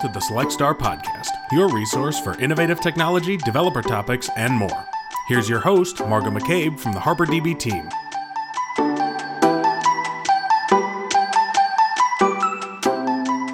to 0.00 0.08
the 0.08 0.20
Select 0.20 0.52
Star 0.52 0.74
Podcast, 0.74 1.30
your 1.50 1.68
resource 1.68 2.20
for 2.20 2.38
innovative 2.40 2.80
technology, 2.80 3.36
developer 3.36 3.82
topics, 3.82 4.30
and 4.36 4.54
more. 4.54 4.86
Here's 5.26 5.48
your 5.48 5.58
host, 5.58 5.98
Margo 6.00 6.30
McCabe 6.30 6.78
from 6.78 6.92
the 6.92 7.00
HarperDB 7.00 7.58
team. 7.58 7.88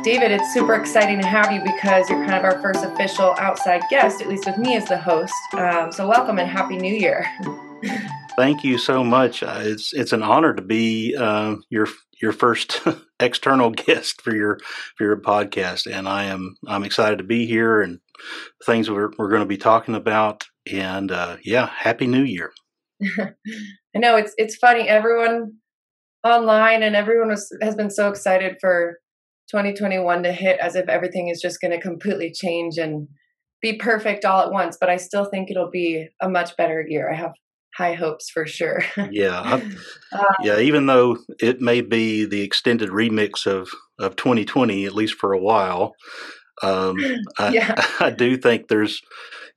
David, 0.04 0.32
it's 0.32 0.52
super 0.52 0.74
exciting 0.74 1.18
to 1.20 1.26
have 1.26 1.50
you 1.50 1.62
because 1.64 2.10
you're 2.10 2.22
kind 2.26 2.34
of 2.34 2.44
our 2.44 2.60
first 2.60 2.84
official 2.84 3.34
outside 3.38 3.82
guest, 3.88 4.20
at 4.20 4.28
least 4.28 4.44
with 4.44 4.58
me 4.58 4.76
as 4.76 4.86
the 4.86 4.98
host. 4.98 5.32
Um, 5.54 5.90
so, 5.92 6.06
welcome 6.06 6.38
and 6.38 6.48
Happy 6.48 6.76
New 6.76 6.94
Year. 6.94 7.26
Thank 8.36 8.64
you 8.64 8.76
so 8.76 9.02
much. 9.02 9.42
Uh, 9.42 9.60
it's 9.60 9.94
it's 9.94 10.12
an 10.12 10.22
honor 10.22 10.52
to 10.52 10.62
be 10.62 11.16
uh, 11.16 11.56
your 11.70 11.88
your 12.20 12.32
first 12.32 12.82
external 13.20 13.70
guest 13.86 14.22
for 14.22 14.34
your 14.34 14.58
for 14.96 15.04
your 15.04 15.16
podcast, 15.16 15.90
and 15.90 16.08
I 16.08 16.24
am 16.24 16.56
I'm 16.66 16.84
excited 16.84 17.18
to 17.18 17.24
be 17.24 17.46
here 17.46 17.80
and 17.80 18.00
things 18.64 18.90
we're 18.90 19.10
we're 19.18 19.30
going 19.30 19.42
to 19.42 19.46
be 19.46 19.56
talking 19.56 19.94
about. 19.94 20.44
And 20.70 21.10
uh, 21.10 21.36
yeah, 21.44 21.66
Happy 21.66 22.06
New 22.06 22.24
Year. 22.24 22.52
I 23.18 23.98
know 23.98 24.16
it's 24.16 24.32
it's 24.36 24.56
funny. 24.56 24.88
Everyone 24.88 25.52
online 26.24 26.82
and 26.82 26.96
everyone 26.96 27.28
was, 27.28 27.54
has 27.60 27.74
been 27.74 27.90
so 27.90 28.08
excited 28.08 28.56
for 28.60 28.98
2021 29.50 30.22
to 30.22 30.32
hit, 30.32 30.58
as 30.58 30.74
if 30.74 30.88
everything 30.88 31.28
is 31.28 31.40
just 31.40 31.60
going 31.60 31.70
to 31.70 31.80
completely 31.80 32.32
change 32.32 32.78
and 32.78 33.06
be 33.60 33.76
perfect 33.76 34.24
all 34.24 34.40
at 34.40 34.50
once. 34.50 34.76
But 34.80 34.88
I 34.88 34.96
still 34.96 35.26
think 35.26 35.50
it'll 35.50 35.70
be 35.70 36.08
a 36.22 36.28
much 36.28 36.56
better 36.56 36.84
year. 36.88 37.12
I 37.12 37.16
have 37.16 37.32
high 37.76 37.94
hopes 37.94 38.30
for 38.30 38.46
sure. 38.46 38.82
yeah, 39.10 39.60
uh, 40.12 40.24
yeah. 40.42 40.58
Even 40.58 40.86
though 40.86 41.18
it 41.40 41.60
may 41.60 41.80
be 41.80 42.24
the 42.24 42.42
extended 42.42 42.90
remix 42.90 43.46
of 43.46 43.68
of 43.98 44.16
2020, 44.16 44.84
at 44.84 44.94
least 44.94 45.14
for 45.14 45.32
a 45.32 45.40
while, 45.40 45.94
um, 46.62 46.96
yeah. 47.50 47.74
I, 47.76 47.96
I 48.06 48.10
do 48.10 48.36
think 48.36 48.68
there's, 48.68 49.00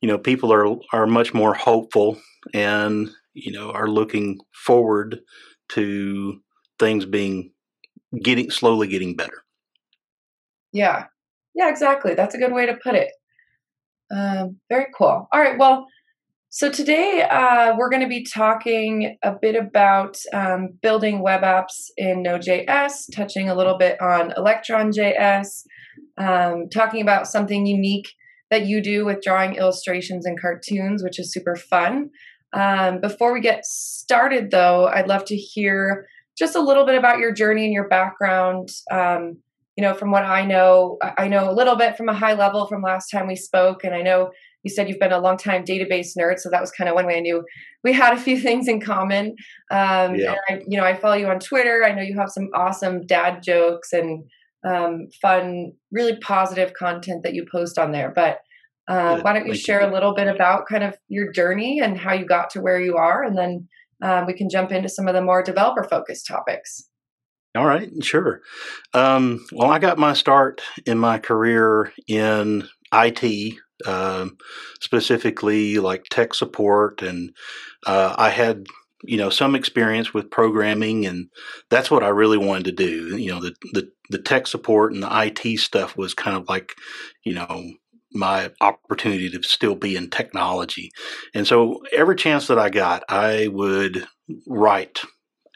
you 0.01 0.07
know, 0.07 0.17
people 0.17 0.51
are 0.51 0.77
are 0.93 1.07
much 1.07 1.33
more 1.33 1.53
hopeful 1.53 2.17
and 2.53 3.09
you 3.33 3.51
know 3.51 3.71
are 3.71 3.87
looking 3.87 4.39
forward 4.53 5.19
to 5.69 6.39
things 6.79 7.05
being 7.05 7.51
getting 8.23 8.49
slowly 8.49 8.87
getting 8.87 9.15
better. 9.15 9.43
Yeah, 10.71 11.05
yeah, 11.55 11.69
exactly. 11.69 12.13
That's 12.13 12.35
a 12.35 12.37
good 12.37 12.53
way 12.53 12.65
to 12.65 12.77
put 12.83 12.95
it. 12.95 13.11
Um, 14.09 14.57
very 14.69 14.87
cool. 14.97 15.27
All 15.31 15.39
right, 15.39 15.57
well 15.57 15.87
so 16.49 16.71
today 16.71 17.27
uh, 17.29 17.75
we're 17.77 17.89
going 17.89 18.01
to 18.01 18.07
be 18.07 18.23
talking 18.23 19.17
a 19.21 19.33
bit 19.39 19.55
about 19.55 20.17
um, 20.33 20.69
building 20.81 21.21
web 21.21 21.41
apps 21.41 21.89
in 21.97 22.23
Node.js, 22.23 23.13
touching 23.13 23.49
a 23.49 23.55
little 23.55 23.77
bit 23.77 23.99
on 24.01 24.33
Electron.js, 24.37 25.63
um, 26.17 26.69
talking 26.69 27.01
about 27.01 27.27
something 27.27 27.65
unique 27.65 28.07
that 28.49 28.65
you 28.65 28.81
do 28.81 29.05
with 29.05 29.21
drawing 29.21 29.55
illustrations 29.55 30.25
and 30.25 30.39
cartoons, 30.39 31.03
which 31.03 31.19
is 31.19 31.33
super 31.33 31.55
fun. 31.55 32.09
Um, 32.53 33.01
before 33.01 33.33
we 33.33 33.41
get 33.41 33.65
started, 33.65 34.49
though, 34.49 34.87
I'd 34.87 35.09
love 35.09 35.25
to 35.25 35.35
hear 35.35 36.07
just 36.37 36.55
a 36.55 36.61
little 36.61 36.85
bit 36.85 36.95
about 36.95 37.19
your 37.19 37.33
journey 37.33 37.65
and 37.65 37.73
your 37.73 37.89
background. 37.89 38.69
Um, 38.89 39.37
you 39.75 39.83
know, 39.83 39.93
from 39.93 40.11
what 40.11 40.23
I 40.23 40.45
know, 40.45 40.97
I 41.17 41.27
know 41.27 41.49
a 41.49 41.53
little 41.53 41.75
bit 41.75 41.97
from 41.97 42.09
a 42.09 42.13
high 42.13 42.33
level 42.33 42.67
from 42.67 42.81
last 42.81 43.09
time 43.09 43.27
we 43.27 43.35
spoke, 43.35 43.83
and 43.83 43.93
I 43.93 44.01
know 44.01 44.31
you 44.67 44.73
said 44.73 44.89
you've 44.89 44.99
been 44.99 45.11
a 45.11 45.19
long 45.19 45.37
time 45.37 45.63
database 45.63 46.09
nerd, 46.17 46.39
so 46.39 46.49
that 46.49 46.61
was 46.61 46.71
kind 46.71 46.89
of 46.89 46.95
one 46.95 47.05
way 47.05 47.17
I 47.17 47.21
knew 47.21 47.43
we 47.83 47.93
had 47.93 48.13
a 48.13 48.19
few 48.19 48.39
things 48.47 48.67
in 48.67 48.81
common. 48.81 49.35
Um, 49.71 50.15
yeah. 50.15 50.35
I, 50.49 50.61
you 50.67 50.77
know, 50.77 50.83
I 50.83 50.95
follow 50.95 51.15
you 51.15 51.27
on 51.27 51.39
Twitter. 51.39 51.83
I 51.85 51.93
know 51.93 52.01
you 52.01 52.17
have 52.17 52.29
some 52.29 52.49
awesome 52.53 53.05
dad 53.05 53.41
jokes 53.43 53.93
and 53.93 54.23
um, 54.67 55.07
fun, 55.21 55.73
really 55.91 56.17
positive 56.17 56.73
content 56.73 57.23
that 57.23 57.33
you 57.33 57.45
post 57.49 57.77
on 57.77 57.91
there. 57.91 58.11
But 58.13 58.39
uh, 58.87 59.19
why 59.21 59.33
don't 59.33 59.47
you 59.47 59.55
share 59.55 59.81
you. 59.81 59.87
a 59.87 59.93
little 59.93 60.13
bit 60.13 60.27
about 60.27 60.67
kind 60.67 60.83
of 60.83 60.95
your 61.07 61.31
journey 61.31 61.79
and 61.81 61.97
how 61.97 62.13
you 62.13 62.25
got 62.25 62.49
to 62.51 62.61
where 62.61 62.79
you 62.79 62.95
are, 62.95 63.23
and 63.23 63.37
then 63.37 63.67
um, 64.01 64.25
we 64.25 64.33
can 64.33 64.49
jump 64.49 64.71
into 64.71 64.89
some 64.89 65.07
of 65.07 65.13
the 65.13 65.21
more 65.21 65.43
developer 65.43 65.83
focused 65.83 66.27
topics. 66.27 66.89
All 67.55 67.65
right, 67.65 67.89
sure. 68.03 68.41
Um, 68.93 69.45
well, 69.51 69.71
I 69.71 69.79
got 69.79 69.97
my 69.97 70.13
start 70.13 70.61
in 70.85 70.99
my 70.99 71.17
career 71.17 71.91
in 72.07 72.67
IT 72.93 73.57
um, 73.85 74.37
specifically 74.81 75.77
like 75.77 76.05
tech 76.09 76.33
support, 76.33 77.01
and 77.01 77.31
uh, 77.85 78.15
I 78.17 78.29
had 78.29 78.65
you 79.03 79.17
know 79.17 79.29
some 79.29 79.55
experience 79.55 80.13
with 80.13 80.31
programming, 80.31 81.05
and 81.05 81.29
that's 81.69 81.91
what 81.91 82.03
I 82.03 82.09
really 82.09 82.37
wanted 82.37 82.65
to 82.65 82.71
do. 82.71 83.17
You 83.17 83.31
know, 83.31 83.41
the 83.41 83.55
the 83.73 83.91
the 84.09 84.19
tech 84.19 84.47
support 84.47 84.93
and 84.93 85.03
the 85.03 85.09
IT 85.25 85.59
stuff 85.59 85.97
was 85.97 86.13
kind 86.13 86.37
of 86.37 86.47
like 86.49 86.73
you 87.23 87.33
know 87.33 87.73
my 88.13 88.51
opportunity 88.61 89.29
to 89.29 89.43
still 89.43 89.75
be 89.75 89.95
in 89.95 90.09
technology. 90.09 90.91
And 91.33 91.45
so 91.45 91.83
every 91.95 92.15
chance 92.15 92.47
that 92.47 92.57
I 92.57 92.69
got, 92.69 93.03
I 93.09 93.47
would 93.47 94.07
write 94.47 95.01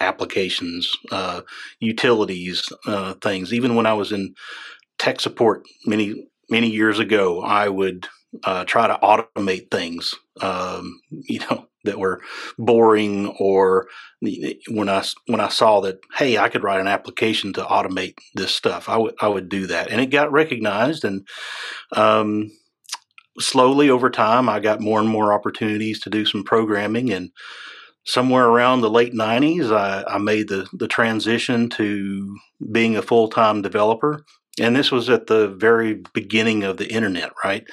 applications, 0.01 0.93
uh, 1.11 1.41
utilities, 1.79 2.71
uh, 2.85 3.13
things. 3.15 3.53
Even 3.53 3.75
when 3.75 3.85
I 3.85 3.93
was 3.93 4.11
in 4.11 4.33
tech 4.97 5.19
support 5.19 5.63
many 5.85 6.27
many 6.51 6.69
years 6.69 7.00
ago, 7.00 7.41
I 7.41 7.69
would 7.69 8.07
uh, 8.44 8.66
try 8.66 8.88
to 8.88 9.00
automate 9.01 9.72
things, 9.72 10.13
um, 10.41 11.00
you 11.09 11.39
know, 11.39 11.67
that 11.84 11.97
were 11.97 12.22
boring, 12.59 13.25
or 13.39 13.88
when 14.67 14.88
I 14.88 15.03
when 15.25 15.39
I 15.39 15.50
saw 15.50 15.81
that, 15.81 15.97
hey, 16.16 16.38
I 16.38 16.47
could 16.47 16.62
write 16.62 16.79
an 16.79 16.88
application 16.88 17.53
to 17.53 17.63
automate 17.63 18.19
this 18.35 18.53
stuff, 18.53 18.88
I 18.88 18.97
would 18.97 19.16
I 19.19 19.28
would 19.28 19.50
do 19.50 19.66
that, 19.66 19.89
and 19.89 20.00
it 20.00 20.12
got 20.12 20.31
recognized, 20.31 21.03
and 21.03 21.28
um, 21.95 22.51
slowly 23.39 23.89
over 23.89 24.12
time, 24.12 24.47
I 24.47 24.59
got 24.59 24.79
more 24.79 25.00
and 25.00 25.09
more 25.09 25.33
opportunities 25.33 26.00
to 26.01 26.12
do 26.12 26.23
some 26.23 26.44
programming, 26.44 27.12
and 27.12 27.31
somewhere 28.06 28.45
around 28.45 28.81
the 28.81 28.89
late 28.89 29.13
90s, 29.13 29.75
I, 29.75 30.03
I 30.07 30.19
made 30.19 30.50
the 30.50 30.68
the 30.73 30.88
transition 30.88 31.68
to 31.72 32.38
being 32.72 32.95
a 32.95 33.01
full 33.01 33.28
time 33.28 33.63
developer 33.63 34.23
and 34.59 34.75
this 34.75 34.91
was 34.91 35.09
at 35.09 35.28
the 35.28 35.50
very 35.50 36.01
beginning 36.13 36.63
of 36.63 36.78
the 36.78 36.91
internet 36.91 37.31
right? 37.44 37.66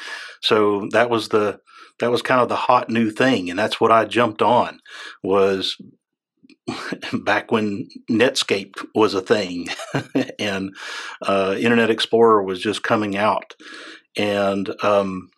So 0.43 0.89
that 0.93 1.11
was 1.11 1.28
the 1.28 1.61
that 2.00 2.11
was 2.11 2.22
kind 2.22 2.41
of 2.41 2.49
the 2.49 2.56
hot 2.56 2.89
new 2.89 3.11
thing 3.11 3.50
and 3.50 3.59
that's 3.59 3.81
what 3.81 3.91
i 3.91 4.05
jumped 4.05 4.41
on 4.41 4.78
was 5.25 5.77
back 7.12 7.50
when 7.50 7.89
netscape 8.11 8.75
was 8.94 9.15
a 9.15 9.21
thing 9.21 9.69
and 10.39 10.75
uh, 11.22 11.55
internet 11.59 11.91
explorer 11.91 12.43
was 12.43 12.61
just 12.61 12.83
coming 12.83 13.16
out. 13.16 13.55
And 14.16 14.71
um, 14.83 15.31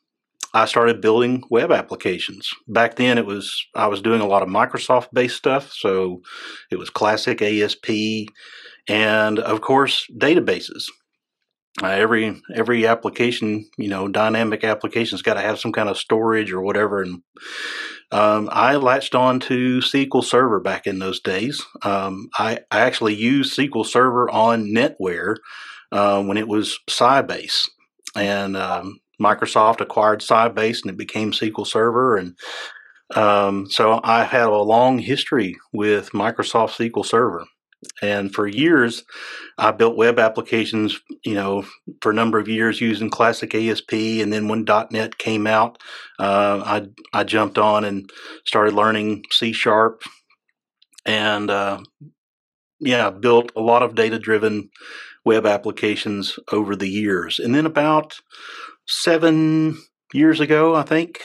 i 0.53 0.65
started 0.65 1.01
building 1.01 1.45
web 1.51 1.71
applications. 1.71 2.51
Back 2.67 2.97
then 2.97 3.19
it 3.19 3.27
was 3.27 3.65
i 3.75 3.87
was 3.87 4.03
doing 4.03 4.21
a 4.21 4.27
lot 4.27 4.43
of 4.43 4.49
microsoft 4.49 5.09
based 5.13 5.37
stuff 5.37 5.73
so 5.73 6.23
it 6.71 6.77
was 6.77 6.91
classic 6.91 7.43
asp 7.43 7.89
and 8.89 9.39
of 9.39 9.61
course 9.61 10.07
databases 10.19 10.87
uh, 11.83 11.87
every 11.87 12.41
every 12.55 12.87
application, 12.87 13.69
you 13.79 13.89
know, 13.89 14.09
dynamic 14.09 14.65
application's 14.65 15.23
got 15.23 15.35
to 15.35 15.41
have 15.41 15.59
some 15.59 15.73
kind 15.73 15.89
of 15.89 15.97
storage 15.97 16.53
or 16.53 16.61
whatever. 16.61 17.03
And 17.03 17.23
um, 18.11 18.49
I 18.53 18.77
latched 18.77 19.15
on 19.15 19.41
to 19.41 19.79
SQL 19.79 20.25
Server 20.25 20.61
back 20.61 20.87
in 20.87 20.99
those 20.99 21.21
days. 21.21 21.65
Um, 21.83 22.29
I, 22.37 22.59
I 22.71 22.81
actually 22.81 23.15
used 23.15 23.57
SQL 23.57 23.87
Server 23.87 24.29
on 24.31 24.67
NetWare 24.67 25.37
uh, 25.93 26.23
when 26.23 26.37
it 26.37 26.49
was 26.49 26.79
Sybase, 26.89 27.69
and 28.17 28.57
um, 28.57 29.01
Microsoft 29.21 29.81
acquired 29.81 30.21
Sybase 30.21 30.83
and 30.83 30.91
it 30.91 30.97
became 30.97 31.31
SQL 31.31 31.67
Server. 31.67 32.17
And 32.17 32.37
um, 33.15 33.71
so 33.71 34.01
I 34.03 34.25
have 34.25 34.51
a 34.51 34.59
long 34.59 34.99
history 34.99 35.57
with 35.73 36.11
Microsoft 36.11 36.71
SQL 36.71 37.07
Server. 37.07 37.47
And 38.03 38.35
for 38.35 38.47
years, 38.47 39.05
I 39.57 39.71
built 39.71 39.97
web 39.97 40.19
applications, 40.19 41.01
you 41.25 41.35
know, 41.35 41.65
for 42.03 42.11
a 42.11 42.15
number 42.15 42.39
of 42.39 42.49
years 42.49 42.81
using 42.81 43.09
classic 43.09 43.55
ASP. 43.55 43.93
And 43.93 44.33
then 44.33 44.49
when 44.49 44.67
.NET 44.91 45.19
came 45.19 45.47
out, 45.47 45.79
uh, 46.19 46.63
I 46.65 46.89
I 47.19 47.25
jumped 47.25 47.59
on 47.59 47.85
and 47.85 48.11
started 48.45 48.75
learning 48.75 49.25
C 49.31 49.53
sharp, 49.53 50.03
and 51.07 51.51
uh, 51.51 51.81
yeah, 52.81 53.11
built 53.11 53.53
a 53.57 53.61
lot 53.61 53.83
of 53.83 53.95
data 53.95 54.19
driven 54.19 54.71
web 55.25 55.47
applications 55.47 56.39
over 56.53 56.77
the 56.77 56.89
years. 56.89 57.39
And 57.39 57.55
then 57.55 57.67
about 57.67 58.19
seven 58.87 59.79
years 60.13 60.41
ago, 60.41 60.75
I 60.75 60.83
think, 60.83 61.23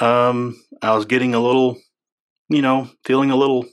um, 0.00 0.56
I 0.82 0.94
was 0.94 1.04
getting 1.04 1.34
a 1.34 1.40
little, 1.40 1.76
you 2.48 2.62
know, 2.62 2.88
feeling 3.04 3.30
a 3.30 3.36
little 3.36 3.66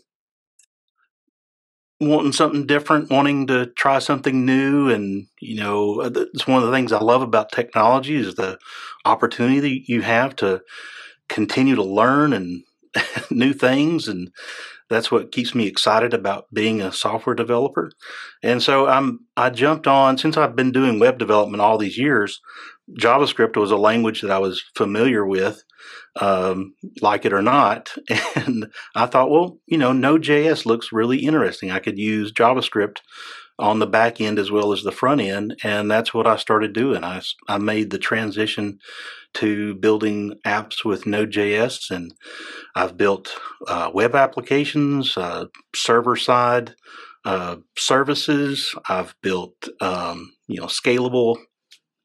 wanting 2.02 2.34
something 2.34 2.66
different, 2.66 3.12
wanting 3.12 3.48
to 3.48 3.68
try 3.68 4.00
something 4.00 4.46
new, 4.46 4.90
and 4.90 5.28
you 5.40 5.58
know, 5.58 6.02
uh, 6.02 6.10
it's 6.34 6.48
one 6.48 6.62
of 6.62 6.68
the 6.68 6.76
things 6.76 6.92
I 6.92 7.00
love 7.00 7.22
about 7.22 7.52
technology 7.52 8.16
is 8.16 8.36
the 8.36 8.58
opportunity 9.06 9.60
that 9.60 9.90
you 9.90 10.02
have 10.02 10.36
to 10.38 10.62
continue 11.30 11.76
to 11.76 11.84
learn 11.84 12.34
and 12.34 12.64
new 13.32 13.54
things, 13.54 14.08
and 14.08 14.32
that's 14.90 15.12
what 15.12 15.32
keeps 15.32 15.56
me 15.56 15.68
excited 15.68 16.14
about 16.14 16.48
being 16.54 16.82
a 16.82 16.92
software 16.92 17.36
developer. 17.36 17.92
And 18.44 18.62
so 18.62 18.88
I'm 18.88 19.22
I 19.38 19.50
jumped 19.50 19.88
on 19.88 20.18
since 20.18 20.38
I've 20.38 20.56
been 20.56 20.72
doing 20.72 21.00
web 21.00 21.20
development 21.20 21.62
all 21.62 21.78
these 21.78 21.98
years. 21.98 22.42
JavaScript 23.00 23.56
was 23.56 23.72
a 23.72 23.78
language 23.78 24.22
that 24.22 24.32
I 24.32 24.40
was 24.40 24.64
familiar 24.76 25.26
with, 25.26 25.64
um, 26.20 26.74
like 27.02 27.26
it 27.26 27.34
or 27.34 27.42
not. 27.42 27.94
And 28.36 28.72
I 28.96 29.06
thought, 29.06 29.30
well, 29.30 29.60
you 29.68 29.78
know, 29.78 29.92
Node.js 29.92 30.66
looks 30.66 30.92
really 30.92 31.20
interesting. 31.20 31.70
I 31.70 31.80
could 31.80 31.98
use 32.00 32.32
JavaScript 32.32 33.00
on 33.60 33.80
the 33.80 33.88
back 33.88 34.20
end 34.20 34.40
as 34.40 34.50
well 34.50 34.72
as 34.72 34.82
the 34.82 34.92
front 34.92 35.22
end. 35.22 35.56
And 35.64 35.92
that's 35.92 36.14
what 36.14 36.26
I 36.26 36.38
started 36.38 36.74
doing. 36.74 37.04
I, 37.04 37.22
I 37.48 37.58
made 37.58 37.92
the 37.92 38.00
transition 38.00 38.80
to 39.36 39.76
building 39.76 40.40
apps 40.46 40.84
with 40.84 41.06
Node.js, 41.06 41.92
and 41.92 42.14
I've 42.76 42.98
built 42.98 43.34
uh, 43.68 43.92
web 43.94 44.16
applications, 44.16 45.16
uh, 45.16 45.46
server 45.74 46.16
side 46.16 46.76
uh, 47.26 47.58
services. 47.78 48.76
I've 48.90 49.16
built 49.22 49.68
um, 49.80 50.34
you 50.48 50.60
know 50.60 50.68
scalable 50.68 51.38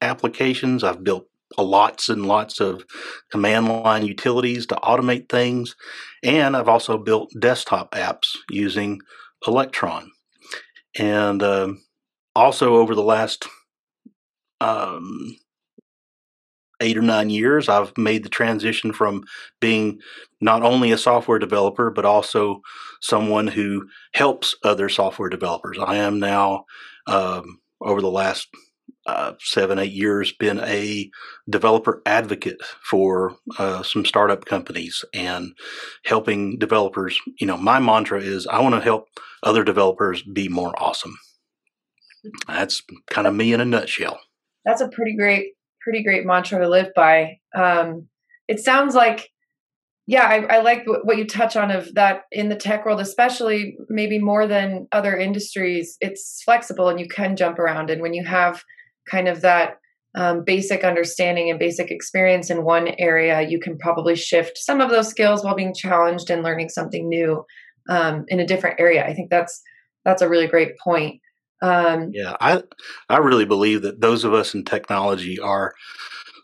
applications. 0.01 0.83
I've 0.83 1.03
built 1.03 1.27
lots 1.63 2.09
and 2.09 2.25
lots 2.25 2.59
of 2.59 2.83
command 3.31 3.67
line 3.67 4.05
utilities 4.05 4.65
to 4.67 4.75
automate 4.75 5.29
things, 5.29 5.75
and 6.23 6.55
I've 6.55 6.69
also 6.69 6.97
built 6.97 7.31
desktop 7.39 7.91
apps 7.91 8.35
using 8.49 8.99
Electron. 9.45 10.11
And 10.99 11.43
um, 11.43 11.83
also 12.35 12.75
over 12.75 12.95
the 12.95 13.03
last 13.03 13.47
um, 14.61 15.35
eight 16.81 16.97
or 16.97 17.01
nine 17.01 17.29
years, 17.29 17.69
I've 17.69 17.95
made 17.97 18.23
the 18.23 18.29
transition 18.29 18.93
from 18.93 19.23
being 19.59 19.99
not 20.41 20.63
only 20.63 20.91
a 20.91 20.97
software 20.97 21.39
developer, 21.39 21.89
but 21.89 22.05
also 22.05 22.61
someone 23.01 23.47
who 23.47 23.87
helps 24.13 24.55
other 24.63 24.89
software 24.89 25.29
developers. 25.29 25.77
I 25.79 25.95
am 25.95 26.19
now, 26.19 26.65
um, 27.07 27.59
over 27.81 28.01
the 28.01 28.11
last 28.11 28.47
uh, 29.07 29.33
seven, 29.39 29.79
eight 29.79 29.93
years, 29.93 30.33
been 30.33 30.59
a 30.59 31.09
developer 31.49 32.01
advocate 32.05 32.61
for 32.83 33.35
uh, 33.57 33.81
some 33.81 34.05
startup 34.05 34.45
companies 34.45 35.03
and 35.13 35.53
helping 36.05 36.59
developers. 36.59 37.17
You 37.39 37.47
know, 37.47 37.57
my 37.57 37.79
mantra 37.79 38.21
is 38.21 38.45
I 38.47 38.59
want 38.59 38.75
to 38.75 38.81
help 38.81 39.07
other 39.43 39.63
developers 39.63 40.21
be 40.21 40.49
more 40.49 40.73
awesome. 40.77 41.17
That's 42.47 42.83
kind 43.09 43.27
of 43.27 43.33
me 43.33 43.53
in 43.53 43.61
a 43.61 43.65
nutshell. 43.65 44.19
That's 44.65 44.81
a 44.81 44.89
pretty 44.89 45.15
great, 45.15 45.53
pretty 45.81 46.03
great 46.03 46.25
mantra 46.25 46.59
to 46.59 46.67
live 46.67 46.89
by. 46.93 47.39
Um, 47.55 48.09
it 48.49 48.59
sounds 48.59 48.93
like, 48.93 49.29
yeah, 50.05 50.23
I, 50.23 50.57
I 50.57 50.61
like 50.61 50.85
what 51.03 51.17
you 51.17 51.25
touch 51.25 51.55
on 51.55 51.71
of 51.71 51.93
that 51.95 52.23
in 52.31 52.49
the 52.49 52.55
tech 52.55 52.85
world, 52.85 52.99
especially 52.99 53.77
maybe 53.87 54.19
more 54.19 54.47
than 54.47 54.87
other 54.91 55.15
industries. 55.17 55.95
It's 56.01 56.41
flexible 56.43 56.89
and 56.89 56.99
you 56.99 57.07
can 57.07 57.37
jump 57.37 57.59
around. 57.59 57.89
And 57.89 58.01
when 58.01 58.13
you 58.13 58.25
have 58.25 58.63
kind 59.09 59.27
of 59.27 59.41
that 59.41 59.79
um, 60.15 60.43
basic 60.43 60.83
understanding 60.83 61.49
and 61.49 61.59
basic 61.59 61.91
experience 61.91 62.49
in 62.49 62.63
one 62.63 62.89
area, 62.97 63.41
you 63.41 63.59
can 63.59 63.77
probably 63.77 64.15
shift 64.15 64.57
some 64.57 64.81
of 64.81 64.89
those 64.89 65.07
skills 65.07 65.43
while 65.43 65.55
being 65.55 65.75
challenged 65.75 66.29
and 66.29 66.43
learning 66.43 66.69
something 66.69 67.07
new 67.07 67.45
um, 67.89 68.25
in 68.27 68.39
a 68.39 68.47
different 68.47 68.79
area. 68.79 69.05
I 69.05 69.13
think 69.13 69.29
that's 69.29 69.61
that's 70.05 70.21
a 70.21 70.29
really 70.29 70.47
great 70.47 70.77
point. 70.79 71.21
Um, 71.61 72.11
yeah, 72.13 72.35
I 72.39 72.63
I 73.09 73.17
really 73.17 73.45
believe 73.45 73.81
that 73.83 74.01
those 74.01 74.23
of 74.23 74.33
us 74.33 74.53
in 74.53 74.63
technology 74.63 75.39
are 75.39 75.73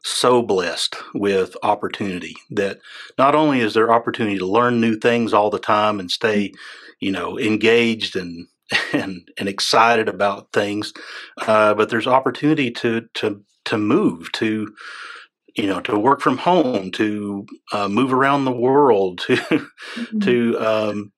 so 0.03 0.41
blessed 0.41 0.95
with 1.13 1.55
opportunity 1.63 2.35
that 2.51 2.79
not 3.17 3.35
only 3.35 3.61
is 3.61 3.73
there 3.73 3.91
opportunity 3.91 4.37
to 4.37 4.45
learn 4.45 4.81
new 4.81 4.97
things 4.97 5.33
all 5.33 5.49
the 5.49 5.59
time 5.59 5.99
and 5.99 6.11
stay, 6.11 6.51
you 6.99 7.11
know, 7.11 7.39
engaged 7.39 8.15
and 8.15 8.47
and 8.93 9.29
and 9.37 9.49
excited 9.49 10.09
about 10.09 10.51
things, 10.53 10.93
uh, 11.47 11.73
but 11.73 11.89
there's 11.89 12.07
opportunity 12.07 12.71
to 12.71 13.07
to 13.15 13.43
to 13.65 13.77
move 13.77 14.31
to 14.33 14.73
you 15.55 15.67
know 15.67 15.79
to 15.81 15.97
work 15.97 16.21
from 16.21 16.37
home 16.37 16.91
to 16.91 17.45
uh, 17.71 17.87
move 17.87 18.13
around 18.13 18.45
the 18.45 18.51
world 18.51 19.19
to 19.27 19.35
mm-hmm. 19.35 20.19
to 20.19 20.57
um, 20.59 21.11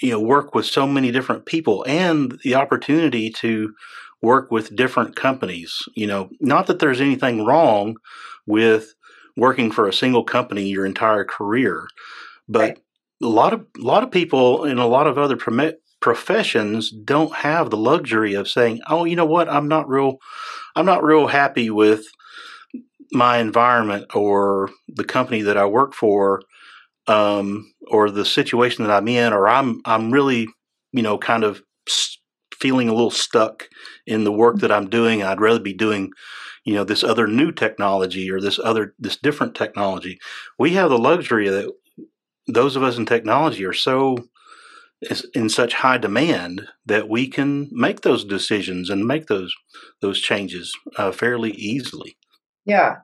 you 0.00 0.10
know 0.10 0.20
work 0.20 0.54
with 0.54 0.66
so 0.66 0.86
many 0.86 1.10
different 1.10 1.46
people 1.46 1.84
and 1.86 2.38
the 2.44 2.54
opportunity 2.54 3.30
to 3.30 3.74
work 4.22 4.50
with 4.50 4.76
different 4.76 5.16
companies 5.16 5.82
you 5.96 6.06
know 6.06 6.28
not 6.40 6.66
that 6.66 6.78
there's 6.78 7.00
anything 7.00 7.44
wrong 7.44 7.96
with 8.46 8.94
working 9.36 9.70
for 9.70 9.88
a 9.88 9.92
single 9.92 10.24
company 10.24 10.68
your 10.68 10.86
entire 10.86 11.24
career 11.24 11.86
but 12.48 12.60
right. 12.60 12.78
a 13.22 13.28
lot 13.28 13.52
of 13.52 13.66
a 13.78 13.82
lot 13.82 14.02
of 14.02 14.10
people 14.10 14.64
in 14.64 14.78
a 14.78 14.86
lot 14.86 15.06
of 15.06 15.18
other 15.18 15.36
professions 16.00 16.90
don't 16.90 17.34
have 17.34 17.70
the 17.70 17.76
luxury 17.76 18.34
of 18.34 18.48
saying, 18.48 18.80
"Oh, 18.88 19.04
you 19.04 19.16
know 19.16 19.26
what? 19.26 19.48
I'm 19.48 19.68
not 19.68 19.88
real 19.88 20.18
I'm 20.76 20.86
not 20.86 21.04
real 21.04 21.26
happy 21.26 21.70
with 21.70 22.04
my 23.12 23.38
environment 23.38 24.06
or 24.14 24.70
the 24.88 25.04
company 25.04 25.42
that 25.42 25.56
I 25.56 25.66
work 25.66 25.94
for 25.94 26.42
um, 27.08 27.72
or 27.88 28.10
the 28.10 28.24
situation 28.24 28.84
that 28.84 28.92
I'm 28.92 29.08
in 29.08 29.32
or 29.32 29.48
I'm 29.48 29.80
I'm 29.84 30.12
really, 30.12 30.48
you 30.92 31.02
know, 31.02 31.18
kind 31.18 31.44
of 31.44 31.62
feeling 32.58 32.88
a 32.88 32.94
little 32.94 33.10
stuck 33.10 33.68
in 34.06 34.24
the 34.24 34.32
work 34.32 34.58
that 34.58 34.72
I'm 34.72 34.88
doing. 34.88 35.22
I'd 35.22 35.40
rather 35.40 35.60
be 35.60 35.72
doing 35.74 36.12
you 36.64 36.74
know 36.74 36.84
this 36.84 37.02
other 37.02 37.26
new 37.26 37.52
technology 37.52 38.30
or 38.30 38.40
this 38.40 38.58
other 38.58 38.94
this 38.98 39.16
different 39.16 39.54
technology 39.54 40.18
we 40.58 40.74
have 40.74 40.90
the 40.90 40.98
luxury 40.98 41.48
that 41.48 41.72
those 42.46 42.76
of 42.76 42.82
us 42.82 42.98
in 42.98 43.06
technology 43.06 43.64
are 43.64 43.72
so 43.72 44.16
is 45.02 45.26
in 45.34 45.48
such 45.48 45.74
high 45.74 45.98
demand 45.98 46.68
that 46.86 47.08
we 47.08 47.26
can 47.26 47.68
make 47.72 48.02
those 48.02 48.24
decisions 48.24 48.90
and 48.90 49.06
make 49.06 49.26
those 49.26 49.54
those 50.00 50.20
changes 50.20 50.72
uh, 50.96 51.12
fairly 51.12 51.52
easily. 51.52 52.16
Yeah, 52.66 52.96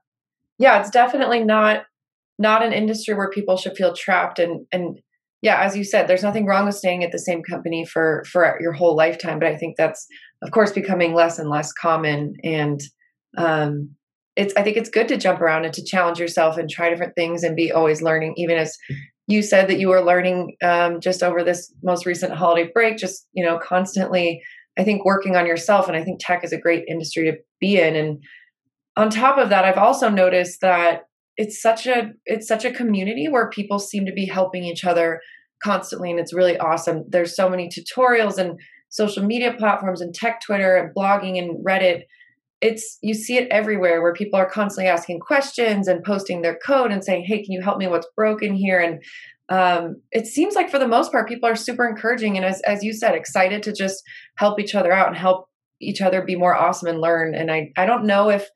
yeah, 0.58 0.80
it's 0.80 0.90
definitely 0.90 1.42
not 1.42 1.84
not 2.38 2.62
an 2.62 2.72
industry 2.72 3.14
where 3.14 3.30
people 3.30 3.56
should 3.56 3.76
feel 3.76 3.94
trapped 3.94 4.38
and 4.38 4.66
and 4.72 4.98
yeah, 5.42 5.62
as 5.62 5.76
you 5.76 5.84
said, 5.84 6.08
there's 6.08 6.22
nothing 6.22 6.46
wrong 6.46 6.66
with 6.66 6.74
staying 6.74 7.04
at 7.04 7.12
the 7.12 7.18
same 7.18 7.42
company 7.42 7.84
for 7.84 8.24
for 8.30 8.58
your 8.60 8.72
whole 8.72 8.96
lifetime, 8.96 9.38
but 9.38 9.48
I 9.48 9.56
think 9.56 9.76
that's 9.76 10.06
of 10.42 10.50
course 10.50 10.72
becoming 10.72 11.14
less 11.14 11.38
and 11.38 11.48
less 11.48 11.72
common 11.72 12.34
and 12.44 12.80
um 13.38 13.90
it's 14.34 14.54
I 14.56 14.62
think 14.62 14.76
it's 14.76 14.90
good 14.90 15.08
to 15.08 15.16
jump 15.16 15.40
around 15.40 15.64
and 15.64 15.74
to 15.74 15.84
challenge 15.84 16.18
yourself 16.18 16.58
and 16.58 16.68
try 16.68 16.90
different 16.90 17.14
things 17.14 17.42
and 17.42 17.56
be 17.56 17.72
always 17.72 18.02
learning 18.02 18.34
even 18.36 18.58
as 18.58 18.76
you 19.26 19.42
said 19.42 19.68
that 19.68 19.78
you 19.78 19.88
were 19.88 20.04
learning 20.04 20.56
um, 20.62 21.00
just 21.00 21.22
over 21.22 21.42
this 21.42 21.72
most 21.82 22.06
recent 22.06 22.32
holiday 22.32 22.70
break 22.72 22.96
just 22.96 23.26
you 23.32 23.44
know 23.44 23.58
constantly 23.58 24.42
i 24.78 24.84
think 24.84 25.04
working 25.04 25.36
on 25.36 25.46
yourself 25.46 25.88
and 25.88 25.96
i 25.96 26.04
think 26.04 26.20
tech 26.20 26.44
is 26.44 26.52
a 26.52 26.60
great 26.60 26.84
industry 26.88 27.30
to 27.30 27.36
be 27.60 27.80
in. 27.80 27.96
And 27.96 28.22
on 28.96 29.10
top 29.10 29.38
of 29.38 29.50
that 29.50 29.64
i've 29.64 29.78
also 29.78 30.08
noticed 30.08 30.60
that 30.60 31.02
it's 31.36 31.60
such 31.60 31.86
a 31.86 32.12
it's 32.24 32.48
such 32.48 32.64
a 32.64 32.72
community 32.72 33.28
where 33.28 33.50
people 33.50 33.78
seem 33.78 34.06
to 34.06 34.12
be 34.12 34.26
helping 34.26 34.64
each 34.64 34.84
other 34.84 35.20
constantly 35.62 36.10
and 36.10 36.20
it's 36.20 36.34
really 36.34 36.58
awesome. 36.58 37.04
There's 37.08 37.34
so 37.34 37.48
many 37.48 37.68
tutorials 37.68 38.38
and 38.38 38.58
social 38.88 39.24
media 39.24 39.54
platforms 39.58 40.00
and 40.00 40.14
tech 40.14 40.40
twitter 40.40 40.76
and 40.76 40.94
blogging 40.94 41.38
and 41.38 41.64
reddit 41.64 42.02
it's 42.66 42.98
you 43.02 43.14
see 43.14 43.36
it 43.36 43.48
everywhere 43.50 44.02
where 44.02 44.12
people 44.12 44.38
are 44.38 44.50
constantly 44.50 44.90
asking 44.90 45.20
questions 45.20 45.86
and 45.86 46.02
posting 46.04 46.42
their 46.42 46.58
code 46.66 46.90
and 46.90 47.04
saying 47.04 47.24
hey 47.26 47.42
can 47.42 47.52
you 47.52 47.62
help 47.62 47.78
me? 47.78 47.86
What's 47.86 48.08
broken 48.16 48.54
here? 48.54 48.80
And 48.80 49.02
um, 49.48 50.02
it 50.10 50.26
seems 50.26 50.56
like 50.56 50.70
for 50.70 50.78
the 50.78 50.88
most 50.88 51.12
part 51.12 51.28
people 51.28 51.48
are 51.48 51.54
super 51.54 51.88
encouraging 51.88 52.36
and 52.36 52.44
as, 52.44 52.60
as 52.62 52.82
you 52.82 52.92
said 52.92 53.14
excited 53.14 53.62
to 53.62 53.72
just 53.72 54.02
help 54.36 54.58
each 54.58 54.74
other 54.74 54.92
out 54.92 55.06
and 55.06 55.16
help 55.16 55.48
each 55.80 56.00
other 56.00 56.22
be 56.22 56.34
more 56.34 56.56
awesome 56.56 56.88
and 56.88 57.00
learn. 57.00 57.34
And 57.34 57.50
i, 57.50 57.70
I 57.76 57.86
don't 57.86 58.06
know 58.06 58.30
if 58.30 58.48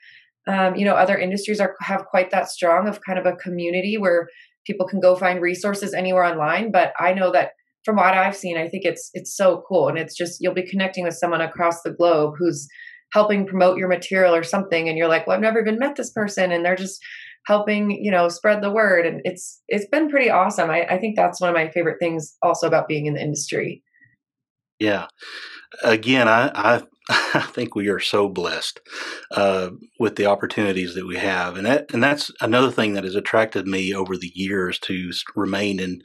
um, 0.49 0.75
you 0.75 0.85
know 0.85 0.95
other 0.95 1.17
industries 1.17 1.61
are 1.61 1.77
have 1.81 2.07
quite 2.07 2.31
that 2.31 2.49
strong 2.49 2.89
of 2.89 3.01
kind 3.07 3.19
of 3.19 3.27
a 3.27 3.37
community 3.37 3.97
where 3.97 4.29
people 4.67 4.87
can 4.87 5.01
go 5.01 5.15
find 5.15 5.41
resources 5.41 5.95
anywhere 5.95 6.25
online 6.25 6.71
but 6.73 6.93
i 6.99 7.13
know 7.13 7.31
that 7.31 7.51
from 7.85 7.97
what 7.97 8.15
i've 8.15 8.37
seen 8.37 8.57
i 8.57 8.69
think 8.69 8.85
it's 8.85 9.11
it's 9.13 9.37
so 9.37 9.63
cool 9.69 9.89
and 9.89 9.99
it's 9.99 10.17
just 10.17 10.39
you'll 10.41 10.55
be 10.55 10.67
connecting 10.67 11.05
with 11.05 11.15
someone 11.15 11.41
across 11.41 11.83
the 11.83 11.93
globe 11.93 12.35
who's 12.39 12.67
helping 13.13 13.47
promote 13.47 13.79
your 13.79 13.89
material 13.89 14.35
or 14.35 14.43
something 14.43 14.89
and 14.89 14.97
you're 14.97 15.09
like 15.09 15.27
well 15.27 15.37
i've 15.37 15.43
never 15.43 15.61
even 15.61 15.79
met 15.79 15.97
this 15.97 16.11
person 16.11 16.53
and 16.53 16.65
they're 16.65 16.77
just 16.77 17.01
helping 17.47 17.91
you 17.91 18.11
know 18.11 18.29
spread 18.29 18.63
the 18.63 18.71
word 18.71 19.07
and 19.07 19.21
it's 19.25 19.63
it's 19.69 19.87
been 19.87 20.09
pretty 20.09 20.31
awesome 20.31 20.71
I, 20.71 20.85
I 20.85 20.99
think 20.99 21.17
that's 21.17 21.41
one 21.41 21.51
of 21.51 21.55
my 21.55 21.71
favorite 21.71 21.99
things 21.99 22.37
also 22.43 22.67
about 22.67 22.89
being 22.89 23.07
in 23.07 23.15
the 23.15 23.23
industry 23.23 23.83
yeah 24.79 25.07
again 25.83 26.29
i 26.29 26.51
i 26.55 26.83
I 27.35 27.41
think 27.41 27.75
we 27.75 27.89
are 27.89 27.99
so 27.99 28.29
blessed 28.29 28.79
uh, 29.33 29.71
with 29.99 30.15
the 30.15 30.27
opportunities 30.27 30.95
that 30.95 31.09
we 31.09 31.17
have, 31.17 31.57
and 31.57 31.67
that 31.67 31.93
and 31.93 32.01
that's 32.01 32.31
another 32.41 32.71
thing 32.71 32.93
that 32.93 33.03
has 33.03 33.17
attracted 33.17 33.67
me 33.67 33.93
over 33.93 34.17
the 34.17 34.31
years 34.33 34.79
to 34.81 35.11
remain 35.35 35.81
in 35.81 36.03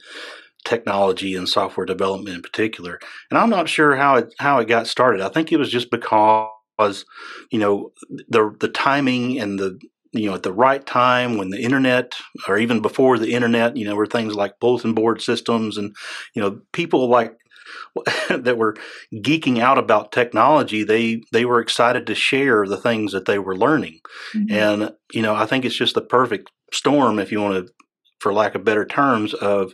technology 0.64 1.36
and 1.36 1.48
software 1.48 1.86
development 1.86 2.34
in 2.34 2.42
particular. 2.42 2.98
And 3.30 3.38
I'm 3.38 3.50
not 3.50 3.68
sure 3.68 3.94
how 3.94 4.16
it 4.16 4.34
how 4.40 4.58
it 4.58 4.66
got 4.66 4.88
started. 4.88 5.20
I 5.20 5.28
think 5.28 5.52
it 5.52 5.58
was 5.58 5.70
just 5.70 5.92
because 5.92 6.48
was, 6.78 7.04
you 7.50 7.58
know, 7.58 7.92
the 8.08 8.54
the 8.60 8.68
timing 8.68 9.38
and 9.38 9.58
the 9.58 9.80
you 10.12 10.28
know 10.28 10.34
at 10.34 10.42
the 10.42 10.52
right 10.52 10.86
time 10.86 11.36
when 11.36 11.50
the 11.50 11.62
internet 11.62 12.14
or 12.48 12.58
even 12.58 12.80
before 12.80 13.18
the 13.18 13.32
internet 13.32 13.76
you 13.76 13.84
know 13.84 13.94
were 13.94 14.06
things 14.06 14.34
like 14.34 14.58
bulletin 14.60 14.94
board 14.94 15.20
systems 15.20 15.76
and 15.76 15.94
you 16.34 16.40
know 16.40 16.60
people 16.72 17.08
like 17.08 17.36
that 18.28 18.56
were 18.56 18.76
geeking 19.14 19.58
out 19.58 19.78
about 19.78 20.12
technology 20.12 20.84
they 20.84 21.22
they 21.32 21.44
were 21.44 21.60
excited 21.60 22.06
to 22.06 22.14
share 22.14 22.66
the 22.66 22.76
things 22.76 23.12
that 23.12 23.26
they 23.26 23.38
were 23.38 23.56
learning 23.56 23.98
mm-hmm. 24.34 24.52
and 24.54 24.92
you 25.12 25.22
know 25.22 25.34
i 25.34 25.44
think 25.44 25.64
it's 25.64 25.76
just 25.76 25.94
the 25.94 26.00
perfect 26.00 26.50
storm 26.72 27.18
if 27.18 27.30
you 27.32 27.40
want 27.40 27.66
to 27.66 27.72
for 28.20 28.32
lack 28.32 28.54
of 28.54 28.64
better 28.64 28.84
terms 28.84 29.34
of 29.34 29.72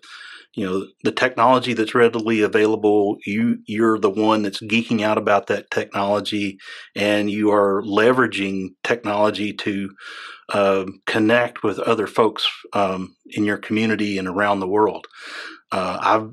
you 0.55 0.65
know 0.65 0.87
the 1.05 1.13
technology 1.13 1.73
that's 1.73 1.95
readily 1.95 2.43
available 2.43 3.17
you 3.25 3.59
you're 3.67 3.99
the 3.99 4.11
one 4.11 4.43
that's 4.43 4.61
geeking 4.61 5.03
out 5.03 5.19
about 5.19 5.47
that 5.47 5.71
technology 5.71 6.59
and 6.95 7.31
you 7.31 7.51
are 7.51 7.83
leveraging 7.83 8.69
technology 8.85 9.53
to 9.53 9.91
uh, 10.51 10.85
connect 11.07 11.63
with 11.63 11.79
other 11.79 12.07
folks 12.07 12.47
um, 12.75 13.17
in 13.31 13.45
your 13.45 13.57
community 13.57 14.19
and 14.19 14.29
around 14.29 14.61
the 14.61 14.69
world. 14.69 15.07
Uh, 15.71 15.99
i've 16.01 16.31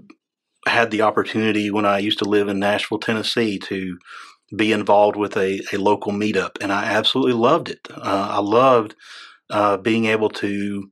had 0.72 0.92
the 0.92 1.02
opportunity 1.02 1.72
when 1.72 1.86
i 1.86 1.98
used 1.98 2.20
to 2.20 2.26
live 2.26 2.48
in 2.50 2.60
nashville 2.60 3.00
tennessee 3.00 3.58
to 3.58 3.98
be 4.56 4.72
involved 4.72 5.16
with 5.16 5.38
a, 5.38 5.62
a 5.74 5.78
local 5.78 6.12
meetup 6.12 6.58
and 6.62 6.74
i 6.74 6.84
absolutely 6.86 7.34
loved 7.34 7.70
it. 7.70 7.88
Uh, 7.92 8.28
i 8.32 8.40
loved 8.40 8.96
uh, 9.50 9.78
being 9.78 10.06
able 10.06 10.30
to 10.30 10.90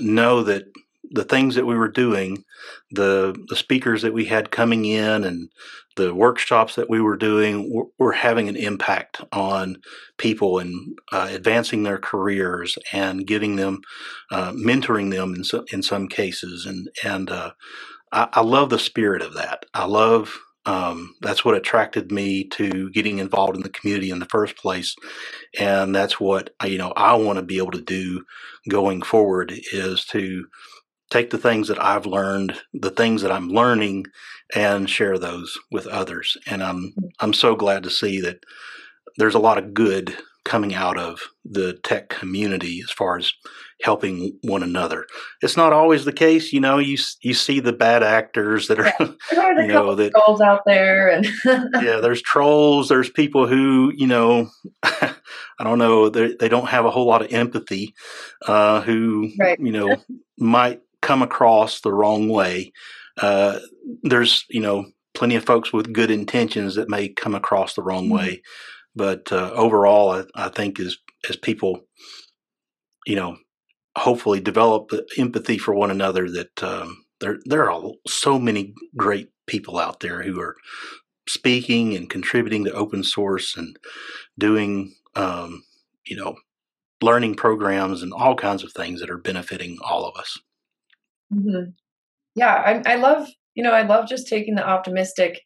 know 0.00 0.42
that 0.42 0.64
the 1.10 1.24
things 1.24 1.54
that 1.54 1.66
we 1.66 1.76
were 1.76 1.88
doing, 1.88 2.44
the 2.90 3.36
the 3.48 3.56
speakers 3.56 4.02
that 4.02 4.12
we 4.14 4.26
had 4.26 4.50
coming 4.50 4.84
in, 4.84 5.24
and 5.24 5.48
the 5.96 6.14
workshops 6.14 6.76
that 6.76 6.88
we 6.88 7.00
were 7.00 7.16
doing 7.16 7.72
were, 7.72 7.86
were 7.98 8.12
having 8.12 8.48
an 8.48 8.56
impact 8.56 9.20
on 9.32 9.76
people 10.16 10.58
and 10.58 10.98
uh, 11.12 11.28
advancing 11.30 11.82
their 11.82 11.98
careers 11.98 12.78
and 12.92 13.26
giving 13.26 13.56
them, 13.56 13.80
uh, 14.30 14.52
mentoring 14.52 15.10
them 15.10 15.34
in 15.34 15.44
so, 15.44 15.64
in 15.72 15.82
some 15.82 16.08
cases, 16.08 16.66
and 16.66 16.88
and 17.04 17.30
uh, 17.30 17.50
I, 18.12 18.28
I, 18.34 18.40
love 18.42 18.70
the 18.70 18.78
spirit 18.78 19.22
of 19.22 19.34
that. 19.34 19.66
I 19.74 19.86
love. 19.86 20.38
Um, 20.66 21.14
that's 21.22 21.46
what 21.46 21.54
attracted 21.54 22.12
me 22.12 22.44
to 22.48 22.90
getting 22.90 23.20
involved 23.20 23.56
in 23.56 23.62
the 23.62 23.70
community 23.70 24.10
in 24.10 24.18
the 24.18 24.26
first 24.26 24.56
place, 24.56 24.94
and 25.58 25.94
that's 25.94 26.20
what 26.20 26.50
you 26.64 26.78
know 26.78 26.92
I 26.96 27.14
want 27.14 27.38
to 27.38 27.44
be 27.44 27.58
able 27.58 27.70
to 27.72 27.80
do 27.80 28.24
going 28.68 29.02
forward 29.02 29.52
is 29.72 30.04
to 30.06 30.46
take 31.10 31.30
the 31.30 31.38
things 31.38 31.68
that 31.68 31.82
I've 31.82 32.06
learned, 32.06 32.54
the 32.72 32.90
things 32.90 33.22
that 33.22 33.32
I'm 33.32 33.48
learning, 33.48 34.06
and 34.54 34.88
share 34.88 35.18
those 35.18 35.58
with 35.70 35.86
others. 35.86 36.36
And 36.46 36.62
I'm 36.62 36.94
I'm 37.20 37.32
so 37.32 37.54
glad 37.54 37.82
to 37.84 37.90
see 37.90 38.20
that 38.20 38.40
there's 39.16 39.34
a 39.34 39.40
lot 39.40 39.58
of 39.58 39.74
good 39.74 40.16
coming 40.44 40.74
out 40.74 40.96
of 40.96 41.20
the 41.44 41.74
tech 41.84 42.08
community 42.08 42.80
as 42.82 42.90
far 42.90 43.18
as 43.18 43.32
helping 43.82 44.36
one 44.42 44.62
another. 44.62 45.06
It's 45.42 45.56
not 45.56 45.72
always 45.72 46.04
the 46.04 46.12
case, 46.12 46.52
you 46.52 46.60
know. 46.60 46.78
You 46.78 46.96
you 47.20 47.34
see 47.34 47.60
the 47.60 47.72
bad 47.72 48.02
actors 48.02 48.68
that 48.68 48.80
are, 48.80 48.92
yeah. 49.32 49.60
you 49.60 49.66
know, 49.68 49.94
that 49.94 50.12
trolls 50.12 50.40
out 50.40 50.62
there, 50.64 51.08
and 51.10 51.26
yeah, 51.44 52.00
there's 52.00 52.22
trolls. 52.22 52.88
There's 52.88 53.10
people 53.10 53.46
who, 53.46 53.92
you 53.94 54.06
know, 54.06 54.48
I 54.82 55.14
don't 55.60 55.78
know, 55.78 56.08
they 56.08 56.34
they 56.34 56.48
don't 56.48 56.68
have 56.68 56.86
a 56.86 56.90
whole 56.90 57.06
lot 57.06 57.22
of 57.22 57.32
empathy, 57.32 57.94
uh, 58.46 58.80
who 58.80 59.30
right. 59.38 59.58
you 59.60 59.72
know 59.72 59.96
might 60.38 60.80
come 61.02 61.22
across 61.22 61.80
the 61.80 61.92
wrong 61.92 62.28
way. 62.28 62.72
Uh, 63.20 63.58
there's, 64.02 64.44
you 64.48 64.60
know, 64.60 64.86
plenty 65.14 65.34
of 65.34 65.44
folks 65.44 65.72
with 65.72 65.92
good 65.92 66.10
intentions 66.10 66.76
that 66.76 66.88
may 66.88 67.08
come 67.08 67.34
across 67.34 67.74
the 67.74 67.82
wrong 67.82 68.04
mm-hmm. 68.04 68.16
way. 68.16 68.42
But 68.94 69.32
uh, 69.32 69.50
overall, 69.54 70.10
I, 70.10 70.46
I, 70.46 70.48
think 70.48 70.80
as 70.80 70.96
as 71.28 71.36
people, 71.36 71.80
you 73.06 73.16
know, 73.16 73.36
hopefully 73.96 74.40
develop 74.40 74.90
empathy 75.16 75.58
for 75.58 75.74
one 75.74 75.90
another, 75.90 76.30
that 76.30 76.62
um, 76.62 77.04
there 77.20 77.38
there 77.44 77.70
are 77.70 77.82
so 78.06 78.38
many 78.38 78.74
great 78.96 79.30
people 79.46 79.78
out 79.78 80.00
there 80.00 80.22
who 80.22 80.40
are 80.40 80.56
speaking 81.28 81.94
and 81.94 82.10
contributing 82.10 82.64
to 82.64 82.72
open 82.72 83.04
source 83.04 83.56
and 83.56 83.76
doing, 84.38 84.94
um, 85.14 85.62
you 86.06 86.16
know, 86.16 86.36
learning 87.00 87.34
programs 87.34 88.02
and 88.02 88.12
all 88.12 88.34
kinds 88.34 88.64
of 88.64 88.72
things 88.72 89.00
that 89.00 89.10
are 89.10 89.18
benefiting 89.18 89.78
all 89.82 90.04
of 90.06 90.16
us. 90.16 90.38
Mm-hmm. 91.32 91.70
Yeah, 92.34 92.54
I, 92.54 92.92
I 92.92 92.94
love 92.96 93.28
you 93.54 93.62
know 93.62 93.72
I 93.72 93.82
love 93.82 94.08
just 94.08 94.28
taking 94.28 94.54
the 94.54 94.66
optimistic 94.66 95.40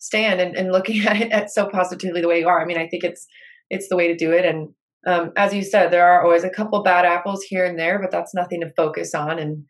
stand 0.00 0.40
and, 0.40 0.56
and 0.56 0.72
looking 0.72 1.02
at 1.06 1.20
it 1.20 1.30
at 1.30 1.50
so 1.50 1.68
positively 1.68 2.20
the 2.20 2.28
way 2.28 2.40
you 2.40 2.48
are. 2.48 2.60
I 2.60 2.64
mean, 2.64 2.78
I 2.78 2.88
think 2.88 3.04
it's 3.04 3.26
it's 3.68 3.88
the 3.88 3.96
way 3.96 4.08
to 4.08 4.16
do 4.16 4.32
it. 4.32 4.44
And 4.44 4.70
um, 5.06 5.32
as 5.36 5.54
you 5.54 5.62
said, 5.62 5.90
there 5.90 6.06
are 6.06 6.24
always 6.24 6.44
a 6.44 6.50
couple 6.50 6.82
bad 6.82 7.04
apples 7.04 7.42
here 7.44 7.64
and 7.64 7.78
there, 7.78 8.00
but 8.00 8.10
that's 8.10 8.34
nothing 8.34 8.60
to 8.60 8.72
focus 8.76 9.14
on 9.14 9.38
and 9.38 9.64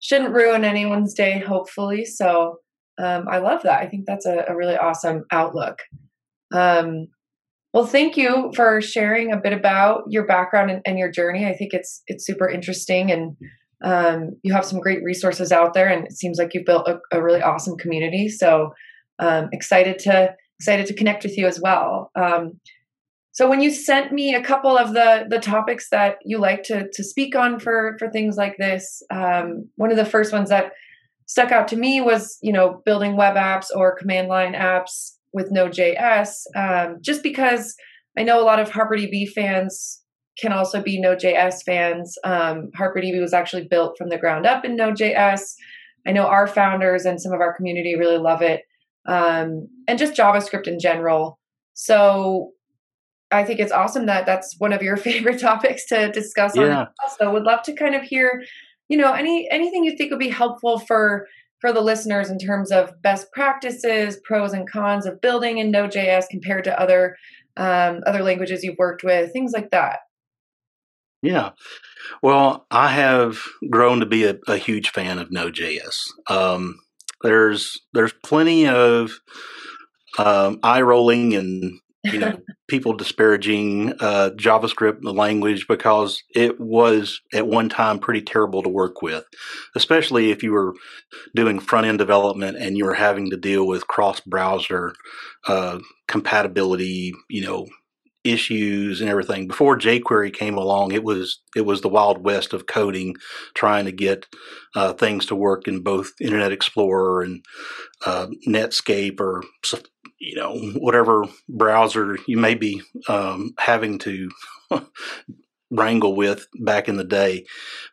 shouldn't 0.00 0.34
ruin 0.34 0.64
anyone's 0.64 1.14
day. 1.14 1.38
Hopefully, 1.38 2.04
so 2.04 2.58
um, 2.98 3.26
I 3.30 3.38
love 3.38 3.62
that. 3.62 3.80
I 3.80 3.86
think 3.86 4.04
that's 4.06 4.26
a, 4.26 4.44
a 4.48 4.56
really 4.56 4.76
awesome 4.76 5.24
outlook. 5.30 5.78
Um, 6.52 7.08
well, 7.72 7.86
thank 7.86 8.16
you 8.16 8.52
for 8.54 8.80
sharing 8.80 9.32
a 9.32 9.36
bit 9.36 9.52
about 9.52 10.04
your 10.08 10.26
background 10.26 10.70
and, 10.70 10.82
and, 10.86 10.98
your 10.98 11.10
journey. 11.10 11.44
I 11.44 11.54
think 11.54 11.74
it's 11.74 12.02
it's 12.06 12.24
super 12.24 12.48
interesting 12.48 13.10
and 13.10 13.36
um, 13.84 14.30
you 14.42 14.52
have 14.52 14.64
some 14.64 14.80
great 14.80 15.02
resources 15.02 15.52
out 15.52 15.74
there, 15.74 15.88
and 15.88 16.06
it 16.06 16.12
seems 16.12 16.38
like 16.38 16.54
you've 16.54 16.64
built 16.64 16.88
a, 16.88 16.98
a 17.12 17.22
really 17.22 17.42
awesome 17.42 17.76
community. 17.76 18.28
So 18.28 18.72
um, 19.18 19.48
excited 19.52 19.98
to 20.00 20.34
excited 20.58 20.86
to 20.86 20.94
connect 20.94 21.22
with 21.22 21.36
you 21.36 21.46
as 21.46 21.60
well. 21.60 22.10
Um, 22.14 22.60
so 23.32 23.50
when 23.50 23.60
you 23.60 23.70
sent 23.70 24.12
me 24.12 24.34
a 24.34 24.42
couple 24.42 24.78
of 24.78 24.94
the 24.94 25.26
the 25.28 25.38
topics 25.38 25.90
that 25.90 26.16
you 26.24 26.38
like 26.38 26.62
to 26.64 26.88
to 26.90 27.04
speak 27.04 27.36
on 27.36 27.60
for 27.60 27.96
for 27.98 28.08
things 28.08 28.36
like 28.36 28.56
this, 28.58 29.02
um, 29.10 29.68
one 29.76 29.90
of 29.90 29.98
the 29.98 30.06
first 30.06 30.32
ones 30.32 30.48
that 30.48 30.72
stuck 31.26 31.52
out 31.52 31.68
to 31.68 31.76
me 31.76 32.00
was 32.00 32.38
you 32.40 32.52
know 32.52 32.80
building 32.86 33.16
web 33.16 33.36
apps 33.36 33.66
or 33.74 33.94
command 33.94 34.28
line 34.28 34.54
apps 34.54 35.16
with 35.34 35.50
Node.js, 35.50 36.30
um, 36.56 36.96
just 37.02 37.22
because 37.22 37.74
I 38.16 38.22
know 38.22 38.40
a 38.40 38.44
lot 38.44 38.58
of 38.58 38.70
HarperDB 38.70 39.28
fans 39.32 40.00
can 40.38 40.52
also 40.52 40.82
be 40.82 41.00
Node.js 41.00 41.62
fans. 41.64 42.16
Um, 42.24 42.70
HarperDB 42.78 43.20
was 43.20 43.32
actually 43.32 43.66
built 43.68 43.96
from 43.96 44.08
the 44.08 44.18
ground 44.18 44.46
up 44.46 44.64
in 44.64 44.76
Node.js. 44.76 45.54
I 46.06 46.12
know 46.12 46.26
our 46.26 46.46
founders 46.46 47.04
and 47.04 47.20
some 47.20 47.32
of 47.32 47.40
our 47.40 47.54
community 47.54 47.96
really 47.96 48.18
love 48.18 48.42
it, 48.42 48.62
um, 49.06 49.68
and 49.88 49.98
just 49.98 50.14
JavaScript 50.14 50.68
in 50.68 50.78
general. 50.78 51.38
So 51.74 52.52
I 53.30 53.44
think 53.44 53.60
it's 53.60 53.72
awesome 53.72 54.06
that 54.06 54.26
that's 54.26 54.54
one 54.58 54.72
of 54.72 54.82
your 54.82 54.96
favorite 55.08 55.40
topics 55.40 55.86
to 55.86 56.10
discuss. 56.12 56.56
Yeah. 56.56 56.80
On 56.80 56.86
so 57.18 57.32
would 57.32 57.44
love 57.44 57.62
to 57.62 57.74
kind 57.74 57.94
of 57.94 58.02
hear, 58.02 58.44
you 58.88 58.96
know, 58.96 59.12
any 59.12 59.48
anything 59.50 59.84
you 59.84 59.96
think 59.96 60.10
would 60.10 60.20
be 60.20 60.28
helpful 60.28 60.78
for 60.78 61.26
for 61.60 61.72
the 61.72 61.80
listeners 61.80 62.30
in 62.30 62.38
terms 62.38 62.70
of 62.70 62.92
best 63.02 63.32
practices, 63.32 64.20
pros 64.24 64.52
and 64.52 64.70
cons 64.70 65.06
of 65.06 65.20
building 65.20 65.58
in 65.58 65.70
Node.js 65.70 66.28
compared 66.30 66.64
to 66.64 66.80
other 66.80 67.16
um, 67.56 68.00
other 68.06 68.22
languages 68.22 68.62
you've 68.62 68.78
worked 68.78 69.02
with, 69.02 69.32
things 69.32 69.52
like 69.52 69.70
that. 69.70 70.00
Yeah. 71.26 71.50
Well, 72.22 72.66
I 72.70 72.88
have 72.88 73.38
grown 73.68 74.00
to 74.00 74.06
be 74.06 74.24
a, 74.24 74.38
a 74.46 74.56
huge 74.56 74.90
fan 74.90 75.18
of 75.18 75.32
Node.js. 75.32 75.96
Um, 76.30 76.78
there's 77.22 77.80
there's 77.92 78.12
plenty 78.24 78.68
of 78.68 79.12
um, 80.18 80.60
eye 80.62 80.82
rolling 80.82 81.34
and 81.34 81.80
you 82.04 82.18
know 82.18 82.38
people 82.68 82.92
disparaging 82.92 83.92
uh, 84.00 84.30
JavaScript, 84.36 85.00
the 85.02 85.12
language, 85.12 85.66
because 85.68 86.22
it 86.34 86.60
was 86.60 87.20
at 87.34 87.46
one 87.46 87.68
time 87.68 87.98
pretty 87.98 88.22
terrible 88.22 88.62
to 88.62 88.68
work 88.68 89.02
with, 89.02 89.24
especially 89.74 90.30
if 90.30 90.42
you 90.42 90.52
were 90.52 90.74
doing 91.34 91.58
front 91.58 91.86
end 91.86 91.98
development 91.98 92.56
and 92.56 92.76
you 92.76 92.84
were 92.84 92.94
having 92.94 93.30
to 93.30 93.36
deal 93.36 93.66
with 93.66 93.88
cross 93.88 94.20
browser 94.20 94.94
uh, 95.48 95.78
compatibility. 96.06 97.12
You 97.28 97.42
know, 97.42 97.66
issues 98.26 99.00
and 99.00 99.08
everything. 99.08 99.46
Before 99.46 99.78
jQuery 99.78 100.32
came 100.32 100.56
along, 100.56 100.92
it 100.92 101.04
was 101.04 101.40
it 101.54 101.62
was 101.62 101.80
the 101.80 101.88
wild 101.88 102.22
west 102.24 102.52
of 102.52 102.66
coding, 102.66 103.16
trying 103.54 103.84
to 103.84 103.92
get 103.92 104.26
uh, 104.74 104.92
things 104.92 105.26
to 105.26 105.34
work 105.34 105.68
in 105.68 105.82
both 105.82 106.12
Internet 106.20 106.52
Explorer 106.52 107.22
and 107.22 107.44
uh, 108.04 108.26
Netscape 108.46 109.20
or 109.20 109.42
you 110.18 110.36
know 110.36 110.56
whatever 110.76 111.24
browser 111.48 112.18
you 112.26 112.36
may 112.36 112.54
be 112.54 112.82
um, 113.08 113.52
having 113.58 113.98
to 113.98 114.30
wrangle 115.70 116.14
with 116.14 116.46
back 116.60 116.88
in 116.88 116.96
the 116.96 117.04
day. 117.04 117.44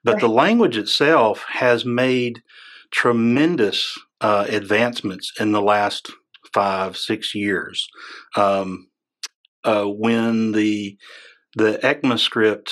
But 0.04 0.20
the 0.20 0.30
language 0.30 0.78
itself 0.78 1.46
has 1.50 1.86
made 1.86 2.42
tremendous 2.92 3.98
uh, 4.22 4.46
advancements 4.48 5.32
in 5.40 5.52
the 5.52 5.62
last 5.62 6.12
five 6.54 6.96
six 6.98 7.34
years. 7.34 7.88
Um, 8.36 8.88
uh, 9.64 9.86
when 9.86 10.52
the 10.52 10.98
the 11.56 11.80
ECMAScript 11.84 12.72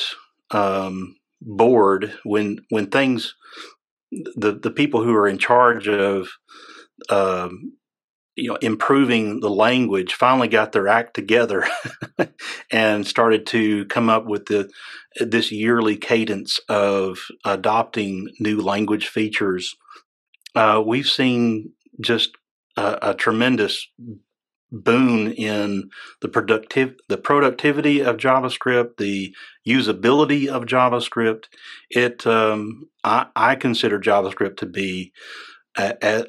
um, 0.51 1.15
board, 1.41 2.13
when 2.24 2.60
when 2.69 2.88
things, 2.88 3.36
the 4.12 4.53
the 4.53 4.71
people 4.71 5.03
who 5.03 5.13
are 5.13 5.27
in 5.27 5.38
charge 5.38 5.88
of 5.88 6.29
um, 7.10 7.74
you 8.36 8.50
know 8.50 8.55
improving 8.57 9.39
the 9.39 9.50
language 9.50 10.13
finally 10.13 10.48
got 10.48 10.71
their 10.71 10.88
act 10.88 11.13
together 11.13 11.67
and 12.71 13.05
started 13.05 13.45
to 13.48 13.86
come 13.86 14.10
up 14.10 14.25
with 14.25 14.45
the 14.45 14.69
this 15.19 15.51
yearly 15.51 15.98
cadence 15.98 16.60
of 16.69 17.19
adopting 17.45 18.29
new 18.39 18.62
language 18.62 19.07
features 19.07 19.75
uh, 20.55 20.81
we've 20.86 21.10
seen 21.10 21.71
just 22.00 22.31
a, 22.77 22.98
a, 23.01 23.13
tremendous 23.13 23.88
boon 24.72 25.32
in 25.34 25.90
the 26.22 26.28
productive 26.28 26.96
the 27.10 27.18
productivity 27.18 28.01
of 28.01 28.18
JavaScript, 28.18 28.98
the 28.98 29.36
usability 29.68 30.48
of 30.48 30.66
JavaScript. 30.66 31.46
It 31.90 32.25
um, 32.25 32.88
I, 33.04 33.28
I, 33.36 33.56
consider 33.56 34.00
JavaScript 34.00 34.58
to 34.58 34.66
be 34.66 35.12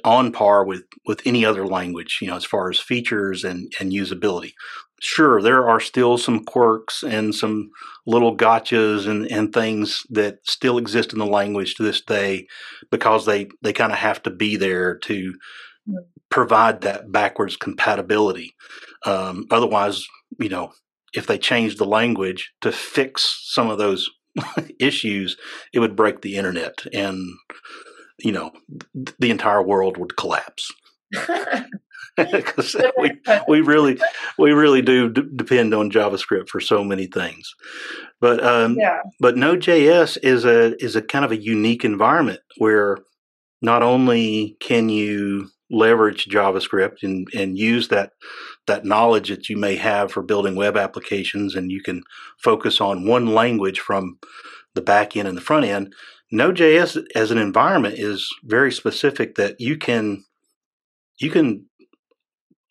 on 0.05 0.33
par 0.33 0.65
with 0.65 0.85
with 1.07 1.23
any 1.25 1.45
other 1.45 1.67
language, 1.67 2.19
you 2.21 2.29
know, 2.29 2.37
as 2.37 2.45
far 2.45 2.71
as 2.71 2.79
features 2.79 3.45
and 3.45 3.73
and 3.81 3.93
usability. 3.93 4.53
Sure, 5.01 5.43
there 5.43 5.69
are 5.69 5.81
still 5.81 6.17
some 6.17 6.45
quirks 6.45 7.03
and 7.03 7.35
some 7.35 7.71
little 8.07 8.37
gotchas 8.37 9.09
and, 9.09 9.27
and 9.33 9.53
things 9.53 10.07
that 10.11 10.39
still 10.45 10.79
exist 10.79 11.13
in 11.13 11.19
the 11.19 11.27
language 11.27 11.75
to 11.75 11.83
this 11.83 12.01
day 12.01 12.47
because 12.89 13.27
they, 13.27 13.49
they 13.63 13.73
kind 13.73 13.91
of 13.91 13.99
have 13.99 14.23
to 14.23 14.31
be 14.31 14.55
there 14.57 14.97
to 14.99 15.35
provide 16.33 16.81
that 16.81 17.13
backwards 17.13 17.57
compatibility. 17.57 18.55
Um, 19.05 19.47
otherwise, 19.51 20.07
you 20.41 20.49
know, 20.49 20.73
if 21.15 21.27
they 21.27 21.39
change 21.39 21.77
the 21.77 21.85
language 21.85 22.53
to 22.63 22.73
fix 22.73 23.41
some 23.45 23.69
of 23.71 23.79
those 23.79 24.11
issues, 24.81 25.37
it 25.73 25.81
would 25.81 25.95
break 25.95 26.23
the 26.23 26.37
internet 26.37 26.87
and 26.93 27.29
you 28.19 28.33
know, 28.33 28.53
the 29.19 29.31
entire 29.31 29.63
world 29.63 29.97
would 29.99 30.17
collapse. 30.17 30.71
Because 32.15 32.77
we, 32.99 33.11
we 33.49 33.63
really 33.63 33.99
we 34.39 34.53
really 34.53 34.83
do 34.83 35.09
d- 35.09 35.23
depend 35.35 35.73
on 35.73 35.91
JavaScript 35.91 36.51
for 36.51 36.61
so 36.61 36.85
many 36.85 37.07
things, 37.07 37.55
but 38.21 38.45
um, 38.45 38.77
yeah. 38.79 38.99
but 39.19 39.39
Node.js 39.39 40.19
is 40.23 40.45
a 40.45 40.77
is 40.85 40.95
a 40.95 41.01
kind 41.01 41.25
of 41.25 41.31
a 41.31 41.43
unique 41.43 41.87
environment 41.87 42.41
where 42.59 42.99
not 43.63 43.83
only 43.83 44.59
can 44.61 44.91
you 44.91 45.49
leverage 45.73 46.27
JavaScript 46.27 47.03
and, 47.03 47.27
and 47.35 47.59
use 47.59 47.89
that 47.89 48.13
that 48.67 48.85
knowledge 48.85 49.29
that 49.31 49.49
you 49.49 49.57
may 49.57 49.75
have 49.75 50.13
for 50.13 50.23
building 50.23 50.55
web 50.55 50.77
applications, 50.77 51.57
and 51.57 51.73
you 51.73 51.83
can 51.83 52.03
focus 52.39 52.81
on 52.81 53.07
one 53.07 53.27
language 53.27 53.81
from 53.81 54.19
the 54.75 54.83
back 54.83 55.17
end 55.17 55.27
and 55.27 55.37
the 55.37 55.43
front 55.43 55.65
end. 55.65 55.93
Node.js 56.31 57.03
as 57.15 57.31
an 57.31 57.39
environment 57.39 57.97
is 57.99 58.29
very 58.45 58.71
specific 58.71 59.35
that 59.35 59.61
you 59.61 59.77
can 59.77 60.25
you 61.19 61.31
can 61.31 61.67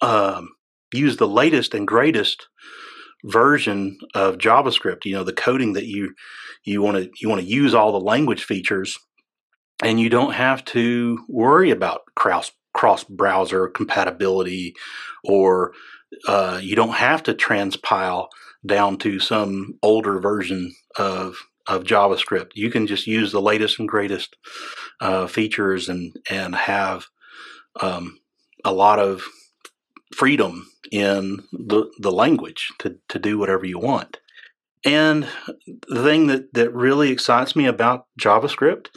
um, 0.02 0.50
use 0.94 1.18
the 1.18 1.28
latest 1.28 1.74
and 1.74 1.88
greatest 1.88 2.48
version 3.26 3.98
of 4.16 4.38
JavaScript. 4.38 5.06
You 5.06 5.16
know 5.16 5.24
the 5.24 5.34
coding 5.34 5.74
that 5.74 5.86
you 5.86 6.14
you 6.64 6.82
want 6.82 6.98
to 6.98 7.10
you 7.20 7.30
want 7.30 7.42
to 7.42 7.48
use 7.48 7.74
all 7.74 7.92
the 7.92 8.00
language 8.00 8.44
features, 8.44 8.98
and 9.84 10.00
you 10.00 10.10
don't 10.10 10.34
have 10.34 10.64
to 10.66 11.20
worry 11.28 11.72
about 11.72 12.02
cross 12.16 12.52
cross 12.74 13.04
browser 13.04 13.68
compatibility, 13.68 14.76
or 15.24 15.74
uh, 16.28 16.60
you 16.62 16.76
don't 16.76 16.96
have 16.96 17.24
to 17.24 17.34
transpile 17.34 18.28
down 18.66 18.98
to 18.98 19.20
some 19.20 19.78
older 19.82 20.20
version 20.20 20.74
of 20.98 21.36
of 21.68 21.84
JavaScript. 21.84 22.52
You 22.56 22.72
can 22.72 22.88
just 22.88 23.08
use 23.08 23.32
the 23.32 23.42
latest 23.42 23.80
and 23.80 23.88
greatest 23.88 24.36
uh, 25.00 25.28
features 25.28 25.90
and 25.90 26.16
and 26.30 26.56
have 26.56 27.06
um, 27.80 28.20
a 28.66 28.74
lot 28.74 29.00
of 29.00 29.24
freedom 30.16 30.68
in 30.92 31.44
the 31.52 31.92
the 32.00 32.12
language 32.12 32.72
to 32.80 32.98
to 33.10 33.20
do 33.20 33.38
whatever 33.38 33.66
you 33.66 33.80
want. 33.80 34.20
And 34.84 35.28
the 35.88 36.04
thing 36.04 36.28
that 36.28 36.54
that 36.54 36.74
really 36.74 37.12
excites 37.12 37.56
me 37.56 37.66
about 37.66 38.08
JavaScript 38.20 38.88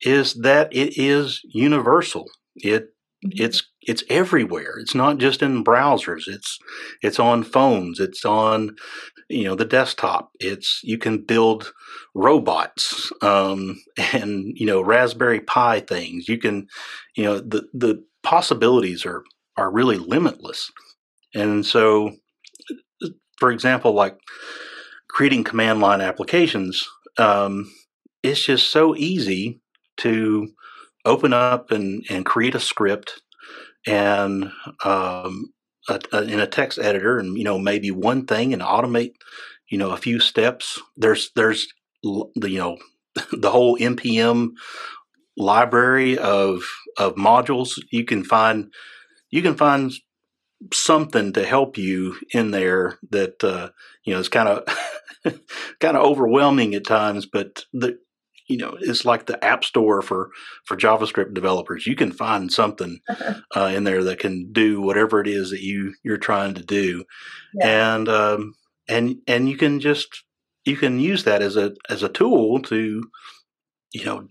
is 0.00 0.34
that 0.34 0.74
it 0.74 0.98
is 0.98 1.40
universal. 1.44 2.26
It. 2.56 2.88
It's 3.22 3.62
it's 3.82 4.04
everywhere. 4.08 4.78
It's 4.78 4.94
not 4.94 5.18
just 5.18 5.42
in 5.42 5.64
browsers. 5.64 6.26
It's 6.26 6.58
it's 7.02 7.18
on 7.18 7.42
phones. 7.44 8.00
It's 8.00 8.24
on 8.24 8.76
you 9.28 9.44
know 9.44 9.54
the 9.54 9.64
desktop. 9.64 10.30
It's 10.40 10.80
you 10.82 10.98
can 10.98 11.24
build 11.24 11.72
robots 12.14 13.12
um, 13.22 13.80
and 14.12 14.52
you 14.56 14.66
know 14.66 14.80
Raspberry 14.82 15.40
Pi 15.40 15.80
things. 15.80 16.28
You 16.28 16.38
can 16.38 16.66
you 17.16 17.24
know 17.24 17.38
the 17.38 17.68
the 17.72 18.04
possibilities 18.22 19.06
are 19.06 19.24
are 19.56 19.70
really 19.70 19.98
limitless. 19.98 20.70
And 21.34 21.64
so, 21.64 22.12
for 23.38 23.50
example, 23.50 23.92
like 23.92 24.18
creating 25.08 25.44
command 25.44 25.80
line 25.80 26.00
applications, 26.00 26.88
um, 27.18 27.72
it's 28.22 28.44
just 28.44 28.70
so 28.70 28.94
easy 28.96 29.60
to 29.98 30.48
open 31.04 31.32
up 31.32 31.70
and, 31.70 32.04
and 32.08 32.26
create 32.26 32.54
a 32.54 32.60
script 32.60 33.22
and 33.86 34.50
um, 34.84 35.52
a, 35.88 36.00
a, 36.12 36.22
in 36.22 36.40
a 36.40 36.46
text 36.46 36.78
editor 36.78 37.18
and 37.18 37.36
you 37.36 37.44
know 37.44 37.58
maybe 37.58 37.90
one 37.90 38.26
thing 38.26 38.52
and 38.52 38.62
automate 38.62 39.14
you 39.68 39.78
know 39.78 39.90
a 39.90 39.96
few 39.96 40.20
steps. 40.20 40.80
There's 40.96 41.30
there's 41.34 41.66
the 42.02 42.50
you 42.50 42.58
know 42.58 42.78
the 43.32 43.50
whole 43.50 43.76
npm 43.78 44.50
library 45.36 46.18
of 46.18 46.62
of 46.98 47.14
modules. 47.16 47.80
You 47.90 48.04
can 48.04 48.22
find 48.24 48.72
you 49.30 49.42
can 49.42 49.56
find 49.56 49.92
something 50.72 51.32
to 51.32 51.44
help 51.44 51.76
you 51.76 52.16
in 52.32 52.50
there 52.50 52.98
that 53.10 53.42
uh, 53.42 53.70
you 54.04 54.14
know 54.14 54.20
is 54.20 54.28
kind 54.28 54.48
of 54.48 54.64
kind 55.80 55.96
of 55.96 56.04
overwhelming 56.04 56.74
at 56.74 56.86
times 56.86 57.26
but 57.26 57.64
the 57.72 57.98
you 58.52 58.58
know 58.58 58.76
it's 58.80 59.04
like 59.04 59.26
the 59.26 59.42
app 59.42 59.64
store 59.64 60.02
for 60.02 60.30
for 60.66 60.76
javascript 60.76 61.32
developers. 61.34 61.86
You 61.86 61.96
can 61.96 62.12
find 62.12 62.52
something 62.52 63.00
uh, 63.56 63.72
in 63.74 63.84
there 63.84 64.04
that 64.04 64.18
can 64.18 64.52
do 64.52 64.80
whatever 64.80 65.20
it 65.20 65.26
is 65.26 65.50
that 65.50 65.62
you 65.62 65.94
you're 66.02 66.18
trying 66.18 66.54
to 66.54 66.62
do. 66.62 67.04
Yeah. 67.54 67.94
and 67.94 68.08
um, 68.08 68.54
and 68.88 69.16
and 69.26 69.48
you 69.48 69.56
can 69.56 69.80
just 69.80 70.24
you 70.66 70.76
can 70.76 71.00
use 71.00 71.24
that 71.24 71.40
as 71.40 71.56
a 71.56 71.72
as 71.88 72.02
a 72.02 72.08
tool 72.08 72.60
to 72.62 73.02
you 73.92 74.04
know 74.04 74.28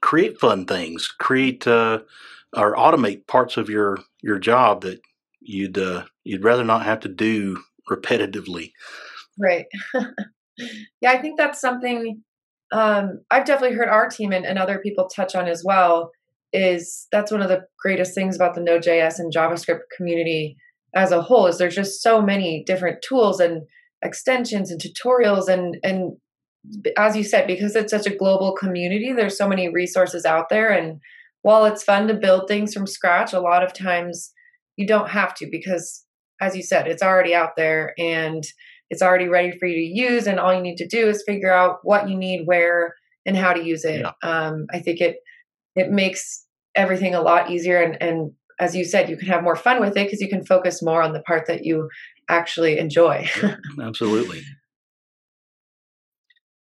create 0.00 0.38
fun 0.38 0.66
things 0.66 1.08
create 1.08 1.66
uh, 1.66 1.98
or 2.56 2.76
automate 2.76 3.26
parts 3.26 3.56
of 3.56 3.68
your 3.68 3.98
your 4.22 4.38
job 4.38 4.82
that 4.82 5.00
you'd 5.40 5.78
uh, 5.78 6.04
you'd 6.22 6.44
rather 6.44 6.64
not 6.64 6.84
have 6.84 7.00
to 7.00 7.08
do 7.08 7.58
repetitively. 7.90 8.70
Right. 9.36 9.66
Yeah 11.00 11.12
i 11.12 11.18
think 11.18 11.38
that's 11.38 11.60
something 11.60 12.22
um, 12.72 13.20
I've 13.30 13.44
definitely 13.44 13.76
heard 13.76 13.88
our 13.88 14.08
team 14.08 14.32
and, 14.32 14.44
and 14.44 14.58
other 14.58 14.78
people 14.78 15.08
touch 15.08 15.34
on 15.34 15.48
as 15.48 15.62
well. 15.64 16.10
Is 16.52 17.06
that's 17.12 17.30
one 17.30 17.42
of 17.42 17.48
the 17.48 17.62
greatest 17.82 18.14
things 18.14 18.34
about 18.36 18.54
the 18.54 18.62
Node.js 18.62 19.18
and 19.18 19.32
JavaScript 19.32 19.80
community 19.96 20.56
as 20.94 21.12
a 21.12 21.22
whole 21.22 21.46
is 21.46 21.58
there's 21.58 21.74
just 21.74 22.02
so 22.02 22.22
many 22.22 22.64
different 22.66 22.98
tools 23.06 23.40
and 23.40 23.62
extensions 24.02 24.70
and 24.70 24.80
tutorials 24.80 25.48
and 25.48 25.76
and 25.82 26.16
as 26.96 27.16
you 27.16 27.24
said 27.24 27.46
because 27.46 27.74
it's 27.74 27.90
such 27.90 28.06
a 28.06 28.16
global 28.16 28.54
community 28.54 29.12
there's 29.12 29.36
so 29.36 29.48
many 29.48 29.68
resources 29.68 30.24
out 30.24 30.48
there 30.48 30.70
and 30.70 31.00
while 31.42 31.64
it's 31.64 31.84
fun 31.84 32.08
to 32.08 32.14
build 32.14 32.46
things 32.46 32.72
from 32.72 32.86
scratch 32.86 33.32
a 33.32 33.40
lot 33.40 33.62
of 33.62 33.72
times 33.72 34.32
you 34.76 34.86
don't 34.86 35.10
have 35.10 35.34
to 35.34 35.48
because 35.50 36.04
as 36.40 36.56
you 36.56 36.62
said 36.62 36.86
it's 36.86 37.02
already 37.02 37.34
out 37.34 37.56
there 37.56 37.92
and 37.98 38.44
it's 38.90 39.02
already 39.02 39.28
ready 39.28 39.56
for 39.58 39.66
you 39.66 39.76
to 39.76 40.00
use 40.00 40.26
and 40.26 40.40
all 40.40 40.54
you 40.54 40.62
need 40.62 40.76
to 40.76 40.86
do 40.86 41.08
is 41.08 41.22
figure 41.26 41.52
out 41.52 41.80
what 41.82 42.08
you 42.08 42.16
need 42.16 42.46
where 42.46 42.94
and 43.26 43.36
how 43.36 43.52
to 43.52 43.62
use 43.62 43.84
it. 43.84 44.00
Yeah. 44.00 44.12
um, 44.22 44.66
i 44.72 44.78
think 44.78 45.00
it 45.00 45.16
it 45.76 45.90
makes 45.90 46.46
everything 46.74 47.14
a 47.14 47.20
lot 47.20 47.50
easier 47.50 47.80
and 47.80 48.00
and 48.02 48.32
as 48.60 48.74
you 48.74 48.84
said 48.84 49.08
you 49.08 49.16
can 49.16 49.28
have 49.28 49.42
more 49.42 49.56
fun 49.56 49.80
with 49.80 49.96
it 49.96 50.06
because 50.06 50.20
you 50.20 50.28
can 50.28 50.44
focus 50.44 50.82
more 50.82 51.02
on 51.02 51.12
the 51.12 51.20
part 51.20 51.46
that 51.46 51.64
you 51.64 51.88
actually 52.28 52.78
enjoy. 52.78 53.26
Absolutely. 53.80 54.42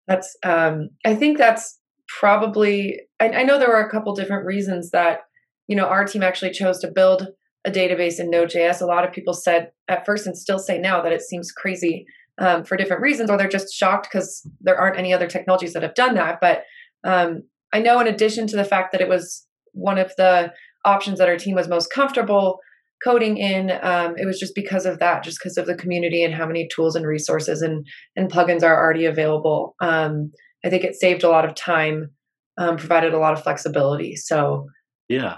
That's 0.07 0.35
um 0.43 0.89
i 1.05 1.13
think 1.13 1.37
that's 1.37 1.79
probably 2.19 3.01
I, 3.19 3.29
I 3.29 3.43
know 3.43 3.59
there 3.59 3.69
were 3.69 3.85
a 3.85 3.91
couple 3.91 4.15
different 4.15 4.45
reasons 4.45 4.91
that 4.91 5.21
you 5.67 5.75
know 5.75 5.85
our 5.85 6.05
team 6.05 6.23
actually 6.23 6.51
chose 6.51 6.79
to 6.79 6.87
build 6.87 7.27
a 7.65 7.71
database 7.71 8.19
in 8.19 8.29
Node.js. 8.29 8.81
A 8.81 8.85
lot 8.85 9.05
of 9.05 9.13
people 9.13 9.33
said 9.33 9.71
at 9.87 10.05
first 10.05 10.25
and 10.25 10.37
still 10.37 10.59
say 10.59 10.77
now 10.77 11.01
that 11.01 11.11
it 11.11 11.21
seems 11.21 11.51
crazy 11.51 12.05
um, 12.39 12.63
for 12.63 12.77
different 12.77 13.01
reasons, 13.01 13.29
or 13.29 13.37
they're 13.37 13.49
just 13.49 13.73
shocked 13.73 14.07
because 14.11 14.47
there 14.61 14.77
aren't 14.77 14.97
any 14.97 15.13
other 15.13 15.27
technologies 15.27 15.73
that 15.73 15.83
have 15.83 15.95
done 15.95 16.15
that. 16.15 16.39
But 16.39 16.63
um, 17.03 17.43
I 17.73 17.79
know, 17.79 17.99
in 17.99 18.07
addition 18.07 18.47
to 18.47 18.55
the 18.55 18.63
fact 18.63 18.91
that 18.91 19.01
it 19.01 19.09
was 19.09 19.45
one 19.73 19.97
of 19.97 20.13
the 20.17 20.53
options 20.85 21.19
that 21.19 21.27
our 21.27 21.37
team 21.37 21.55
was 21.55 21.67
most 21.67 21.91
comfortable 21.91 22.59
coding 23.03 23.37
in, 23.37 23.71
um, 23.81 24.15
it 24.17 24.25
was 24.25 24.39
just 24.39 24.55
because 24.55 24.85
of 24.85 24.99
that, 24.99 25.23
just 25.23 25.39
because 25.39 25.57
of 25.57 25.65
the 25.65 25.75
community 25.75 26.23
and 26.23 26.33
how 26.33 26.45
many 26.45 26.67
tools 26.73 26.95
and 26.95 27.05
resources 27.05 27.61
and 27.61 27.85
and 28.15 28.31
plugins 28.31 28.63
are 28.63 28.75
already 28.75 29.05
available. 29.05 29.75
Um, 29.81 30.31
I 30.65 30.69
think 30.69 30.83
it 30.83 30.95
saved 30.95 31.23
a 31.23 31.29
lot 31.29 31.45
of 31.45 31.55
time, 31.55 32.11
um, 32.57 32.77
provided 32.77 33.13
a 33.13 33.19
lot 33.19 33.33
of 33.33 33.43
flexibility. 33.43 34.15
So 34.15 34.67
yeah, 35.07 35.37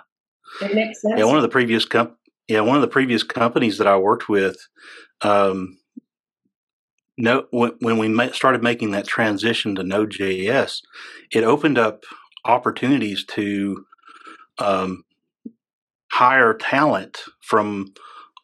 it 0.61 0.75
makes 0.75 1.01
sense. 1.01 1.15
Yeah, 1.17 1.25
one 1.25 1.37
of 1.37 1.43
the 1.43 1.49
previous 1.49 1.85
com- 1.85 2.15
yeah, 2.47 2.61
one 2.61 2.75
of 2.75 2.81
the 2.81 2.87
previous 2.87 3.23
companies 3.23 3.77
that 3.77 3.87
I 3.87 3.97
worked 3.97 4.27
with, 4.27 4.57
um, 5.21 5.77
no, 7.17 7.45
when, 7.51 7.71
when 7.79 7.97
we 7.97 8.07
ma- 8.07 8.31
started 8.31 8.63
making 8.63 8.91
that 8.91 9.07
transition 9.07 9.75
to 9.75 9.83
Node.js, 9.83 10.81
it 11.31 11.43
opened 11.43 11.77
up 11.77 12.03
opportunities 12.45 13.23
to 13.25 13.85
um, 14.57 15.03
hire 16.11 16.53
talent 16.53 17.19
from 17.41 17.93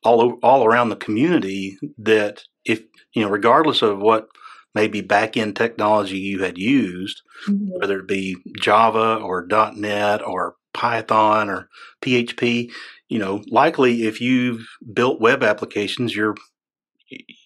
all 0.04 0.22
over, 0.22 0.36
all 0.44 0.66
around 0.66 0.90
the 0.90 0.96
community. 0.96 1.78
That 1.98 2.44
if 2.66 2.84
you 3.14 3.24
know, 3.24 3.30
regardless 3.30 3.82
of 3.82 4.00
what 4.00 4.28
maybe 4.76 5.02
back 5.02 5.36
end 5.36 5.56
technology 5.56 6.20
you 6.20 6.44
had 6.44 6.58
used, 6.58 7.24
mm-hmm. 7.48 7.80
whether 7.80 8.00
it 8.00 8.08
be 8.08 8.38
Java 8.60 9.16
or 9.16 9.48
.NET 9.76 10.22
or 10.22 10.56
Python 10.78 11.50
or 11.50 11.68
PHP, 12.02 12.72
you 13.10 13.20
know, 13.20 13.42
likely 13.50 14.04
if 14.04 14.22
you've 14.22 14.66
built 14.94 15.20
web 15.20 15.44
applications, 15.44 16.16
you're 16.16 16.36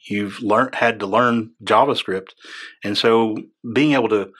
you've 0.09 0.41
learned 0.41 0.75
had 0.75 0.99
to 0.99 1.07
learn 1.07 1.51
JavaScript, 1.63 2.29
and 2.83 2.97
so 2.97 3.37
being 3.73 3.93
able 3.93 4.09
to 4.09 4.31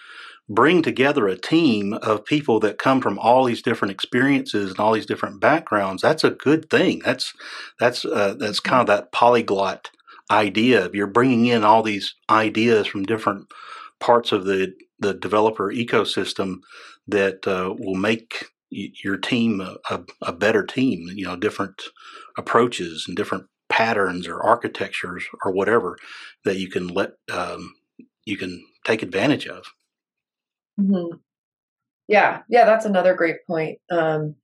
bring 0.50 0.82
together 0.82 1.28
a 1.28 1.38
team 1.38 1.94
of 1.94 2.26
people 2.26 2.60
that 2.60 2.78
come 2.78 3.00
from 3.00 3.18
all 3.18 3.46
these 3.46 3.62
different 3.62 3.94
experiences 3.94 4.72
and 4.72 4.80
all 4.80 4.92
these 4.92 5.06
different 5.06 5.40
backgrounds 5.40 6.02
that's 6.02 6.26
a 6.26 6.32
good 6.32 6.70
thing. 6.70 7.02
That's 7.06 7.34
that's 7.80 8.04
uh, 8.04 8.36
that's 8.38 8.60
kind 8.60 8.82
of 8.82 8.88
that 8.88 9.12
polyglot 9.12 9.90
idea 10.30 10.86
of 10.86 10.96
you're 10.96 11.08
bringing 11.08 11.46
in 11.46 11.64
all 11.64 11.84
these 11.84 12.16
ideas 12.30 12.88
from 12.88 13.04
different 13.04 13.48
parts 14.00 14.32
of 14.32 14.46
the 14.46 14.74
the 15.00 15.14
developer 15.14 15.72
ecosystem 15.74 16.58
that 17.08 17.48
uh, 17.48 17.74
will 17.78 17.96
make 17.96 18.51
your 18.72 19.18
team 19.18 19.62
a, 19.62 20.02
a, 20.22 20.32
better 20.32 20.66
team 20.66 21.10
you 21.14 21.26
know 21.26 21.36
different 21.36 21.82
approaches 22.38 23.06
and 23.08 23.18
different 23.18 23.46
patterns 23.70 24.28
or 24.28 24.42
architectures 24.42 25.26
or 25.44 25.52
whatever 25.52 25.98
that 26.46 26.58
you 26.58 26.70
can 26.70 26.88
let 26.88 27.12
um, 27.32 27.74
you 28.26 28.38
can 28.38 28.64
take 28.86 29.04
advantage 29.04 29.48
of. 29.48 29.66
Mm-hmm. 30.80 31.18
yeah 32.08 32.40
yeah 32.50 32.66
that's 32.66 32.86
another 32.86 33.14
great 33.14 33.46
point. 33.46 33.78
Um, 33.92 34.36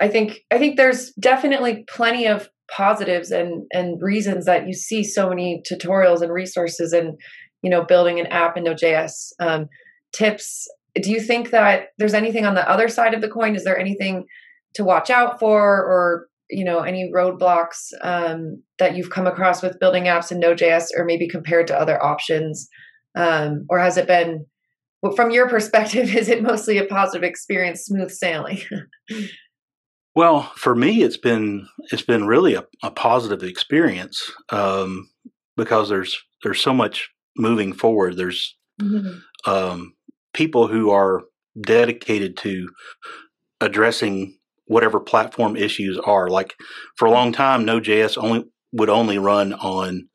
i 0.00 0.08
think 0.08 0.40
i 0.50 0.58
think 0.58 0.76
there's 0.76 1.12
definitely 1.12 1.84
plenty 1.88 2.26
of 2.26 2.48
positives 2.70 3.30
and 3.30 3.66
and 3.72 4.00
reasons 4.00 4.46
that 4.46 4.66
you 4.66 4.72
see 4.72 5.04
so 5.04 5.28
many 5.28 5.62
tutorials 5.70 6.22
and 6.22 6.32
resources 6.32 6.92
and 6.94 7.20
you 7.62 7.68
know 7.68 7.84
building 7.84 8.18
an 8.18 8.26
app 8.28 8.56
in 8.56 8.64
node.js 8.64 9.32
um, 9.38 9.68
tips 10.12 10.66
do 10.94 11.10
you 11.10 11.20
think 11.20 11.50
that 11.50 11.88
there's 11.98 12.14
anything 12.14 12.46
on 12.46 12.54
the 12.54 12.68
other 12.68 12.88
side 12.88 13.14
of 13.14 13.20
the 13.20 13.28
coin? 13.28 13.54
Is 13.54 13.64
there 13.64 13.78
anything 13.78 14.26
to 14.74 14.84
watch 14.84 15.10
out 15.10 15.38
for 15.38 15.62
or 15.62 16.28
you 16.48 16.64
know 16.64 16.80
any 16.80 17.10
roadblocks 17.14 17.92
um, 18.02 18.62
that 18.78 18.96
you've 18.96 19.10
come 19.10 19.26
across 19.26 19.62
with 19.62 19.78
building 19.80 20.04
apps 20.04 20.32
in 20.32 20.40
node.js 20.40 20.88
or 20.96 21.04
maybe 21.04 21.28
compared 21.28 21.66
to 21.68 21.78
other 21.78 22.02
options? 22.02 22.68
Um, 23.14 23.66
or 23.68 23.78
has 23.78 23.96
it 23.96 24.06
been 24.06 24.46
from 25.16 25.30
your 25.30 25.48
perspective 25.48 26.14
is 26.14 26.28
it 26.28 26.42
mostly 26.42 26.78
a 26.78 26.84
positive 26.84 27.24
experience 27.24 27.84
smooth 27.84 28.10
sailing? 28.10 28.60
Well 30.16 30.42
for 30.56 30.74
me 30.74 31.04
it's 31.04 31.16
been 31.16 31.68
it's 31.92 32.02
been 32.02 32.26
really 32.26 32.54
a, 32.54 32.66
a 32.82 32.90
positive 32.90 33.44
experience 33.44 34.20
um, 34.48 35.08
because 35.56 35.88
there's 35.88 36.20
there's 36.42 36.60
so 36.60 36.74
much 36.74 37.10
moving 37.36 37.72
forward. 37.72 38.16
There's 38.16 38.56
mm-hmm. 38.80 39.18
Um, 39.50 39.94
people 40.32 40.68
who 40.68 40.90
are 40.90 41.22
dedicated 41.60 42.36
to 42.38 42.68
addressing 43.60 44.36
whatever 44.66 45.00
platform 45.00 45.56
issues 45.56 45.98
are. 45.98 46.28
Like 46.28 46.54
for 46.96 47.06
a 47.06 47.10
long 47.10 47.32
time, 47.32 47.64
Node.js 47.64 48.16
only 48.16 48.44
would 48.72 48.88
only 48.88 49.18
run 49.18 49.52
on 49.52 50.08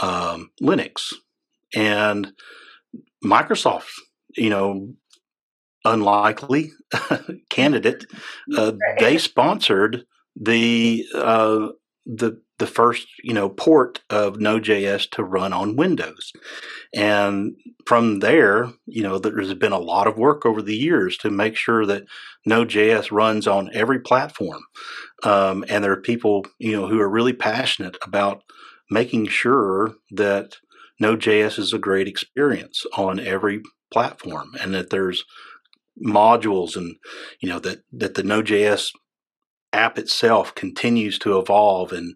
um, 0.00 0.50
Linux, 0.60 1.14
and 1.74 2.32
Microsoft, 3.24 3.92
you 4.36 4.50
know, 4.50 4.94
unlikely 5.84 6.72
candidate, 7.50 8.04
uh, 8.56 8.72
they 8.98 9.18
sponsored 9.18 10.04
the 10.36 11.04
uh, 11.14 11.68
the 12.06 12.40
the 12.62 12.66
first 12.68 13.08
you 13.24 13.34
know 13.34 13.48
port 13.48 14.00
of 14.08 14.38
Node.js 14.38 15.10
to 15.10 15.24
run 15.24 15.52
on 15.52 15.74
Windows, 15.74 16.32
and 16.94 17.56
from 17.86 18.20
there, 18.20 18.70
you 18.86 19.02
know, 19.02 19.18
there's 19.18 19.52
been 19.54 19.72
a 19.72 19.78
lot 19.78 20.06
of 20.06 20.16
work 20.16 20.46
over 20.46 20.62
the 20.62 20.76
years 20.76 21.16
to 21.18 21.30
make 21.30 21.56
sure 21.56 21.84
that 21.86 22.04
Node.js 22.46 23.10
runs 23.10 23.48
on 23.48 23.68
every 23.74 23.98
platform, 23.98 24.62
um, 25.24 25.64
and 25.68 25.82
there 25.82 25.90
are 25.90 26.00
people 26.00 26.46
you 26.60 26.72
know 26.72 26.86
who 26.86 27.00
are 27.00 27.10
really 27.10 27.32
passionate 27.32 27.96
about 28.06 28.44
making 28.90 29.26
sure 29.26 29.96
that 30.12 30.58
Node.js 31.00 31.58
is 31.58 31.72
a 31.72 31.78
great 31.78 32.06
experience 32.06 32.86
on 32.96 33.18
every 33.18 33.60
platform, 33.92 34.52
and 34.60 34.72
that 34.72 34.90
there's 34.90 35.24
modules 36.00 36.76
and 36.76 36.94
you 37.40 37.48
know 37.48 37.58
that 37.58 37.80
that 37.90 38.14
the 38.14 38.22
Node.js 38.22 38.92
app 39.72 39.98
itself 39.98 40.54
continues 40.54 41.18
to 41.20 41.38
evolve 41.38 41.92
and 41.92 42.14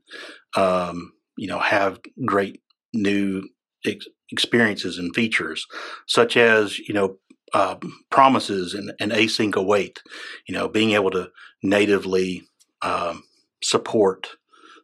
um, 0.56 1.12
you 1.36 1.48
know 1.48 1.58
have 1.58 2.00
great 2.24 2.60
new 2.92 3.42
ex- 3.84 4.06
experiences 4.30 4.98
and 4.98 5.14
features, 5.14 5.66
such 6.06 6.36
as 6.36 6.78
you 6.78 6.94
know 6.94 7.16
uh, 7.52 7.76
promises 8.10 8.74
and, 8.74 8.92
and, 9.00 9.12
async 9.12 9.54
await. 9.54 10.02
You 10.48 10.54
know, 10.54 10.68
being 10.68 10.92
able 10.92 11.10
to 11.12 11.30
natively 11.62 12.42
um, 12.82 13.22
support 13.62 14.28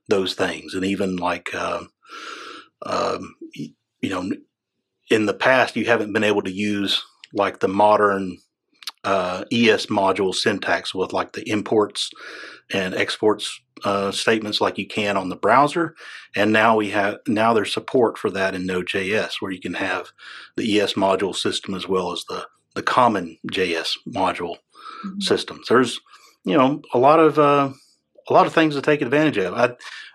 those 0.08 0.34
things, 0.34 0.74
and 0.74 0.84
even 0.84 1.16
like 1.16 1.54
uh, 1.54 1.84
um, 2.86 3.34
you 3.54 4.10
know, 4.10 4.30
in 5.10 5.26
the 5.26 5.34
past 5.34 5.76
you 5.76 5.84
haven't 5.84 6.12
been 6.12 6.24
able 6.24 6.42
to 6.42 6.52
use 6.52 7.02
like 7.34 7.60
the 7.60 7.68
modern 7.68 8.38
uh, 9.04 9.44
ES 9.50 9.86
module 9.86 10.34
syntax 10.34 10.94
with 10.94 11.12
like 11.12 11.32
the 11.32 11.48
imports 11.48 12.10
and 12.72 12.94
exports 12.94 13.60
uh, 13.84 14.12
statements 14.12 14.60
like 14.60 14.78
you 14.78 14.86
can 14.86 15.16
on 15.16 15.28
the 15.28 15.36
browser. 15.36 15.94
And 16.36 16.52
now 16.52 16.76
we 16.76 16.90
have 16.90 17.18
now 17.26 17.52
there's 17.52 17.72
support 17.72 18.16
for 18.16 18.30
that 18.30 18.54
in 18.54 18.66
Node.js, 18.66 19.34
where 19.40 19.50
you 19.50 19.60
can 19.60 19.74
have 19.74 20.12
the 20.56 20.80
ES 20.80 20.94
module 20.94 21.34
system 21.34 21.74
as 21.74 21.88
well 21.88 22.12
as 22.12 22.24
the 22.28 22.46
the 22.74 22.82
common 22.82 23.36
JS 23.52 23.98
module 24.08 24.56
mm-hmm. 25.04 25.20
system. 25.20 25.60
So 25.64 25.74
there's 25.74 26.00
you 26.44 26.56
know 26.56 26.80
a 26.94 26.98
lot 26.98 27.18
of 27.18 27.38
uh, 27.38 27.70
a 28.28 28.32
lot 28.32 28.46
of 28.46 28.54
things 28.54 28.74
to 28.74 28.82
take 28.82 29.02
advantage 29.02 29.38
of. 29.38 29.54
I 29.54 29.74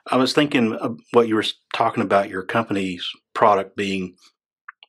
I 0.10 0.18
was 0.18 0.34
thinking 0.34 0.78
what 1.12 1.28
you 1.28 1.36
were 1.36 1.46
talking 1.74 2.04
about 2.04 2.30
your 2.30 2.44
company's 2.44 3.08
product 3.34 3.76
being 3.76 4.16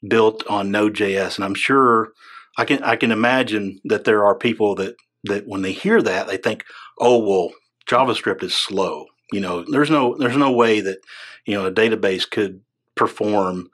built 0.06 0.44
on 0.48 0.70
Node.js, 0.70 1.36
and 1.36 1.44
I'm 1.44 1.54
sure 1.54 2.12
I 2.58 2.64
can 2.64 2.82
I 2.82 2.96
can 2.96 3.12
imagine 3.12 3.80
that 3.84 4.04
there 4.04 4.24
are 4.24 4.34
people 4.34 4.74
that 4.74 4.96
that 5.24 5.46
when 5.46 5.62
they 5.62 5.72
hear 5.72 6.02
that 6.02 6.26
they 6.26 6.36
think, 6.36 6.64
oh 6.98 7.18
well, 7.18 7.52
JavaScript 7.88 8.42
is 8.42 8.54
slow. 8.54 9.06
You 9.32 9.40
know, 9.40 9.64
there's 9.70 9.90
no 9.90 10.16
there's 10.18 10.36
no 10.36 10.50
way 10.50 10.80
that 10.80 10.98
you 11.46 11.54
know 11.54 11.66
a 11.66 11.72
database 11.72 12.28
could 12.28 12.60
perform 12.96 13.70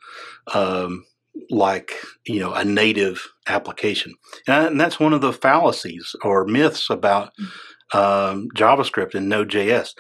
um, 0.52 1.04
like 1.50 1.92
you 2.26 2.40
know 2.40 2.52
a 2.52 2.64
native 2.64 3.26
application, 3.46 4.14
and 4.46 4.78
that's 4.78 5.00
one 5.00 5.14
of 5.14 5.22
the 5.22 5.32
fallacies 5.32 6.14
or 6.22 6.44
myths 6.44 6.90
about 6.90 7.32
um, 7.94 8.48
JavaScript 8.54 9.14
and 9.14 9.28
Node.js. 9.28 9.94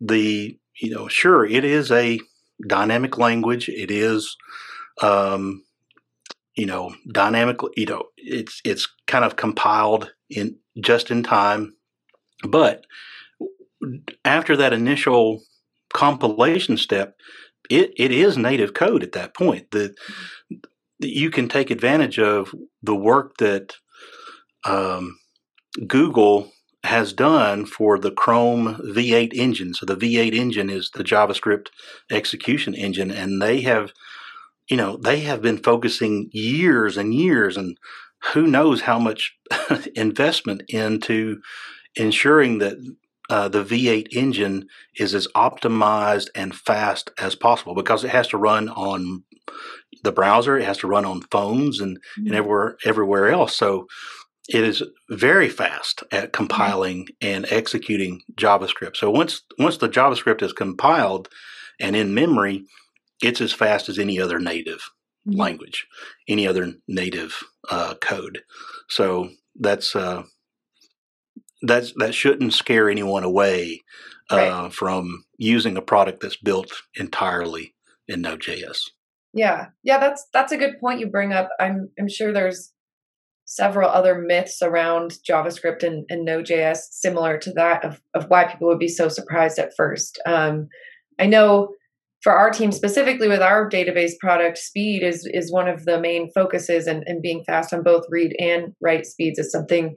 The 0.00 0.58
you 0.80 0.90
know, 0.90 1.06
sure, 1.06 1.44
it 1.44 1.64
is 1.64 1.92
a 1.92 2.20
dynamic 2.66 3.16
language. 3.16 3.68
It 3.68 3.92
is 3.92 4.36
um, 5.02 5.62
you 6.56 6.66
know, 6.66 6.94
dynamically, 7.10 7.70
you 7.76 7.86
know, 7.86 8.04
it's 8.16 8.60
it's 8.64 8.88
kind 9.06 9.24
of 9.24 9.36
compiled 9.36 10.12
in 10.30 10.56
just 10.80 11.10
in 11.10 11.22
time. 11.22 11.74
But 12.46 12.84
after 14.24 14.56
that 14.56 14.72
initial 14.72 15.42
compilation 15.92 16.76
step, 16.76 17.16
it, 17.70 17.92
it 17.96 18.10
is 18.10 18.36
native 18.36 18.74
code 18.74 19.02
at 19.02 19.12
that 19.12 19.34
point. 19.34 19.70
That 19.72 19.94
you 21.00 21.30
can 21.30 21.48
take 21.48 21.70
advantage 21.70 22.18
of 22.18 22.54
the 22.82 22.94
work 22.94 23.36
that 23.38 23.74
um, 24.64 25.18
Google 25.86 26.52
has 26.84 27.12
done 27.12 27.64
for 27.64 27.98
the 27.98 28.10
Chrome 28.10 28.76
V8 28.76 29.32
engine. 29.32 29.72
So 29.72 29.86
the 29.86 29.96
V8 29.96 30.34
engine 30.34 30.68
is 30.68 30.90
the 30.94 31.02
JavaScript 31.02 31.68
execution 32.10 32.74
engine, 32.74 33.10
and 33.10 33.40
they 33.40 33.62
have 33.62 33.92
you 34.68 34.76
know, 34.76 34.96
they 34.96 35.20
have 35.20 35.42
been 35.42 35.58
focusing 35.58 36.30
years 36.32 36.96
and 36.96 37.14
years 37.14 37.56
and 37.56 37.76
who 38.32 38.46
knows 38.46 38.82
how 38.82 38.98
much 38.98 39.36
investment 39.94 40.62
into 40.68 41.40
ensuring 41.96 42.58
that 42.58 42.76
uh, 43.30 43.48
the 43.48 43.64
V8 43.64 44.08
engine 44.12 44.66
is 44.98 45.14
as 45.14 45.28
optimized 45.34 46.28
and 46.34 46.54
fast 46.54 47.10
as 47.18 47.34
possible 47.34 47.74
because 47.74 48.04
it 48.04 48.10
has 48.10 48.28
to 48.28 48.36
run 48.36 48.68
on 48.70 49.24
the 50.02 50.12
browser, 50.12 50.58
it 50.58 50.64
has 50.64 50.78
to 50.78 50.86
run 50.86 51.04
on 51.04 51.22
phones 51.30 51.80
and, 51.80 51.96
mm-hmm. 51.96 52.26
and 52.26 52.34
everywhere 52.34 52.76
everywhere 52.84 53.28
else. 53.28 53.56
So 53.56 53.86
it 54.48 54.62
is 54.62 54.82
very 55.08 55.48
fast 55.48 56.02
at 56.12 56.32
compiling 56.32 57.06
and 57.22 57.46
executing 57.48 58.20
JavaScript. 58.34 58.96
So 58.96 59.10
once 59.10 59.42
once 59.58 59.78
the 59.78 59.88
JavaScript 59.88 60.42
is 60.42 60.52
compiled 60.52 61.28
and 61.80 61.96
in 61.96 62.14
memory, 62.14 62.66
it's 63.22 63.40
as 63.40 63.52
fast 63.52 63.88
as 63.88 63.98
any 63.98 64.20
other 64.20 64.38
native 64.38 64.82
mm-hmm. 65.26 65.40
language, 65.40 65.86
any 66.28 66.46
other 66.46 66.72
native 66.88 67.42
uh, 67.70 67.94
code. 68.00 68.42
So 68.88 69.30
that's 69.58 69.94
uh, 69.94 70.24
that's 71.62 71.92
that 71.96 72.14
shouldn't 72.14 72.54
scare 72.54 72.90
anyone 72.90 73.24
away 73.24 73.82
uh, 74.30 74.36
right. 74.36 74.72
from 74.72 75.24
using 75.38 75.76
a 75.76 75.82
product 75.82 76.20
that's 76.20 76.36
built 76.36 76.72
entirely 76.96 77.74
in 78.08 78.20
Node.js. 78.20 78.78
Yeah, 79.32 79.66
yeah, 79.82 79.98
that's 79.98 80.26
that's 80.32 80.52
a 80.52 80.56
good 80.56 80.78
point 80.80 81.00
you 81.00 81.08
bring 81.08 81.32
up. 81.32 81.50
I'm 81.58 81.90
I'm 81.98 82.08
sure 82.08 82.32
there's 82.32 82.72
several 83.46 83.90
other 83.90 84.18
myths 84.18 84.62
around 84.62 85.18
JavaScript 85.28 85.82
and, 85.82 86.06
and 86.08 86.24
Node.js 86.24 86.78
similar 86.90 87.36
to 87.38 87.52
that 87.52 87.84
of, 87.84 88.00
of 88.14 88.24
why 88.30 88.44
people 88.44 88.68
would 88.68 88.78
be 88.78 88.88
so 88.88 89.08
surprised 89.08 89.58
at 89.58 89.76
first. 89.76 90.18
Um, 90.24 90.68
I 91.18 91.26
know 91.26 91.74
for 92.24 92.32
our 92.32 92.50
team 92.50 92.72
specifically 92.72 93.28
with 93.28 93.42
our 93.42 93.68
database 93.68 94.12
product, 94.18 94.56
speed 94.56 95.02
is 95.02 95.28
is 95.32 95.52
one 95.52 95.68
of 95.68 95.84
the 95.84 96.00
main 96.00 96.32
focuses 96.34 96.86
and, 96.86 97.04
and 97.06 97.20
being 97.20 97.44
fast 97.44 97.72
on 97.72 97.82
both 97.82 98.04
read 98.08 98.34
and 98.40 98.72
write 98.80 99.04
speeds 99.04 99.38
is 99.38 99.52
something 99.52 99.94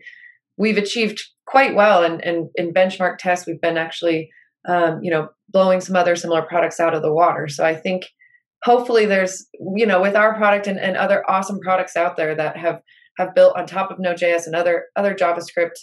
we've 0.58 0.78
achieved 0.78 1.24
quite 1.46 1.74
well 1.74 2.04
and, 2.04 2.22
and 2.24 2.50
in 2.56 2.74
benchmark 2.74 3.18
tests 3.18 3.48
we've 3.48 3.62
been 3.62 3.78
actually 3.78 4.30
um, 4.68 5.00
you 5.02 5.10
know 5.10 5.30
blowing 5.48 5.80
some 5.80 5.96
other 5.96 6.18
similar 6.18 6.42
products 6.42 6.82
out 6.82 6.94
of 6.94 7.02
the 7.02 7.14
water. 7.14 7.48
So 7.48 7.66
I 7.66 7.76
think 7.76 8.04
hopefully 8.64 9.06
there's 9.06 9.48
you 9.76 9.86
know 9.86 10.02
with 10.02 10.16
our 10.16 10.36
product 10.36 10.68
and, 10.68 10.80
and 10.80 10.98
other 10.98 11.24
awesome 11.30 11.60
products 11.62 11.96
out 11.96 12.18
there 12.18 12.36
that 12.36 12.58
have 12.58 12.82
have 13.18 13.34
built 13.34 13.56
on 13.58 13.66
top 13.66 13.90
of 13.90 14.00
Node.js 14.00 14.46
and 14.46 14.54
other 14.54 14.88
other 14.98 15.16
JavaScript 15.16 15.80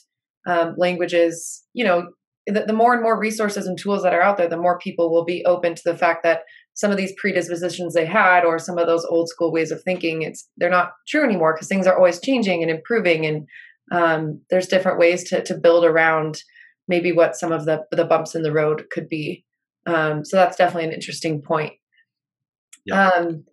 um, 0.46 0.74
languages, 0.76 1.64
you 1.72 1.84
know, 1.84 2.10
the, 2.46 2.64
the, 2.66 2.72
more 2.72 2.92
and 2.92 3.02
more 3.02 3.18
resources 3.18 3.66
and 3.66 3.78
tools 3.78 4.02
that 4.02 4.12
are 4.12 4.20
out 4.20 4.36
there, 4.36 4.48
the 4.48 4.56
more 4.56 4.78
people 4.78 5.10
will 5.10 5.24
be 5.24 5.44
open 5.46 5.74
to 5.74 5.82
the 5.84 5.96
fact 5.96 6.22
that 6.22 6.42
some 6.74 6.90
of 6.90 6.96
these 6.96 7.14
predispositions 7.16 7.94
they 7.94 8.04
had 8.04 8.44
or 8.44 8.58
some 8.58 8.78
of 8.78 8.86
those 8.86 9.04
old 9.06 9.28
school 9.28 9.52
ways 9.52 9.70
of 9.70 9.82
thinking, 9.82 10.22
it's 10.22 10.48
they're 10.56 10.68
not 10.68 10.92
true 11.08 11.24
anymore 11.24 11.54
because 11.54 11.68
things 11.68 11.86
are 11.86 11.96
always 11.96 12.20
changing 12.20 12.62
and 12.62 12.70
improving, 12.70 13.24
and 13.24 13.46
um, 13.92 14.40
there's 14.50 14.66
different 14.66 14.98
ways 14.98 15.24
to 15.30 15.42
to 15.44 15.54
build 15.54 15.84
around 15.84 16.42
maybe 16.88 17.12
what 17.12 17.36
some 17.36 17.52
of 17.52 17.64
the 17.64 17.84
the 17.92 18.04
bumps 18.04 18.34
in 18.34 18.42
the 18.42 18.52
road 18.52 18.84
could 18.90 19.08
be. 19.08 19.44
Um, 19.86 20.24
so 20.24 20.36
that's 20.36 20.56
definitely 20.56 20.88
an 20.88 20.94
interesting 20.94 21.40
point. 21.40 21.74
Yeah. 22.84 23.08
Um, 23.08 23.44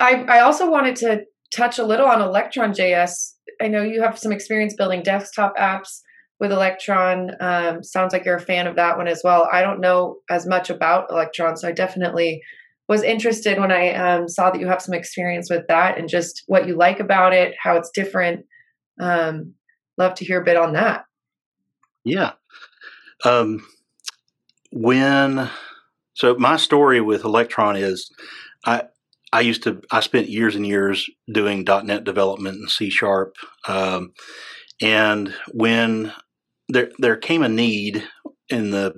I 0.00 0.24
I 0.28 0.40
also 0.40 0.68
wanted 0.68 0.96
to 0.96 1.24
touch 1.54 1.78
a 1.78 1.84
little 1.84 2.06
on 2.06 2.20
Electron 2.20 2.72
JS. 2.72 3.34
I 3.62 3.68
know 3.68 3.82
you 3.82 4.02
have 4.02 4.18
some 4.18 4.32
experience 4.32 4.74
building 4.74 5.02
desktop 5.02 5.56
apps 5.56 6.00
with 6.40 6.50
Electron. 6.50 7.32
Um, 7.38 7.84
sounds 7.84 8.12
like 8.12 8.24
you're 8.24 8.36
a 8.36 8.40
fan 8.40 8.66
of 8.66 8.76
that 8.76 8.96
one 8.96 9.06
as 9.06 9.20
well. 9.22 9.48
I 9.52 9.60
don't 9.60 9.80
know 9.80 10.16
as 10.30 10.46
much 10.46 10.70
about 10.70 11.10
Electron, 11.10 11.56
so 11.56 11.68
I 11.68 11.72
definitely 11.72 12.42
was 12.88 13.02
interested 13.02 13.60
when 13.60 13.70
I 13.70 13.94
um, 13.94 14.28
saw 14.28 14.50
that 14.50 14.60
you 14.60 14.66
have 14.66 14.82
some 14.82 14.94
experience 14.94 15.48
with 15.48 15.66
that 15.68 15.96
and 15.96 16.08
just 16.08 16.42
what 16.46 16.66
you 16.66 16.74
like 16.74 16.98
about 16.98 17.32
it, 17.32 17.54
how 17.62 17.76
it's 17.76 17.90
different. 17.90 18.46
Um, 18.98 19.54
love 19.96 20.14
to 20.14 20.24
hear 20.24 20.40
a 20.40 20.44
bit 20.44 20.56
on 20.56 20.72
that. 20.72 21.04
Yeah. 22.04 22.32
Um, 23.24 23.64
when 24.72 25.48
so 26.14 26.34
my 26.36 26.56
story 26.56 27.00
with 27.00 27.24
Electron 27.24 27.76
is 27.76 28.10
I 28.64 28.84
I 29.32 29.42
used 29.42 29.62
to 29.64 29.82
I 29.90 30.00
spent 30.00 30.28
years 30.28 30.56
and 30.56 30.66
years 30.66 31.08
doing 31.32 31.64
.NET 31.64 32.04
development 32.04 32.58
in 32.60 32.68
C 32.68 32.90
sharp, 32.90 33.36
um, 33.68 34.14
and 34.80 35.34
when 35.52 36.12
there 36.72 36.90
there 36.98 37.16
came 37.16 37.42
a 37.42 37.48
need 37.48 38.04
in 38.48 38.70
the 38.70 38.92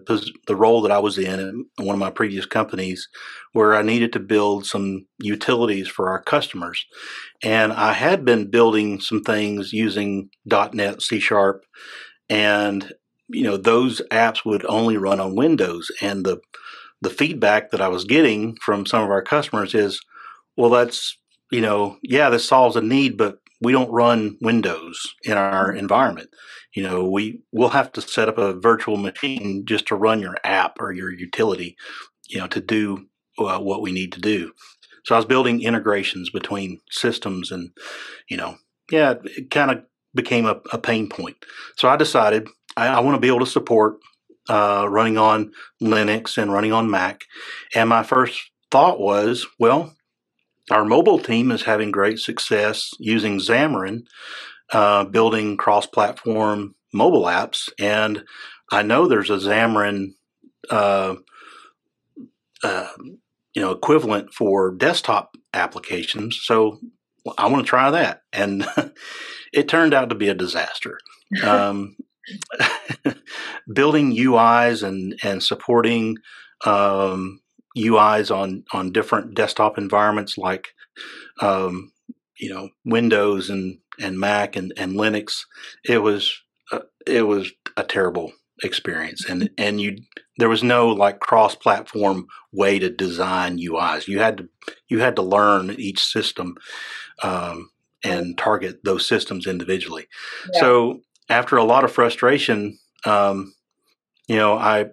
the 0.47 0.57
role 0.57 0.83
that 0.83 0.93
I 0.93 0.99
was 0.99 1.19
in 1.19 1.41
in 1.41 1.87
one 1.87 1.95
of 1.95 2.01
my 2.01 2.11
previous 2.11 2.47
companies 2.47 3.09
where 3.53 3.75
I 3.75 3.83
needed 3.83 4.13
to 4.15 4.21
build 4.21 4.67
some 4.67 5.07
utilities 5.21 5.89
for 5.89 6.09
our 6.09 6.23
customers, 6.23 6.85
and 7.43 7.73
I 7.73 7.93
had 7.93 8.25
been 8.25 8.51
building 8.51 9.01
some 9.01 9.23
things 9.23 9.73
using 9.73 10.31
.NET 10.47 11.03
C 11.03 11.21
sharp, 11.21 11.65
and 12.31 12.93
you 13.29 13.45
know 13.45 13.57
those 13.57 14.03
apps 14.11 14.45
would 14.45 14.65
only 14.67 14.97
run 14.97 15.21
on 15.21 15.37
Windows, 15.37 15.91
and 16.01 16.25
the 16.25 16.41
the 17.03 17.11
feedback 17.11 17.71
that 17.71 17.81
I 17.81 17.89
was 17.89 18.05
getting 18.05 18.57
from 18.63 18.87
some 18.87 19.03
of 19.03 19.11
our 19.11 19.23
customers 19.23 19.75
is 19.75 20.01
well, 20.57 20.71
that's, 20.71 21.17
you 21.51 21.61
know, 21.61 21.99
yeah, 22.03 22.31
this 22.31 22.47
solves 22.47 22.77
a 22.77 22.83
need, 22.83 23.17
but 23.17 23.39
we 23.63 23.73
don't 23.73 23.91
run 23.91 24.37
Windows 24.41 25.15
in 25.25 25.35
our 25.35 25.69
mm-hmm. 25.69 25.79
environment. 25.79 26.31
You 26.75 26.83
know, 26.83 27.05
we 27.05 27.43
will 27.53 27.69
have 27.71 27.93
to 27.93 28.01
set 28.01 28.29
up 28.29 28.39
a 28.39 28.55
virtual 28.55 28.97
machine 28.97 29.65
just 29.65 29.87
to 29.87 29.95
run 29.95 30.21
your 30.21 30.37
app 30.45 30.77
or 30.81 30.93
your 30.93 31.13
utility, 31.13 31.77
you 32.29 32.39
know, 32.39 32.47
to 32.49 32.61
do 32.61 33.07
uh, 33.39 33.59
what 33.59 33.83
we 33.83 33.93
need 33.93 34.13
to 34.13 34.21
do. 34.21 34.53
So 35.05 35.15
I 35.15 35.19
was 35.19 35.27
building 35.27 35.63
integrations 35.63 36.31
between 36.31 36.81
systems 36.91 37.51
and, 37.51 37.71
you 38.29 38.37
know, 38.37 38.57
yeah, 38.91 39.15
it 39.25 39.51
kind 39.51 39.71
of 39.71 39.85
became 40.15 40.47
a, 40.47 40.61
a, 40.73 40.79
pain 40.79 41.09
point. 41.09 41.37
So 41.77 41.89
I 41.89 41.97
decided 41.97 42.49
I, 42.77 42.89
I 42.89 43.01
want 43.01 43.17
to 43.17 43.21
be 43.21 43.29
able 43.29 43.41
to 43.41 43.47
support 43.47 43.99
uh, 44.49 44.87
running 44.89 45.19
on 45.19 45.53
Linux 45.83 46.39
and 46.39 46.53
running 46.53 46.73
on 46.73 46.91
Mac. 46.91 47.23
And 47.75 47.89
my 47.89 48.03
first 48.03 48.51
thought 48.71 49.01
was, 49.01 49.47
well, 49.59 49.95
our 50.73 50.85
mobile 50.85 51.19
team 51.19 51.51
is 51.51 51.63
having 51.63 51.91
great 51.91 52.19
success 52.19 52.91
using 52.99 53.39
Xamarin, 53.39 54.05
uh, 54.73 55.05
building 55.05 55.57
cross 55.57 55.87
platform 55.87 56.75
mobile 56.93 57.25
apps. 57.25 57.69
And 57.79 58.25
I 58.71 58.83
know 58.83 59.07
there's 59.07 59.31
a 59.31 59.37
Xamarin 59.37 60.15
uh, 60.71 61.17
uh, 62.63 62.89
you 63.55 63.63
know 63.63 63.71
equivalent 63.71 64.33
for 64.33 64.73
desktop 64.73 65.37
applications. 65.55 66.41
So 66.43 66.81
i 67.39 67.47
want 67.47 67.65
to 67.65 67.69
try 67.69 67.91
that. 67.91 68.23
And 68.33 68.67
it 69.53 69.69
turned 69.69 69.95
out 69.95 70.09
to 70.09 70.15
be 70.15 70.29
a 70.29 70.35
disaster. 70.35 70.99
Um, 71.43 71.97
building 73.73 74.13
uis 74.15 74.83
and 74.83 75.19
and 75.23 75.43
supporting 75.43 76.19
um, 76.67 77.41
UIs 77.77 78.35
on 78.35 78.65
on 78.73 78.93
different 78.93 79.35
desktop 79.35 79.79
environments 79.79 80.37
like 80.37 80.69
um, 81.41 81.93
you 82.39 82.53
know 82.53 82.69
Windows 82.85 83.51
and 83.51 83.79
and 84.01 84.19
Mac 84.19 84.57
and, 84.57 84.73
and 84.77 84.95
Linux. 84.95 85.45
It 85.85 85.99
was 85.99 86.33
uh, 86.71 86.81
it 87.07 87.23
was 87.23 87.53
a 87.77 87.85
terrible 87.85 88.33
experience, 88.63 89.29
and 89.29 89.51
and 89.59 89.81
you 89.81 89.99
there 90.39 90.49
was 90.49 90.63
no 90.63 90.89
like 90.89 91.21
cross 91.21 91.55
platform 91.55 92.27
way 92.53 92.79
to 92.79 92.91
design 92.91 93.59
UIs. 93.59 94.09
You 94.09 94.19
had 94.19 94.39
to 94.39 94.49
you 94.89 95.01
had 95.01 95.17
to 95.17 95.23
learn 95.23 95.71
each 95.79 96.03
system 96.03 96.57
um, 97.23 97.71
and 98.05 98.37
target 98.37 98.81
those 98.85 99.07
systems 99.07 99.47
individually. 99.47 100.07
Yeah. 100.55 100.61
So 100.61 101.01
after 101.29 101.57
a 101.57 101.65
lot 101.65 101.85
of 101.85 101.93
frustration, 101.93 102.79
um, 103.05 103.55
you 104.29 104.37
know, 104.37 104.55
I 104.55 104.87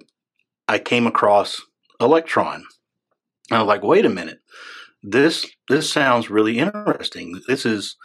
I 0.68 0.78
came 0.80 1.08
across 1.08 1.62
Electron. 2.00 2.64
And 3.50 3.58
I 3.58 3.62
was 3.62 3.68
like, 3.68 3.84
wait 3.84 4.06
a 4.06 4.10
minute, 4.10 4.40
this 5.04 5.46
this 5.68 5.92
sounds 5.92 6.30
really 6.30 6.60
interesting. 6.60 7.42
This 7.48 7.66
is 7.66 7.98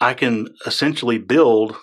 I 0.00 0.14
can 0.14 0.48
essentially 0.66 1.18
build 1.18 1.76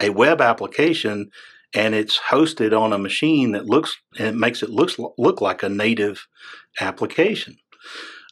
a 0.00 0.10
web 0.10 0.40
application 0.40 1.30
and 1.74 1.94
it's 1.94 2.18
hosted 2.18 2.78
on 2.78 2.92
a 2.92 2.98
machine 2.98 3.52
that 3.52 3.66
looks 3.66 3.96
and 4.18 4.28
it 4.28 4.34
makes 4.34 4.62
it 4.62 4.70
looks 4.70 4.98
look 5.18 5.40
like 5.40 5.62
a 5.62 5.68
native 5.68 6.26
application. 6.80 7.56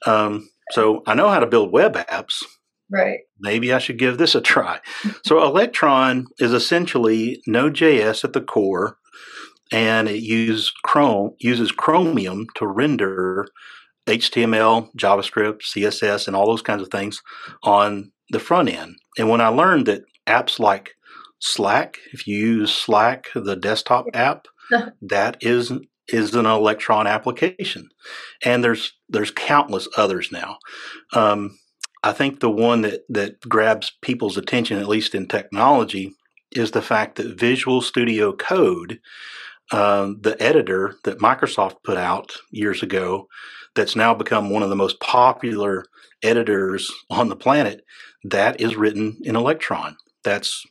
Um, 0.05 0.49
so 0.73 1.03
I 1.07 1.15
know 1.15 1.29
how 1.29 1.41
to 1.41 1.47
build 1.47 1.73
web 1.73 1.95
apps. 1.95 2.43
Right. 2.91 3.21
Maybe 3.41 3.73
I 3.73 3.79
should 3.79 3.99
give 3.99 4.17
this 4.17 4.35
a 4.35 4.41
try. 4.41 4.81
so 5.25 5.43
Electron 5.45 6.27
is 6.39 6.53
essentially 6.53 7.43
Node.js 7.47 8.25
at 8.25 8.33
the 8.33 8.41
core 8.41 8.97
and 9.73 10.09
it 10.09 10.23
uses 10.23 10.73
Chrome 10.85 11.35
uses 11.41 11.73
Chromium 11.73 12.47
to 12.55 12.67
render 12.67 13.47
HTML, 14.07 14.89
JavaScript, 14.97 15.63
CSS, 15.63 16.27
and 16.27 16.37
all 16.37 16.47
those 16.47 16.63
kinds 16.63 16.83
of 16.83 16.89
things 16.89 17.23
on 17.65 18.13
the 18.31 18.39
front 18.39 18.69
end. 18.69 18.97
And 19.19 19.29
when 19.29 19.41
I 19.41 19.49
learned 19.49 19.87
that 19.87 20.05
apps 20.27 20.59
like 20.59 20.95
Slack, 21.41 21.99
if 22.13 22.27
you 22.27 22.39
use 22.39 22.75
Slack, 22.75 23.27
the 23.35 23.57
desktop 23.57 24.07
app, 24.15 24.47
that 25.03 25.39
is 25.41 25.73
is 26.09 26.35
an 26.37 26.47
Electron 26.47 27.07
application, 27.07 27.89
and 28.45 28.63
there's 28.63 28.93
there's 29.09 29.31
countless 29.31 29.89
others 29.97 30.31
now. 30.31 30.59
Um, 31.15 31.59
I 32.05 32.13
think 32.13 32.39
the 32.41 32.51
one 32.51 32.83
that 32.83 33.03
that 33.09 33.41
grabs 33.41 33.93
people's 34.03 34.37
attention, 34.37 34.79
at 34.79 34.89
least 34.89 35.15
in 35.15 35.27
technology, 35.27 36.13
is 36.53 36.71
the 36.71 36.83
fact 36.83 37.17
that 37.17 37.39
Visual 37.39 37.81
Studio 37.81 38.33
Code 38.33 39.01
um, 39.73 40.21
the 40.21 40.41
editor 40.43 40.95
that 41.05 41.19
Microsoft 41.19 41.77
put 41.85 41.97
out 41.97 42.37
years 42.51 42.83
ago, 42.83 43.27
that's 43.75 43.97
now 43.97 44.15
become 44.15 44.51
one 44.51 44.63
of 44.63 44.71
the 44.71 44.77
most 44.77 45.01
popular 45.01 45.85
editors 46.23 46.91
on 47.11 47.29
the 47.29 47.37
planet, 47.37 47.85
that 48.25 48.61
is 48.61 48.77
written 48.77 49.19
in 49.23 49.37
Electron. 49.37 49.97
That's 50.25 50.65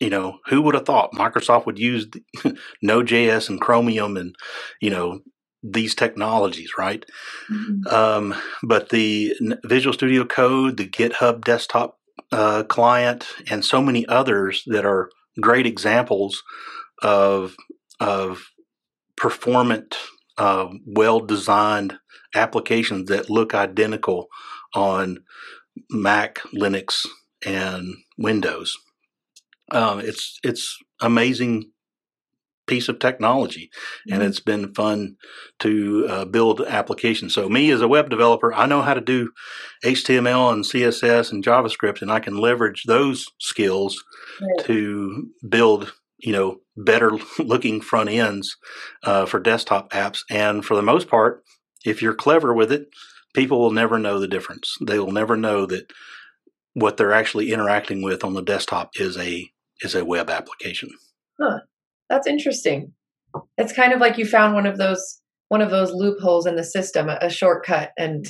you 0.00 0.10
know, 0.10 0.38
who 0.46 0.62
would 0.62 0.74
have 0.74 0.86
thought 0.86 1.12
Microsoft 1.12 1.66
would 1.66 1.78
use 1.78 2.06
Node.js 2.82 3.48
and 3.48 3.60
Chromium 3.60 4.16
and, 4.16 4.34
you 4.80 4.90
know, 4.90 5.20
these 5.62 5.94
technologies, 5.94 6.70
right? 6.78 7.04
Mm-hmm. 7.50 7.92
Um, 7.92 8.34
but 8.62 8.90
the 8.90 9.34
Visual 9.64 9.92
Studio 9.92 10.24
Code, 10.24 10.76
the 10.76 10.88
GitHub 10.88 11.44
desktop 11.44 11.98
uh, 12.30 12.62
client, 12.64 13.26
and 13.50 13.64
so 13.64 13.82
many 13.82 14.06
others 14.06 14.62
that 14.66 14.84
are 14.84 15.10
great 15.40 15.66
examples 15.66 16.42
of 17.02 17.56
of 18.00 18.42
performant, 19.16 19.96
uh, 20.36 20.68
well 20.86 21.20
designed 21.20 21.98
applications 22.34 23.08
that 23.08 23.30
look 23.30 23.54
identical 23.54 24.28
on 24.74 25.18
Mac, 25.90 26.38
Linux, 26.54 27.06
and 27.44 27.94
Windows. 28.16 28.76
Um, 29.70 30.00
it's 30.00 30.38
it's 30.42 30.78
amazing 31.00 31.70
piece 32.66 32.88
of 32.88 32.98
technology, 32.98 33.70
mm-hmm. 33.70 34.14
and 34.14 34.22
it's 34.22 34.40
been 34.40 34.72
fun 34.74 35.16
to 35.60 36.06
uh, 36.08 36.24
build 36.26 36.60
applications. 36.60 37.34
So 37.34 37.48
me 37.48 37.70
as 37.70 37.80
a 37.80 37.88
web 37.88 38.10
developer, 38.10 38.54
I 38.54 38.66
know 38.66 38.82
how 38.82 38.94
to 38.94 39.00
do 39.00 39.30
HTML 39.84 40.52
and 40.52 40.64
CSS 40.64 41.32
and 41.32 41.44
JavaScript, 41.44 42.02
and 42.02 42.12
I 42.12 42.20
can 42.20 42.38
leverage 42.38 42.84
those 42.84 43.26
skills 43.40 44.02
right. 44.40 44.66
to 44.66 45.28
build 45.48 45.92
you 46.18 46.32
know 46.32 46.58
better 46.76 47.12
looking 47.38 47.80
front 47.80 48.10
ends 48.10 48.56
uh, 49.04 49.26
for 49.26 49.40
desktop 49.40 49.90
apps. 49.90 50.20
And 50.30 50.64
for 50.64 50.74
the 50.74 50.82
most 50.82 51.08
part, 51.08 51.42
if 51.84 52.02
you're 52.02 52.14
clever 52.14 52.52
with 52.52 52.72
it, 52.72 52.88
people 53.34 53.60
will 53.60 53.72
never 53.72 53.98
know 53.98 54.18
the 54.18 54.28
difference. 54.28 54.76
They 54.80 54.98
will 54.98 55.12
never 55.12 55.36
know 55.36 55.66
that 55.66 55.92
what 56.74 56.96
they're 56.96 57.12
actually 57.12 57.52
interacting 57.52 58.02
with 58.02 58.24
on 58.24 58.34
the 58.34 58.42
desktop 58.42 58.90
is 58.96 59.16
a 59.16 59.48
is 59.82 59.94
a 59.94 60.04
web 60.04 60.30
application. 60.30 60.90
Huh. 61.40 61.60
That's 62.08 62.26
interesting. 62.26 62.92
It's 63.56 63.72
kind 63.72 63.92
of 63.92 64.00
like 64.00 64.18
you 64.18 64.26
found 64.26 64.54
one 64.54 64.66
of 64.66 64.78
those 64.78 65.20
one 65.48 65.60
of 65.60 65.70
those 65.70 65.92
loopholes 65.92 66.46
in 66.46 66.56
the 66.56 66.64
system, 66.64 67.08
a, 67.08 67.18
a 67.22 67.30
shortcut, 67.30 67.92
and 67.96 68.26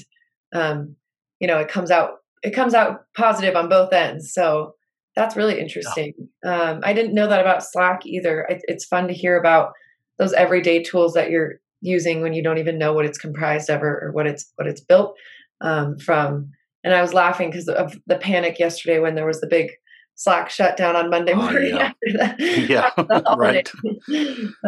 um, 0.55 0.97
you 1.41 1.47
know 1.47 1.59
it 1.59 1.69
comes 1.69 1.91
out 1.91 2.19
it 2.43 2.51
comes 2.51 2.75
out 2.75 3.01
positive 3.17 3.57
on 3.57 3.69
both 3.69 3.93
ends. 3.93 4.33
So 4.33 4.75
that's 5.19 5.37
really 5.37 5.59
interesting. 5.59 6.15
Yeah. 6.45 6.71
Um, 6.71 6.81
I 6.85 6.93
didn't 6.93 7.13
know 7.15 7.27
that 7.27 7.41
about 7.41 7.65
Slack 7.65 8.07
either. 8.07 8.43
It, 8.49 8.63
it's 8.69 8.85
fun 8.85 9.09
to 9.09 9.15
hear 9.15 9.37
about 9.37 9.73
those 10.19 10.33
everyday 10.33 10.83
tools 10.83 11.15
that 11.15 11.29
you're 11.29 11.55
using 11.81 12.23
when 12.23 12.35
you 12.35 12.43
don't 12.43 12.59
even 12.59 12.79
know 12.79 12.93
what 12.93 13.05
it's 13.05 13.19
comprised 13.19 13.69
of 13.69 13.83
or, 13.83 14.05
or 14.05 14.13
what 14.13 14.29
it's 14.29 14.53
what 14.55 14.69
it's 14.69 14.81
built 14.81 15.17
um, 15.61 15.99
from. 15.99 16.51
And 16.85 16.95
I 16.95 17.03
was 17.03 17.15
laughing 17.15 17.51
because 17.51 17.69
of 17.69 17.99
the 18.07 18.17
panic 18.17 18.61
yesterday 18.61 19.01
when 19.01 19.17
there 19.17 19.27
was 19.27 19.41
the 19.41 19.49
big 19.49 19.73
Slack 20.19 20.51
shut 20.51 20.77
down 20.77 20.97
on 20.97 21.11
Monday 21.11 21.33
oh, 21.33 21.37
morning 21.37 21.77
yeah. 21.77 21.93
after 21.93 22.19
that. 22.19 22.41
Yeah, 22.69 22.91
right. 23.37 23.71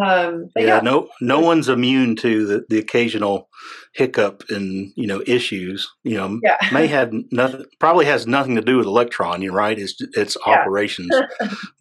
um, 0.01 0.49
yeah, 0.55 0.77
yeah, 0.77 0.81
no, 0.81 1.09
no 1.21 1.41
one's 1.41 1.69
immune 1.69 2.15
to 2.17 2.47
the, 2.47 2.65
the 2.69 2.79
occasional 2.79 3.49
hiccup 3.93 4.45
and 4.49 4.93
you 4.95 5.09
know 5.09 5.25
issues. 5.27 5.91
You 6.05 6.19
know, 6.19 6.41
yeah. 6.45 6.57
may 6.73 6.87
have 6.87 7.13
nothing, 7.33 7.65
probably 7.81 8.05
has 8.05 8.29
nothing 8.29 8.55
to 8.55 8.63
do 8.63 8.77
with 8.77 8.87
Electron. 8.87 9.43
You're 9.43 9.53
right. 9.53 9.77
It's 9.77 9.97
it's 10.17 10.37
operations, 10.47 11.11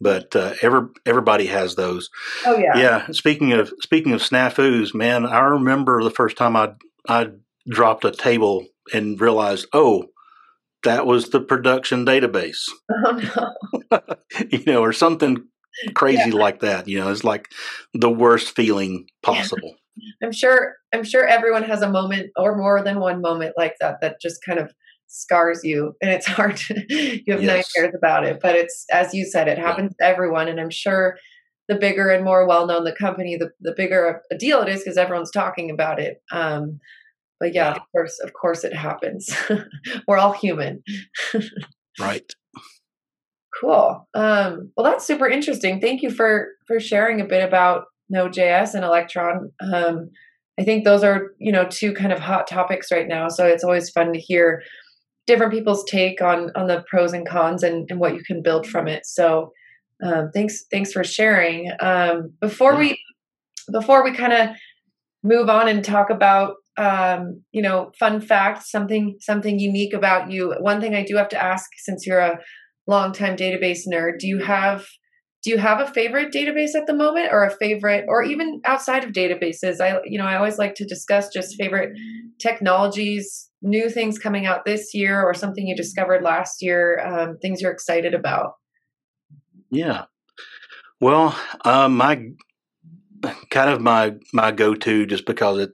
but 0.00 0.34
uh, 0.34 0.54
every 0.62 0.88
everybody 1.06 1.46
has 1.46 1.76
those. 1.76 2.10
Oh 2.46 2.56
yeah. 2.58 2.76
Yeah. 2.76 3.06
Speaking 3.12 3.52
of 3.52 3.72
speaking 3.82 4.12
of 4.12 4.20
snafus, 4.20 4.92
man, 4.94 5.26
I 5.26 5.40
remember 5.40 6.02
the 6.02 6.10
first 6.10 6.36
time 6.36 6.56
I 6.56 6.72
I 7.08 7.28
dropped 7.68 8.04
a 8.04 8.10
table 8.10 8.66
and 8.92 9.20
realized, 9.20 9.66
oh 9.72 10.06
that 10.84 11.06
was 11.06 11.30
the 11.30 11.40
production 11.40 12.04
database. 12.04 12.68
Oh 13.06 13.52
no. 13.92 14.00
you 14.50 14.62
know, 14.66 14.82
or 14.82 14.92
something 14.92 15.44
crazy 15.94 16.30
yeah. 16.30 16.36
like 16.36 16.60
that. 16.60 16.86
You 16.88 16.98
know, 17.00 17.10
it's 17.10 17.24
like 17.24 17.48
the 17.94 18.10
worst 18.10 18.54
feeling 18.54 19.06
possible. 19.22 19.76
I'm 20.22 20.32
sure 20.32 20.74
I'm 20.94 21.04
sure 21.04 21.26
everyone 21.26 21.64
has 21.64 21.82
a 21.82 21.90
moment 21.90 22.30
or 22.36 22.56
more 22.56 22.82
than 22.82 23.00
one 23.00 23.20
moment 23.20 23.54
like 23.56 23.74
that 23.80 23.96
that 24.00 24.20
just 24.20 24.44
kind 24.44 24.58
of 24.58 24.72
scars 25.08 25.64
you 25.64 25.94
and 26.00 26.10
it's 26.10 26.26
hard 26.26 26.56
to 26.56 26.74
you 26.88 27.32
have 27.32 27.42
yes. 27.42 27.72
nightmares 27.76 27.94
about 27.96 28.24
it. 28.24 28.38
But 28.40 28.54
it's 28.54 28.86
as 28.90 29.12
you 29.14 29.24
said, 29.24 29.48
it 29.48 29.58
happens 29.58 29.94
yeah. 29.98 30.06
to 30.06 30.12
everyone 30.12 30.48
and 30.48 30.60
I'm 30.60 30.70
sure 30.70 31.16
the 31.68 31.76
bigger 31.76 32.10
and 32.10 32.24
more 32.24 32.46
well 32.46 32.66
known 32.66 32.84
the 32.84 32.92
company, 32.92 33.36
the, 33.36 33.50
the 33.60 33.72
bigger 33.76 34.22
a 34.30 34.36
deal 34.36 34.60
it 34.62 34.68
is 34.68 34.80
because 34.80 34.96
everyone's 34.96 35.30
talking 35.30 35.70
about 35.70 36.00
it. 36.00 36.22
Um, 36.32 36.80
but 37.40 37.54
yeah, 37.54 37.70
yeah, 37.70 37.76
of 37.76 37.82
course 37.92 38.20
of 38.22 38.32
course 38.32 38.64
it 38.64 38.74
happens. 38.74 39.34
We're 40.08 40.18
all 40.18 40.32
human. 40.32 40.82
Right. 41.98 42.32
Cool. 43.60 44.08
Um, 44.14 44.70
well 44.74 44.84
that's 44.84 45.04
super 45.04 45.28
interesting. 45.28 45.80
Thank 45.80 46.02
you 46.02 46.10
for 46.10 46.48
for 46.66 46.80
sharing 46.80 47.20
a 47.20 47.26
bit 47.26 47.46
about 47.46 47.86
node.js 48.08 48.74
and 48.74 48.84
electron. 48.84 49.50
Um, 49.60 50.10
i 50.58 50.64
think 50.64 50.84
those 50.84 51.04
are 51.04 51.32
you 51.38 51.52
know 51.52 51.66
two 51.68 51.92
kind 51.92 52.12
of 52.12 52.18
hot 52.18 52.46
topics 52.46 52.90
right 52.90 53.06
now 53.06 53.28
so 53.28 53.46
it's 53.46 53.62
always 53.62 53.88
fun 53.88 54.12
to 54.12 54.18
hear 54.18 54.62
different 55.30 55.52
people's 55.52 55.84
take 55.84 56.20
on 56.20 56.50
on 56.56 56.66
the 56.66 56.82
pros 56.88 57.12
and 57.12 57.26
cons 57.26 57.62
and, 57.62 57.86
and 57.88 58.00
what 58.00 58.14
you 58.14 58.22
can 58.24 58.42
build 58.42 58.66
from 58.66 58.88
it. 58.88 59.06
So 59.06 59.52
um, 60.02 60.30
thanks 60.34 60.64
thanks 60.72 60.92
for 60.92 61.04
sharing. 61.04 61.70
Um, 61.78 62.32
before 62.40 62.76
we 62.76 63.00
before 63.70 64.02
we 64.02 64.12
kind 64.12 64.32
of 64.32 64.48
move 65.22 65.48
on 65.48 65.68
and 65.68 65.84
talk 65.84 66.10
about 66.10 66.56
um, 66.76 67.42
you 67.52 67.62
know, 67.62 67.92
fun 67.98 68.20
fact, 68.20 68.64
something 68.64 69.16
something 69.20 69.58
unique 69.58 69.92
about 69.92 70.30
you. 70.30 70.54
One 70.60 70.80
thing 70.80 70.94
I 70.94 71.04
do 71.04 71.16
have 71.16 71.28
to 71.30 71.42
ask, 71.42 71.70
since 71.76 72.06
you're 72.06 72.20
a 72.20 72.38
longtime 72.86 73.36
database 73.36 73.80
nerd, 73.86 74.18
do 74.18 74.26
you 74.26 74.38
have 74.38 74.86
do 75.42 75.50
you 75.50 75.58
have 75.58 75.80
a 75.80 75.90
favorite 75.92 76.32
database 76.32 76.74
at 76.74 76.86
the 76.86 76.94
moment, 76.94 77.28
or 77.32 77.44
a 77.44 77.50
favorite, 77.50 78.04
or 78.08 78.22
even 78.22 78.60
outside 78.64 79.04
of 79.04 79.12
databases? 79.12 79.80
I 79.80 80.00
you 80.04 80.18
know 80.18 80.26
I 80.26 80.36
always 80.36 80.58
like 80.58 80.74
to 80.76 80.84
discuss 80.84 81.28
just 81.32 81.56
favorite 81.56 81.92
technologies, 82.38 83.50
new 83.62 83.90
things 83.90 84.18
coming 84.18 84.46
out 84.46 84.64
this 84.64 84.94
year, 84.94 85.22
or 85.22 85.34
something 85.34 85.66
you 85.66 85.76
discovered 85.76 86.22
last 86.22 86.62
year, 86.62 87.00
um, 87.06 87.38
things 87.42 87.60
you're 87.60 87.72
excited 87.72 88.14
about. 88.14 88.52
Yeah. 89.70 90.04
Well, 91.00 91.38
um, 91.64 91.96
my 91.96 92.30
kind 93.50 93.70
of 93.70 93.80
my 93.80 94.14
my 94.32 94.50
go 94.50 94.74
to 94.74 95.06
just 95.06 95.26
because 95.26 95.58
it 95.58 95.70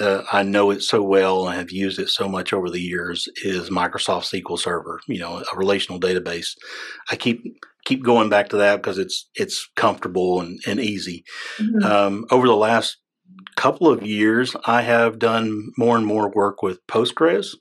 uh, 0.00 0.22
I 0.32 0.42
know 0.42 0.70
it 0.70 0.82
so 0.82 1.02
well 1.02 1.46
and 1.46 1.56
have 1.56 1.70
used 1.70 1.98
it 1.98 2.08
so 2.08 2.28
much 2.28 2.52
over 2.52 2.70
the 2.70 2.80
years 2.80 3.28
is 3.44 3.70
Microsoft 3.70 4.32
SQL 4.32 4.58
Server. 4.58 5.00
You 5.06 5.20
know, 5.20 5.44
a 5.52 5.56
relational 5.56 6.00
database. 6.00 6.56
I 7.10 7.16
keep 7.16 7.44
keep 7.84 8.02
going 8.02 8.28
back 8.28 8.48
to 8.50 8.56
that 8.58 8.76
because 8.76 8.98
it's 8.98 9.28
it's 9.34 9.68
comfortable 9.76 10.40
and, 10.40 10.58
and 10.66 10.80
easy. 10.80 11.24
Mm-hmm. 11.58 11.84
Um, 11.84 12.26
over 12.30 12.46
the 12.46 12.56
last 12.56 12.98
couple 13.56 13.88
of 13.88 14.02
years, 14.02 14.56
I 14.66 14.82
have 14.82 15.18
done 15.18 15.70
more 15.76 15.96
and 15.96 16.06
more 16.06 16.30
work 16.30 16.62
with 16.62 16.84
Postgres, 16.86 17.54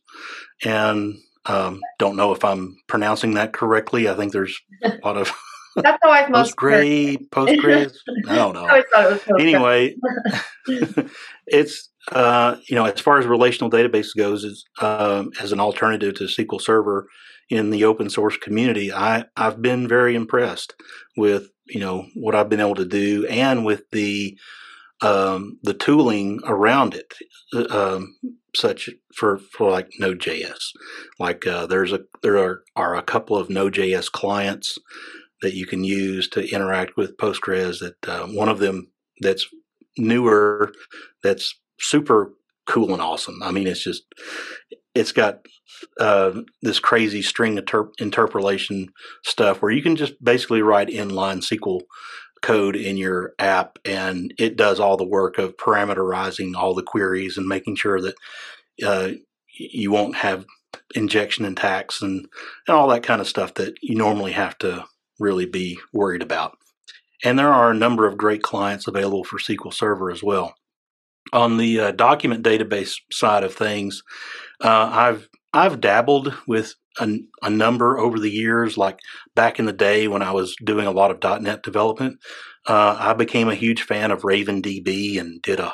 and 0.63 1.15
um, 1.45 1.81
don't 1.97 2.15
know 2.15 2.31
if 2.31 2.43
I'm 2.43 2.77
pronouncing 2.87 3.33
that 3.33 3.53
correctly. 3.53 4.07
I 4.07 4.15
think 4.15 4.31
there's 4.31 4.59
a 4.83 4.97
lot 5.03 5.17
of 5.17 5.31
That's 5.75 5.99
how 6.03 6.11
I've 6.11 6.29
most 6.29 6.55
Postgres, 6.55 7.29
Postgres. 7.29 7.93
I 8.27 8.35
don't 8.35 8.53
know. 8.53 8.65
I 8.69 8.83
it 8.95 9.23
anyway, 9.39 9.95
it's 11.47 11.89
uh, 12.11 12.57
you 12.67 12.75
know 12.75 12.85
as 12.85 12.99
far 12.99 13.19
as 13.19 13.25
relational 13.25 13.69
database 13.69 14.15
goes, 14.15 14.63
um, 14.81 15.31
as 15.41 15.51
an 15.51 15.59
alternative 15.59 16.15
to 16.15 16.25
SQL 16.25 16.61
Server 16.61 17.07
in 17.49 17.69
the 17.69 17.83
open 17.83 18.09
source 18.09 18.37
community, 18.37 18.91
I 18.91 19.25
I've 19.35 19.61
been 19.61 19.87
very 19.87 20.15
impressed 20.15 20.75
with 21.17 21.49
you 21.67 21.79
know 21.79 22.07
what 22.15 22.35
I've 22.35 22.49
been 22.49 22.61
able 22.61 22.75
to 22.75 22.85
do 22.85 23.25
and 23.27 23.65
with 23.65 23.83
the 23.91 24.37
um, 25.01 25.59
the 25.63 25.73
tooling 25.73 26.39
around 26.45 26.93
it, 26.93 27.13
uh, 27.53 27.95
um, 27.95 28.17
such 28.55 28.89
for 29.15 29.37
for 29.37 29.71
like 29.71 29.89
Node.js. 29.99 30.59
Like 31.19 31.47
uh, 31.47 31.67
there's 31.67 31.93
a 31.93 32.01
there 32.21 32.37
are, 32.37 32.63
are 32.75 32.95
a 32.95 33.03
couple 33.03 33.37
of 33.37 33.49
Node.js 33.49 34.11
clients 34.11 34.77
that 35.41 35.53
you 35.53 35.65
can 35.65 35.83
use 35.83 36.27
to 36.29 36.53
interact 36.53 36.97
with 36.97 37.17
Postgres. 37.17 37.79
That 37.79 38.07
uh, 38.07 38.27
one 38.27 38.49
of 38.49 38.59
them 38.59 38.91
that's 39.21 39.47
newer, 39.97 40.71
that's 41.23 41.55
super 41.79 42.33
cool 42.67 42.93
and 42.93 43.01
awesome. 43.01 43.41
I 43.43 43.51
mean, 43.51 43.67
it's 43.67 43.83
just 43.83 44.03
it's 44.95 45.11
got 45.11 45.45
uh, 45.99 46.41
this 46.61 46.79
crazy 46.79 47.21
string 47.21 47.57
interp- 47.57 47.93
interpolation 47.99 48.89
stuff 49.23 49.61
where 49.61 49.71
you 49.71 49.81
can 49.81 49.95
just 49.95 50.21
basically 50.23 50.61
write 50.61 50.87
inline 50.89 51.41
SQL 51.41 51.81
code 52.41 52.75
in 52.75 52.97
your 52.97 53.33
app 53.37 53.77
and 53.85 54.33
it 54.37 54.55
does 54.55 54.79
all 54.79 54.97
the 54.97 55.05
work 55.05 55.37
of 55.37 55.57
parameterizing 55.57 56.55
all 56.55 56.73
the 56.73 56.83
queries 56.83 57.37
and 57.37 57.47
making 57.47 57.75
sure 57.75 57.99
that 57.99 58.15
uh, 58.85 59.09
you 59.57 59.91
won't 59.91 60.15
have 60.15 60.45
injection 60.95 61.45
attacks 61.45 62.01
and, 62.01 62.27
and 62.67 62.77
all 62.77 62.87
that 62.87 63.03
kind 63.03 63.19
of 63.19 63.27
stuff 63.27 63.53
that 63.55 63.73
you 63.81 63.95
normally 63.95 64.31
have 64.31 64.57
to 64.57 64.85
really 65.19 65.45
be 65.45 65.79
worried 65.93 66.21
about. 66.21 66.57
And 67.23 67.37
there 67.37 67.53
are 67.53 67.71
a 67.71 67.75
number 67.75 68.07
of 68.07 68.17
great 68.17 68.41
clients 68.41 68.87
available 68.87 69.23
for 69.23 69.39
SQL 69.39 69.73
Server 69.73 70.09
as 70.09 70.23
well. 70.23 70.55
On 71.33 71.57
the 71.57 71.79
uh, 71.79 71.91
document 71.91 72.43
database 72.43 72.95
side 73.11 73.43
of 73.43 73.53
things, 73.53 74.01
uh, 74.63 74.89
I've 74.91 75.29
I've 75.53 75.81
dabbled 75.81 76.33
with 76.47 76.75
a, 76.99 77.17
a, 77.41 77.49
number 77.49 77.97
over 77.97 78.19
the 78.19 78.29
years. 78.29 78.77
Like 78.77 78.99
back 79.35 79.59
in 79.59 79.65
the 79.65 79.73
day 79.73 80.07
when 80.07 80.21
I 80.21 80.31
was 80.31 80.55
doing 80.63 80.85
a 80.85 80.91
lot 80.91 81.11
of 81.11 81.41
.NET 81.41 81.63
development, 81.63 82.19
uh, 82.67 82.95
I 82.99 83.13
became 83.13 83.49
a 83.49 83.55
huge 83.55 83.81
fan 83.81 84.11
of 84.11 84.21
RavenDB 84.21 85.19
and 85.19 85.41
did 85.41 85.59
a. 85.59 85.73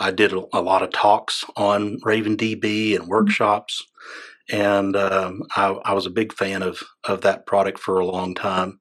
I 0.00 0.10
did 0.10 0.32
a, 0.32 0.42
a, 0.52 0.60
lot 0.60 0.82
of 0.82 0.92
talks 0.92 1.44
on 1.56 1.98
RavenDB 2.00 2.94
and 2.94 3.08
mm-hmm. 3.08 3.10
And 4.50 4.96
um, 4.96 5.42
I, 5.56 5.68
I, 5.84 5.92
was 5.92 6.06
a 6.06 6.10
big 6.10 6.32
fan 6.32 6.62
of 6.62 6.82
of 7.04 7.22
that 7.22 7.46
product 7.46 7.78
for 7.78 7.98
a 7.98 8.06
long 8.06 8.34
time. 8.34 8.80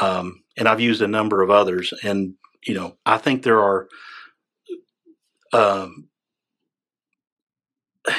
Um, 0.00 0.42
and 0.56 0.68
I've 0.68 0.80
used 0.80 1.02
a 1.02 1.08
number 1.08 1.42
of 1.42 1.50
others, 1.50 1.92
and 2.02 2.34
you 2.66 2.74
know 2.74 2.96
I 3.06 3.18
think 3.18 3.42
there 3.42 3.60
are. 3.60 3.88
Um, 5.52 6.08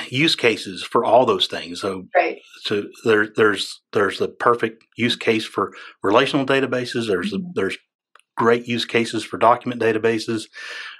use 0.09 0.35
cases 0.35 0.83
for 0.83 1.05
all 1.05 1.25
those 1.25 1.47
things. 1.47 1.81
So, 1.81 2.07
right. 2.15 2.39
so 2.61 2.85
there, 3.03 3.27
there's 3.35 3.81
there's 3.93 4.19
the 4.19 4.27
perfect 4.27 4.83
use 4.97 5.15
case 5.15 5.45
for 5.45 5.73
relational 6.01 6.45
databases. 6.45 7.07
There's 7.07 7.33
mm-hmm. 7.33 7.49
there's 7.55 7.77
great 8.35 8.67
use 8.67 8.85
cases 8.85 9.23
for 9.23 9.37
document 9.37 9.81
databases, 9.81 10.47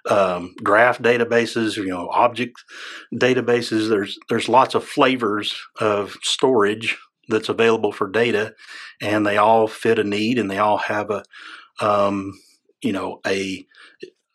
um, 0.10 0.54
graph 0.64 1.00
databases, 1.00 1.76
you 1.78 1.88
know, 1.88 2.10
object 2.10 2.64
databases. 3.14 3.90
There's 3.90 4.18
there's 4.30 4.50
lots 4.50 4.76
of 4.76 4.86
flavors 4.86 5.56
of 5.80 6.16
storage 6.22 6.98
that's 7.28 7.50
available 7.50 7.92
for 7.92 8.10
data, 8.10 8.54
and 9.02 9.26
they 9.26 9.38
all 9.38 9.68
fit 9.68 10.00
a 10.00 10.04
need, 10.04 10.38
and 10.38 10.50
they 10.50 10.58
all 10.58 10.78
have 10.78 11.10
a 11.12 11.24
um, 11.82 12.40
you 12.82 12.94
know 12.94 13.20
a 13.26 13.66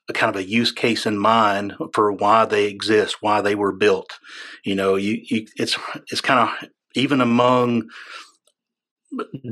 a 0.09 0.13
kind 0.13 0.35
of 0.35 0.41
a 0.41 0.49
use 0.49 0.73
case 0.73 1.07
in 1.07 1.19
mind 1.19 1.75
for 1.95 2.13
why 2.13 2.45
they 2.45 2.67
exist, 2.67 3.17
why 3.21 3.41
they 3.41 3.55
were 3.55 3.73
built. 3.73 4.19
You 4.65 4.75
know, 4.75 4.97
you, 4.97 5.23
you 5.25 5.47
it's 5.57 5.79
it's 6.11 6.21
kind 6.21 6.41
of 6.41 6.69
even 6.95 7.21
among 7.21 7.89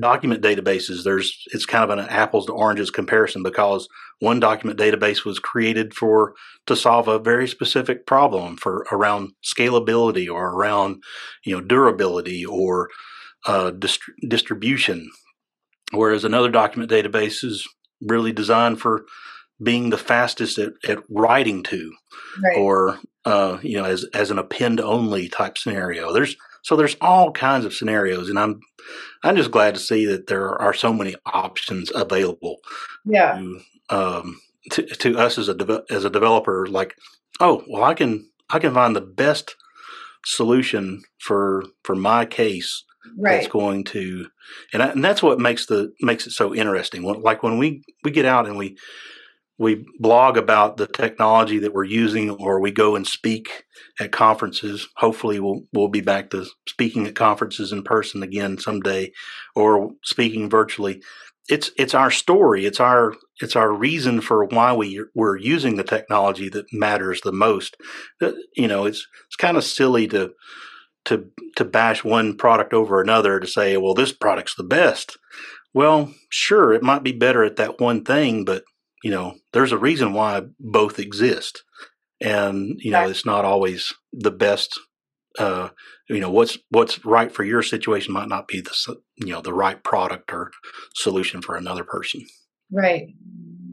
document 0.01 0.43
databases 0.43 1.03
there's 1.03 1.43
it's 1.47 1.67
kind 1.67 1.83
of 1.83 1.91
an 1.91 2.05
apples 2.09 2.47
to 2.47 2.53
oranges 2.53 2.91
comparison 2.91 3.43
because 3.43 3.89
one 4.21 4.39
document 4.39 4.79
database 4.79 5.25
was 5.25 5.41
created 5.41 5.93
for 5.95 6.35
to 6.67 6.77
solve 6.77 7.09
a 7.09 7.19
very 7.19 7.49
specific 7.49 8.07
problem 8.07 8.57
for 8.57 8.87
around 8.93 9.33
scalability 9.45 10.33
or 10.33 10.51
around 10.51 11.03
you 11.45 11.55
know 11.55 11.61
durability 11.61 12.47
or 12.47 12.89
uh, 13.47 13.71
dist- 13.71 14.13
distribution 14.29 15.11
whereas 15.93 16.25
another 16.25 16.51
document 16.51 16.91
database 16.91 17.43
is 17.43 17.67
really 18.01 18.33
designed 18.33 18.81
for 18.81 19.05
being 19.63 19.91
the 19.91 19.99
fastest 19.99 20.59
at, 20.59 20.73
at 20.89 20.99
writing 21.09 21.63
to, 21.65 21.93
right. 22.43 22.57
or 22.57 22.99
uh, 23.25 23.59
you 23.63 23.77
know, 23.77 23.85
as 23.85 24.05
as 24.15 24.31
an 24.31 24.39
append 24.39 24.81
only 24.81 25.29
type 25.29 25.59
scenario. 25.59 26.13
There's 26.13 26.37
so 26.69 26.77
there's 26.77 26.99
all 27.01 27.33
kinds 27.33 27.65
of 27.65 27.73
scenarios, 27.73 28.29
and 28.29 28.39
I'm 28.39 28.61
I'm 29.23 29.37
just 29.37 29.51
glad 29.51 29.73
to 29.73 29.81
see 29.81 30.05
that 30.05 30.27
there 30.27 30.51
are 30.61 30.75
so 30.75 30.93
many 30.93 31.15
options 31.25 31.91
available. 31.95 32.59
Yeah. 33.07 33.39
To, 33.39 33.61
um, 33.89 34.39
to, 34.73 34.83
to 34.83 35.17
us 35.17 35.39
as 35.39 35.49
a 35.49 35.55
de- 35.55 35.83
as 35.89 36.05
a 36.05 36.11
developer, 36.11 36.67
like, 36.67 36.95
oh 37.41 37.65
well, 37.71 37.85
I 37.85 37.95
can 37.95 38.29
I 38.51 38.59
can 38.59 38.75
find 38.75 38.95
the 38.95 39.01
best 39.01 39.57
solution 40.27 41.05
for 41.19 41.65
for 41.85 41.95
my 41.95 42.27
case 42.27 42.85
right. 43.17 43.37
that's 43.37 43.49
going 43.49 43.85
to 43.85 44.27
and, 44.75 44.83
I, 44.83 44.89
and 44.91 45.03
that's 45.03 45.23
what 45.23 45.41
makes 45.41 45.65
the 45.65 45.91
makes 46.03 46.27
it 46.27 46.33
so 46.33 46.55
interesting 46.55 47.03
like 47.03 47.43
when 47.43 47.57
we 47.57 47.83
we 48.05 48.11
get 48.11 48.27
out 48.27 48.47
and 48.47 48.59
we 48.59 48.77
we 49.59 49.85
blog 49.99 50.37
about 50.37 50.77
the 50.77 50.87
technology 50.87 51.59
that 51.59 51.75
we're 51.75 51.85
using 51.85 52.31
or 52.31 52.61
we 52.61 52.71
go 52.71 52.95
and 52.95 53.07
speak 53.07 53.65
at 54.01 54.13
conferences. 54.13 54.89
Hopefully 54.97 55.41
we'll 55.41 55.63
we'll 55.73 55.89
be 55.89 56.01
back 56.01 56.31
to 56.31 56.47
speaking 56.69 57.07
at 57.07 57.17
conferences 57.17 57.73
in 57.73 57.83
person 57.83 58.23
again 58.23 58.59
someday 58.59 59.11
or 59.57 59.91
speaking 60.05 60.49
virtually. 60.49 61.03
It's 61.49 61.73
it's 61.77 61.95
our 61.95 62.11
story. 62.11 62.67
It's 62.67 62.79
our 62.79 63.15
it's 63.41 63.57
our 63.57 63.73
reason 63.73 64.21
for 64.21 64.45
why 64.45 64.73
we 64.73 65.05
we're 65.15 65.39
using 65.39 65.77
the 65.77 65.85
technology 65.85 66.49
that 66.51 66.73
matters 66.73 67.21
the 67.23 67.33
most. 67.33 67.77
Uh, 68.23 68.33
you 68.55 68.69
know 68.69 68.85
it's 68.85 69.07
it's 69.27 69.37
kind 69.37 69.57
of 69.57 69.65
silly 69.65 70.07
to 70.09 70.33
to 71.07 71.25
to 71.57 71.65
bash 71.65 72.05
one 72.05 72.37
product 72.37 72.73
over 72.73 73.01
another 73.01 73.41
to 73.41 73.47
say 73.47 73.77
well 73.77 73.95
this 73.95 74.13
product's 74.13 74.55
the 74.55 74.63
best. 74.63 75.17
Well 75.75 76.15
sure 76.31 76.73
it 76.73 76.83
might 76.83 77.03
be 77.03 77.13
better 77.13 77.43
at 77.43 77.57
that 77.57 77.81
one 77.81 78.05
thing 78.05 78.45
but 78.45 78.63
you 79.03 79.11
know, 79.11 79.37
there's 79.53 79.73
a 79.73 79.79
reason 79.79 80.13
why 80.13 80.43
both 80.59 80.99
exist. 80.99 81.63
And, 82.21 82.75
you 82.79 82.91
know, 82.91 83.09
it's 83.09 83.25
not 83.25 83.45
always 83.45 83.95
the 84.13 84.33
best 84.33 84.79
uh, 85.39 85.69
you 86.09 86.21
know 86.21 86.31
what's 86.31 86.59
what's 86.71 87.05
right 87.05 87.31
for 87.31 87.45
your 87.45 87.63
situation 87.63 88.13
might 88.13 88.29
not 88.29 88.49
be 88.49 88.61
the 88.61 88.97
you 89.17 89.33
know 89.33 89.41
the 89.41 89.55
right 89.55 89.83
product 89.85 90.33
or 90.33 90.51
solution 90.95 91.43
for 91.43 91.57
another 91.57 91.85
person. 91.85 92.27
Right. 92.73 93.09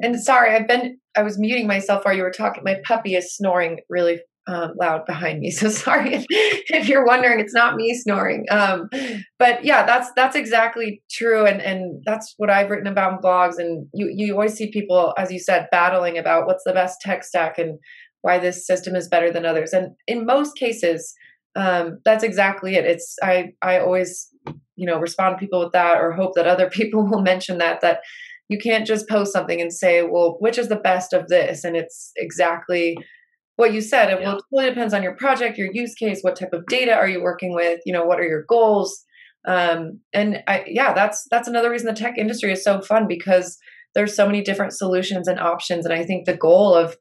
And 0.02 0.22
sorry 0.22 0.54
i've 0.54 0.68
been 0.68 1.00
i 1.16 1.24
was 1.24 1.40
muting 1.40 1.68
myself 1.68 2.06
while 2.06 2.16
you 2.16 2.24
were 2.24 2.32
talking. 2.32 2.64
My 2.64 2.80
puppy 2.84 3.16
is 3.16 3.36
snoring 3.36 3.80
really 3.90 4.20
um, 4.48 4.74
loud 4.80 5.06
behind 5.06 5.40
me. 5.40 5.52
So 5.56 5.70
sorry 5.70 6.26
if, 6.30 6.90
you're 6.90 7.06
wondering, 7.06 7.40
it's 7.40 7.54
not 7.54 7.76
me 7.76 7.94
snoring. 7.94 8.46
Um, 8.52 8.90
but 9.40 9.64
yeah, 9.64 9.86
that's 9.86 10.12
that's 10.16 10.36
exactly 10.36 11.02
true, 11.10 11.46
and 11.46 11.62
and 11.62 12.04
that's 12.06 12.34
what 12.38 12.50
I've 12.50 12.70
written 12.70 12.88
about 12.88 13.14
in 13.14 13.20
blogs. 13.20 13.58
And 13.58 13.88
you 13.94 14.12
you 14.14 14.34
always 14.34 14.54
see 14.54 14.72
people, 14.72 15.14
as 15.18 15.32
you 15.32 15.40
said, 15.40 15.68
battling 15.72 16.18
about 16.18 16.46
what's 16.46 16.64
the 16.66 16.74
best 16.74 17.00
tech 17.02 17.24
stack 17.24 17.58
and 17.58 17.80
why 18.22 18.40
this 18.40 18.66
system 18.66 18.96
is 18.96 19.08
better 19.08 19.32
than 19.32 19.46
others. 19.46 19.72
And 19.72 19.96
in 20.08 20.26
most 20.26 20.58
cases, 20.58 21.14
um, 21.56 22.00
that's 22.04 22.24
exactly 22.24 22.76
it. 22.76 22.86
It's 22.86 23.16
I 23.24 23.54
I 23.62 23.80
always 23.80 24.28
you 24.76 24.86
know 24.86 25.00
respond 25.00 25.36
to 25.36 25.40
people 25.40 25.62
with 25.62 25.74
that, 25.74 25.98
or 25.98 26.12
hope 26.12 26.34
that 26.36 26.48
other 26.48 26.70
people 26.80 27.08
will 27.08 27.22
mention 27.22 27.60
that 27.60 27.82
that 27.82 28.02
you 28.50 28.60
can't 28.60 28.86
just 28.86 29.10
post 29.10 29.34
something 29.34 29.60
and 29.60 29.74
say, 29.74 30.04
well, 30.04 30.36
which 30.40 30.58
is 30.58 30.68
the 30.68 30.76
best 30.76 31.14
of 31.14 31.30
this, 31.30 31.64
and 31.64 31.76
it's 31.76 32.12
exactly 32.18 32.98
what 33.56 33.74
you 33.74 33.82
said 33.82 34.12
it 34.12 34.22
yeah. 34.22 34.38
totally 34.52 34.70
depends 34.70 34.94
on 34.94 35.04
your 35.04 35.16
project 35.16 35.58
your 35.58 35.72
use 35.72 35.94
case 35.96 36.22
what 36.22 36.38
type 36.38 36.54
of 36.54 36.66
data 36.68 36.94
are 36.94 37.08
you 37.08 37.22
working 37.22 37.54
with 37.54 37.80
you 37.86 37.94
know 37.94 38.06
what 38.06 38.20
are 38.20 38.28
your 38.28 38.44
goals 38.48 39.04
um, 39.48 40.00
and 40.14 40.44
I, 40.48 40.64
yeah 40.68 40.94
that's 40.94 41.28
that's 41.30 41.48
another 41.48 41.70
reason 41.70 41.88
the 41.88 41.94
tech 41.94 42.18
industry 42.18 42.52
is 42.52 42.64
so 42.64 42.82
fun 42.82 43.08
because 43.08 43.58
there's 43.94 44.16
so 44.16 44.26
many 44.26 44.42
different 44.42 44.74
solutions 44.74 45.28
and 45.28 45.40
options 45.40 45.86
and 45.86 45.94
i 45.94 46.04
think 46.04 46.26
the 46.26 46.38
goal 46.38 46.74
of 46.74 46.96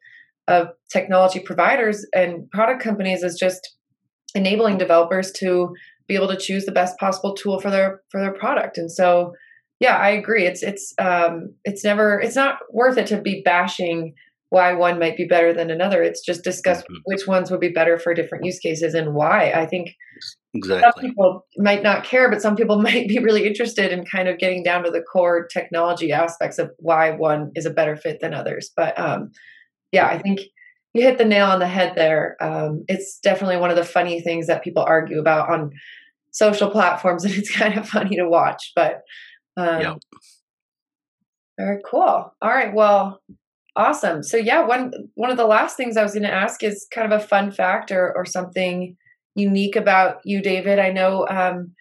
of 0.46 0.68
technology 0.92 1.40
providers 1.40 2.06
and 2.14 2.48
product 2.50 2.82
companies 2.82 3.22
is 3.22 3.38
just 3.38 3.76
enabling 4.34 4.78
developers 4.78 5.32
to 5.32 5.74
be 6.06 6.14
able 6.14 6.28
to 6.28 6.36
choose 6.36 6.66
the 6.66 6.72
best 6.72 6.98
possible 6.98 7.34
tool 7.34 7.58
for 7.60 7.70
their 7.70 8.00
for 8.10 8.20
their 8.20 8.32
product 8.32 8.76
and 8.76 8.92
so 8.92 9.32
yeah 9.80 9.96
i 9.96 10.10
agree 10.10 10.44
it's 10.44 10.62
it's 10.62 10.92
um 10.98 11.54
it's 11.64 11.82
never 11.82 12.20
it's 12.20 12.36
not 12.36 12.58
worth 12.70 12.98
it 12.98 13.06
to 13.06 13.20
be 13.20 13.42
bashing 13.44 14.14
why 14.54 14.72
one 14.72 15.00
might 15.00 15.16
be 15.16 15.24
better 15.24 15.52
than 15.52 15.68
another. 15.68 16.00
It's 16.00 16.24
just 16.24 16.44
discuss 16.44 16.82
mm-hmm. 16.82 16.98
which 17.06 17.26
ones 17.26 17.50
would 17.50 17.58
be 17.58 17.70
better 17.70 17.98
for 17.98 18.14
different 18.14 18.44
use 18.44 18.60
cases 18.60 18.94
and 18.94 19.12
why. 19.12 19.50
I 19.50 19.66
think 19.66 19.90
exactly. 20.54 20.84
some 20.84 21.08
people 21.08 21.44
might 21.56 21.82
not 21.82 22.04
care, 22.04 22.30
but 22.30 22.40
some 22.40 22.54
people 22.54 22.80
might 22.88 23.08
be 23.08 23.18
really 23.18 23.48
interested 23.48 23.90
in 23.90 24.04
kind 24.04 24.28
of 24.28 24.38
getting 24.38 24.62
down 24.62 24.84
to 24.84 24.92
the 24.92 25.02
core 25.02 25.48
technology 25.48 26.12
aspects 26.12 26.60
of 26.60 26.70
why 26.78 27.10
one 27.10 27.50
is 27.56 27.66
a 27.66 27.70
better 27.70 27.96
fit 27.96 28.20
than 28.20 28.32
others. 28.32 28.70
But 28.76 28.96
um, 28.96 29.32
yeah, 29.90 30.06
I 30.06 30.20
think 30.20 30.38
you 30.94 31.02
hit 31.02 31.18
the 31.18 31.24
nail 31.24 31.46
on 31.46 31.58
the 31.58 31.66
head 31.66 31.94
there. 31.96 32.36
Um, 32.40 32.84
it's 32.86 33.18
definitely 33.18 33.56
one 33.56 33.70
of 33.70 33.76
the 33.76 33.84
funny 33.84 34.20
things 34.20 34.46
that 34.46 34.62
people 34.62 34.84
argue 34.86 35.18
about 35.18 35.50
on 35.50 35.72
social 36.30 36.70
platforms, 36.70 37.24
and 37.24 37.34
it's 37.34 37.50
kind 37.50 37.76
of 37.76 37.88
funny 37.88 38.14
to 38.18 38.28
watch. 38.28 38.70
But 38.76 39.00
um, 39.56 39.80
yeah. 39.80 39.94
very 41.58 41.80
cool. 41.84 42.32
All 42.40 42.50
right, 42.50 42.72
well 42.72 43.20
Awesome. 43.76 44.22
So 44.22 44.36
yeah, 44.36 44.64
one 44.64 44.92
one 45.14 45.30
of 45.30 45.36
the 45.36 45.46
last 45.46 45.76
things 45.76 45.96
I 45.96 46.02
was 46.02 46.12
going 46.12 46.22
to 46.22 46.32
ask 46.32 46.62
is 46.62 46.86
kind 46.94 47.12
of 47.12 47.20
a 47.20 47.26
fun 47.26 47.50
fact 47.50 47.90
or, 47.90 48.14
or 48.14 48.24
something 48.24 48.96
unique 49.34 49.74
about 49.74 50.18
you, 50.24 50.40
David. 50.40 50.78
I 50.78 50.90
know 50.92 51.26
um, 51.28 51.72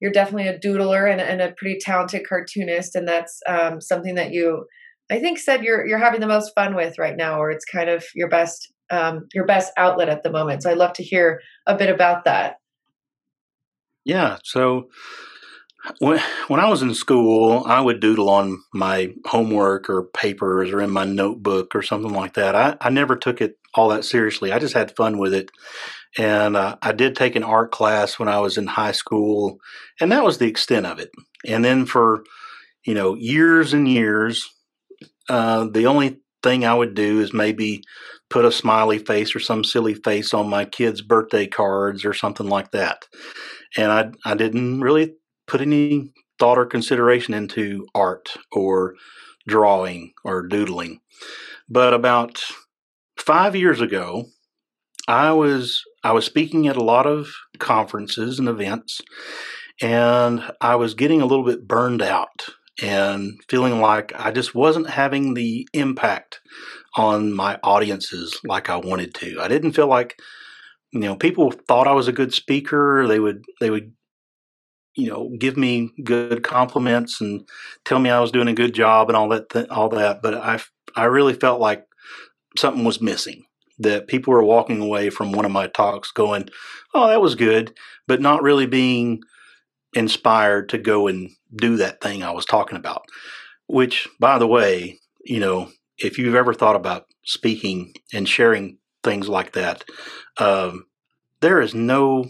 you're 0.00 0.12
definitely 0.12 0.48
a 0.48 0.58
doodler 0.58 1.10
and, 1.10 1.20
and, 1.22 1.40
a 1.40 1.54
pretty 1.56 1.78
talented 1.80 2.28
cartoonist, 2.28 2.94
and 2.94 3.08
that's 3.08 3.40
um, 3.48 3.80
something 3.80 4.14
that 4.14 4.30
you, 4.30 4.66
I 5.10 5.18
think, 5.18 5.38
said 5.38 5.64
you're 5.64 5.86
you're 5.86 5.98
having 5.98 6.20
the 6.20 6.26
most 6.26 6.52
fun 6.54 6.74
with 6.74 6.98
right 6.98 7.16
now, 7.16 7.40
or 7.40 7.50
it's 7.50 7.64
kind 7.64 7.88
of 7.88 8.04
your 8.14 8.28
best 8.28 8.70
um, 8.90 9.26
your 9.32 9.46
best 9.46 9.72
outlet 9.78 10.10
at 10.10 10.22
the 10.22 10.30
moment. 10.30 10.62
So 10.62 10.70
I'd 10.70 10.78
love 10.78 10.92
to 10.94 11.02
hear 11.02 11.40
a 11.66 11.74
bit 11.74 11.88
about 11.88 12.24
that. 12.24 12.56
Yeah. 14.04 14.38
So 14.44 14.88
when, 15.98 16.20
when 16.48 16.60
I 16.60 16.68
was 16.68 16.82
in 16.82 16.94
school, 16.94 17.64
I 17.66 17.80
would 17.80 18.00
doodle 18.00 18.28
on 18.28 18.62
my 18.72 19.14
homework 19.26 19.88
or 19.88 20.04
papers 20.04 20.70
or 20.70 20.80
in 20.80 20.90
my 20.90 21.04
notebook 21.04 21.74
or 21.74 21.82
something 21.82 22.12
like 22.12 22.34
that. 22.34 22.54
I, 22.54 22.76
I 22.80 22.90
never 22.90 23.16
took 23.16 23.40
it 23.40 23.58
all 23.74 23.88
that 23.90 24.04
seriously. 24.04 24.52
I 24.52 24.58
just 24.58 24.74
had 24.74 24.96
fun 24.96 25.18
with 25.18 25.34
it. 25.34 25.50
And 26.16 26.56
uh, 26.56 26.76
I 26.82 26.92
did 26.92 27.14
take 27.14 27.36
an 27.36 27.44
art 27.44 27.70
class 27.70 28.18
when 28.18 28.28
I 28.28 28.40
was 28.40 28.56
in 28.56 28.66
high 28.66 28.92
school, 28.92 29.58
and 30.00 30.10
that 30.10 30.24
was 30.24 30.38
the 30.38 30.48
extent 30.48 30.86
of 30.86 30.98
it. 30.98 31.10
And 31.46 31.64
then 31.64 31.84
for, 31.84 32.24
you 32.84 32.94
know, 32.94 33.14
years 33.14 33.74
and 33.74 33.86
years, 33.86 34.48
uh, 35.28 35.68
the 35.70 35.86
only 35.86 36.18
thing 36.42 36.64
I 36.64 36.74
would 36.74 36.94
do 36.94 37.20
is 37.20 37.32
maybe 37.34 37.82
put 38.30 38.44
a 38.44 38.52
smiley 38.52 38.98
face 38.98 39.34
or 39.34 39.40
some 39.40 39.64
silly 39.64 39.94
face 39.94 40.32
on 40.32 40.48
my 40.48 40.64
kids' 40.64 41.02
birthday 41.02 41.46
cards 41.46 42.04
or 42.04 42.14
something 42.14 42.48
like 42.48 42.70
that. 42.72 43.04
And 43.76 43.92
I, 43.92 44.10
I 44.24 44.34
didn't 44.34 44.80
really 44.80 45.14
put 45.48 45.60
any 45.60 46.12
thought 46.38 46.58
or 46.58 46.66
consideration 46.66 47.34
into 47.34 47.86
art 47.94 48.36
or 48.52 48.94
drawing 49.48 50.12
or 50.24 50.46
doodling. 50.46 51.00
But 51.68 51.92
about 51.92 52.40
five 53.16 53.56
years 53.56 53.80
ago, 53.80 54.26
I 55.08 55.32
was 55.32 55.82
I 56.04 56.12
was 56.12 56.24
speaking 56.24 56.68
at 56.68 56.76
a 56.76 56.84
lot 56.84 57.06
of 57.06 57.30
conferences 57.58 58.38
and 58.38 58.48
events, 58.48 59.00
and 59.82 60.52
I 60.60 60.76
was 60.76 60.94
getting 60.94 61.20
a 61.20 61.26
little 61.26 61.44
bit 61.44 61.66
burned 61.66 62.02
out 62.02 62.46
and 62.80 63.40
feeling 63.48 63.80
like 63.80 64.12
I 64.14 64.30
just 64.30 64.54
wasn't 64.54 64.90
having 64.90 65.34
the 65.34 65.66
impact 65.72 66.40
on 66.96 67.32
my 67.32 67.58
audiences 67.62 68.38
like 68.44 68.70
I 68.70 68.76
wanted 68.76 69.14
to. 69.14 69.40
I 69.40 69.48
didn't 69.48 69.72
feel 69.72 69.88
like 69.88 70.20
you 70.92 71.00
know 71.00 71.16
people 71.16 71.50
thought 71.50 71.88
I 71.88 71.92
was 71.92 72.08
a 72.08 72.12
good 72.12 72.32
speaker. 72.32 73.06
They 73.08 73.18
would 73.18 73.44
they 73.60 73.70
would 73.70 73.92
you 74.98 75.08
know 75.08 75.30
give 75.38 75.56
me 75.56 75.92
good 76.02 76.42
compliments 76.42 77.20
and 77.20 77.48
tell 77.84 78.00
me 78.00 78.10
I 78.10 78.20
was 78.20 78.32
doing 78.32 78.48
a 78.48 78.54
good 78.54 78.74
job 78.74 79.08
and 79.08 79.16
all 79.16 79.28
that 79.28 79.48
th- 79.50 79.68
all 79.68 79.88
that. 79.90 80.20
But 80.22 80.34
I 80.34 80.60
I 80.96 81.04
really 81.04 81.34
felt 81.34 81.60
like 81.60 81.84
something 82.58 82.84
was 82.84 83.00
missing. 83.00 83.44
That 83.78 84.08
people 84.08 84.32
were 84.32 84.42
walking 84.42 84.82
away 84.82 85.08
from 85.10 85.30
one 85.30 85.44
of 85.44 85.52
my 85.52 85.68
talks 85.68 86.10
going, 86.10 86.48
"Oh, 86.94 87.06
that 87.06 87.22
was 87.22 87.36
good," 87.36 87.72
but 88.08 88.20
not 88.20 88.42
really 88.42 88.66
being 88.66 89.20
inspired 89.94 90.68
to 90.70 90.78
go 90.78 91.06
and 91.06 91.30
do 91.56 91.76
that 91.76 92.00
thing 92.00 92.22
I 92.22 92.32
was 92.32 92.44
talking 92.44 92.76
about. 92.76 93.02
Which, 93.68 94.08
by 94.18 94.38
the 94.38 94.48
way, 94.48 94.98
you 95.24 95.40
know, 95.40 95.70
if 95.98 96.18
you've 96.18 96.34
ever 96.34 96.54
thought 96.54 96.76
about 96.76 97.06
speaking 97.24 97.94
and 98.12 98.28
sharing 98.28 98.78
things 99.04 99.28
like 99.28 99.52
that, 99.52 99.84
um, 100.38 100.86
there 101.40 101.60
is 101.60 101.74
no 101.74 102.24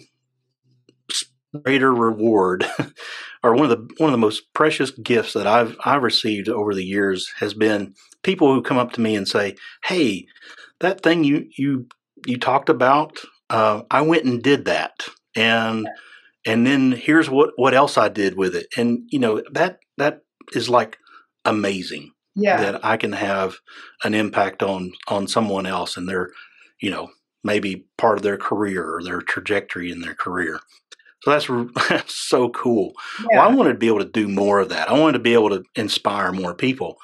greater 1.64 1.92
reward 1.92 2.66
or 3.42 3.54
one 3.54 3.70
of 3.70 3.70
the 3.70 3.94
one 3.98 4.08
of 4.08 4.12
the 4.12 4.18
most 4.18 4.52
precious 4.54 4.90
gifts 4.90 5.32
that 5.32 5.46
I've 5.46 5.76
I've 5.84 6.02
received 6.02 6.48
over 6.48 6.74
the 6.74 6.84
years 6.84 7.30
has 7.38 7.54
been 7.54 7.94
people 8.22 8.52
who 8.52 8.62
come 8.62 8.78
up 8.78 8.92
to 8.92 9.00
me 9.00 9.16
and 9.16 9.26
say, 9.26 9.56
"Hey, 9.84 10.26
that 10.80 11.02
thing 11.02 11.24
you 11.24 11.48
you 11.56 11.86
you 12.26 12.38
talked 12.38 12.68
about, 12.68 13.18
uh, 13.50 13.82
I 13.90 14.02
went 14.02 14.24
and 14.24 14.42
did 14.42 14.66
that, 14.66 15.08
and 15.36 15.88
and 16.46 16.66
then 16.66 16.92
here's 16.92 17.30
what 17.30 17.50
what 17.56 17.74
else 17.74 17.96
I 17.96 18.08
did 18.08 18.36
with 18.36 18.54
it." 18.54 18.66
And 18.76 19.02
you 19.08 19.18
know 19.18 19.42
that 19.52 19.78
that 19.96 20.20
is 20.54 20.68
like 20.68 20.98
amazing 21.44 22.12
yeah. 22.38 22.56
that 22.58 22.84
I 22.84 22.96
can 22.96 23.12
have 23.12 23.56
an 24.04 24.14
impact 24.14 24.62
on 24.62 24.92
on 25.08 25.26
someone 25.26 25.66
else 25.66 25.96
and 25.96 26.08
their, 26.08 26.30
you 26.80 26.90
know, 26.90 27.10
maybe 27.42 27.86
part 27.96 28.18
of 28.18 28.22
their 28.22 28.36
career 28.36 28.94
or 28.94 29.02
their 29.02 29.20
trajectory 29.20 29.90
in 29.90 30.00
their 30.00 30.14
career. 30.14 30.60
So 31.22 31.30
that's, 31.30 31.46
that's 31.88 32.14
so 32.14 32.50
cool. 32.50 32.92
Yeah. 33.30 33.38
Well, 33.38 33.48
I 33.48 33.54
wanted 33.54 33.72
to 33.72 33.78
be 33.78 33.88
able 33.88 33.98
to 34.00 34.10
do 34.10 34.28
more 34.28 34.60
of 34.60 34.68
that. 34.70 34.88
I 34.88 34.98
wanted 34.98 35.14
to 35.14 35.18
be 35.18 35.34
able 35.34 35.50
to 35.50 35.62
inspire 35.74 36.32
more 36.32 36.54
people. 36.54 36.96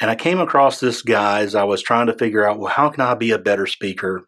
And 0.00 0.10
I 0.10 0.16
came 0.16 0.40
across 0.40 0.80
this 0.80 1.02
guy 1.02 1.40
as 1.40 1.54
I 1.54 1.64
was 1.64 1.80
trying 1.82 2.06
to 2.08 2.18
figure 2.18 2.48
out, 2.48 2.58
well, 2.58 2.72
how 2.72 2.88
can 2.90 3.00
I 3.02 3.14
be 3.14 3.30
a 3.30 3.38
better 3.38 3.66
speaker? 3.66 4.26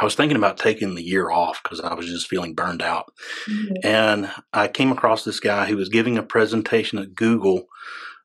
I 0.00 0.04
was 0.04 0.14
thinking 0.14 0.36
about 0.36 0.58
taking 0.58 0.94
the 0.94 1.02
year 1.02 1.30
off 1.30 1.60
because 1.62 1.80
I 1.80 1.92
was 1.94 2.06
just 2.06 2.28
feeling 2.28 2.54
burned 2.54 2.82
out. 2.82 3.12
Mhm. 3.48 3.72
And 3.84 4.30
I 4.52 4.68
came 4.68 4.92
across 4.92 5.24
this 5.24 5.40
guy 5.40 5.66
who 5.66 5.76
was 5.76 5.88
giving 5.88 6.16
a 6.16 6.22
presentation 6.22 6.98
at 6.98 7.14
Google 7.14 7.64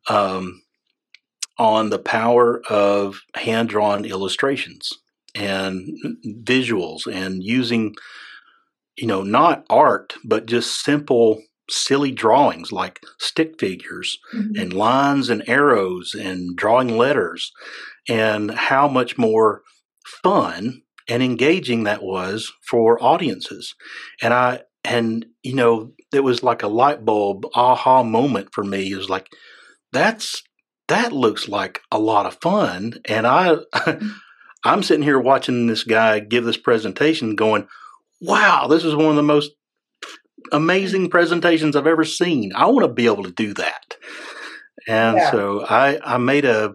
um, 0.07 0.61
on 1.57 1.89
the 1.89 1.99
power 1.99 2.61
of 2.69 3.21
hand 3.35 3.69
drawn 3.69 4.05
illustrations 4.05 4.91
and 5.35 5.87
visuals 6.43 7.11
and 7.11 7.43
using, 7.43 7.95
you 8.97 9.07
know, 9.07 9.23
not 9.23 9.65
art, 9.69 10.13
but 10.23 10.45
just 10.45 10.83
simple, 10.83 11.41
silly 11.69 12.11
drawings 12.11 12.71
like 12.71 12.99
stick 13.19 13.59
figures 13.59 14.17
Mhm. 14.35 14.59
and 14.61 14.73
lines 14.73 15.29
and 15.29 15.43
arrows 15.47 16.13
and 16.13 16.55
drawing 16.55 16.97
letters 16.97 17.51
and 18.09 18.51
how 18.51 18.87
much 18.87 19.17
more 19.17 19.61
fun 20.23 20.81
and 21.07 21.23
engaging 21.23 21.83
that 21.83 22.03
was 22.03 22.51
for 22.69 23.01
audiences. 23.03 23.73
And 24.21 24.33
i 24.33 24.61
and 24.85 25.25
you 25.43 25.55
know 25.55 25.91
it 26.13 26.19
was 26.23 26.43
like 26.43 26.61
a 26.63 26.67
light 26.67 27.05
bulb 27.05 27.45
aha 27.55 28.03
moment 28.03 28.49
for 28.53 28.63
me. 28.63 28.91
It 28.91 28.97
was 28.97 29.09
like 29.09 29.27
that's 29.93 30.43
that 30.89 31.13
looks 31.13 31.47
like 31.47 31.79
a 31.91 31.97
lot 31.99 32.25
of 32.25 32.37
fun. 32.41 32.95
And 33.05 33.25
i 33.25 33.55
i'm 34.65 34.83
sitting 34.83 35.03
here 35.03 35.19
watching 35.19 35.67
this 35.67 35.83
guy 35.83 36.19
give 36.19 36.43
this 36.45 36.57
presentation 36.57 37.35
going 37.35 37.67
wow 38.23 38.67
this 38.67 38.83
is 38.83 38.95
one 38.95 39.07
of 39.07 39.15
the 39.15 39.23
most 39.23 39.51
amazing 40.51 41.09
presentations 41.09 41.75
i've 41.75 41.87
ever 41.87 42.03
seen. 42.05 42.51
I 42.55 42.65
want 42.67 42.85
to 42.85 42.93
be 42.93 43.05
able 43.05 43.23
to 43.23 43.31
do 43.31 43.53
that. 43.53 43.95
And 44.87 45.17
Yeah. 45.17 45.31
so 45.31 45.65
i 45.65 45.99
i 46.03 46.17
made 46.17 46.45
a 46.45 46.73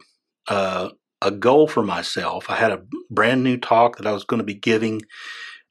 uh, 0.48 0.88
a 1.20 1.30
goal 1.30 1.66
for 1.66 1.82
myself. 1.82 2.48
I 2.48 2.54
had 2.56 2.72
a 2.72 2.82
brand 3.10 3.42
new 3.44 3.56
talk 3.56 3.96
that 3.98 4.06
i 4.06 4.12
was 4.12 4.24
going 4.24 4.38
to 4.38 4.44
be 4.44 4.54
giving 4.54 5.02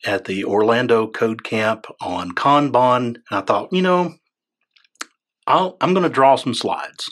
at 0.06 0.26
the 0.26 0.44
orlando 0.46 1.08
code 1.08 1.44
camp 1.44 1.88
on 2.02 2.32
kanban 2.34 3.06
and 3.16 3.18
i 3.32 3.42
thought 3.42 3.74
you 3.74 3.82
know 3.82 4.14
I'll, 5.48 5.78
i'm 5.82 5.94
going 5.94 6.04
to 6.04 6.10
draw 6.20 6.36
some 6.36 6.54
slides. 6.54 7.10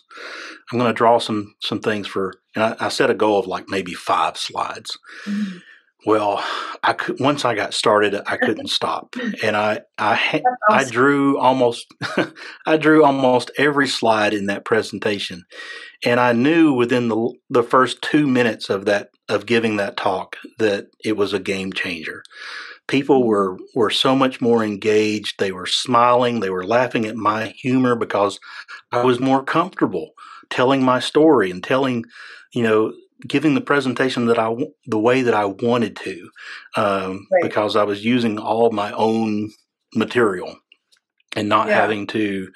I'm 0.72 0.78
going 0.80 0.90
to 0.94 0.98
draw 0.98 1.20
some 1.20 1.56
some 1.62 1.80
things 1.80 2.06
for 2.08 2.34
and 2.56 2.64
I, 2.64 2.76
I 2.86 2.90
set 2.90 3.10
a 3.10 3.14
goal 3.16 3.40
of 3.40 3.48
like 3.48 3.66
maybe 3.70 3.94
five 3.94 4.38
slides. 4.38 4.98
Mhm. 5.28 5.62
Well 6.06 6.44
i 6.84 6.94
could 6.94 7.20
once 7.20 7.46
i 7.46 7.56
got 7.56 7.74
started 7.74 8.16
i 8.28 8.38
couldn't 8.46 8.70
stop 8.70 9.16
and 9.44 9.56
i 9.56 9.80
i 9.98 10.42
I 10.70 10.84
drew 10.84 11.38
almost 11.38 11.88
I 12.66 12.78
drew 12.78 13.04
almost 13.04 13.52
every 13.58 13.88
slide 13.88 14.34
in 14.34 14.48
that 14.48 14.66
presentation. 14.66 15.44
And 16.04 16.20
I 16.20 16.34
knew 16.34 16.74
within 16.74 17.08
the 17.08 17.34
the 17.50 17.64
first 17.64 18.02
2 18.02 18.28
minutes 18.28 18.70
of 18.70 18.86
that 18.86 19.10
of 19.30 19.46
giving 19.46 19.78
that 19.78 19.98
talk 19.98 20.38
that 20.60 20.88
it 21.04 21.18
was 21.18 21.34
a 21.34 21.40
game 21.40 21.74
changer. 21.74 22.24
People 22.88 23.20
mm-hmm. 23.20 23.28
were 23.28 23.58
were 23.76 23.90
so 23.90 24.16
much 24.16 24.42
more 24.42 24.64
engaged, 24.64 25.40
they 25.40 25.52
were 25.52 25.66
smiling, 25.66 26.40
they 26.40 26.50
were 26.50 26.66
laughing 26.66 27.06
at 27.06 27.16
my 27.16 27.48
humor 27.58 27.96
because 27.96 28.40
I 28.92 29.04
was 29.04 29.20
more 29.20 29.44
comfortable 29.44 30.12
telling 30.50 30.84
my 30.84 31.00
story 31.00 31.50
and 31.50 31.64
telling, 31.64 32.06
you 32.54 32.64
know, 32.64 32.94
giving 33.28 33.56
the 33.56 33.62
presentation 33.62 34.26
that 34.28 34.40
I 34.40 34.54
the 34.88 35.00
way 35.00 35.22
that 35.24 35.34
I 35.34 35.46
wanted 35.46 35.96
to. 35.98 36.30
Um, 36.76 37.28
Right. 37.32 37.44
because 37.44 37.76
I 37.76 37.84
was 37.84 38.06
using 38.06 38.40
all 38.40 38.72
my 38.72 38.92
own 38.94 39.52
material 39.96 40.58
and 41.36 41.50
not 41.50 41.68
Yeah. 41.70 41.82
having 41.82 42.08
to 42.08 42.52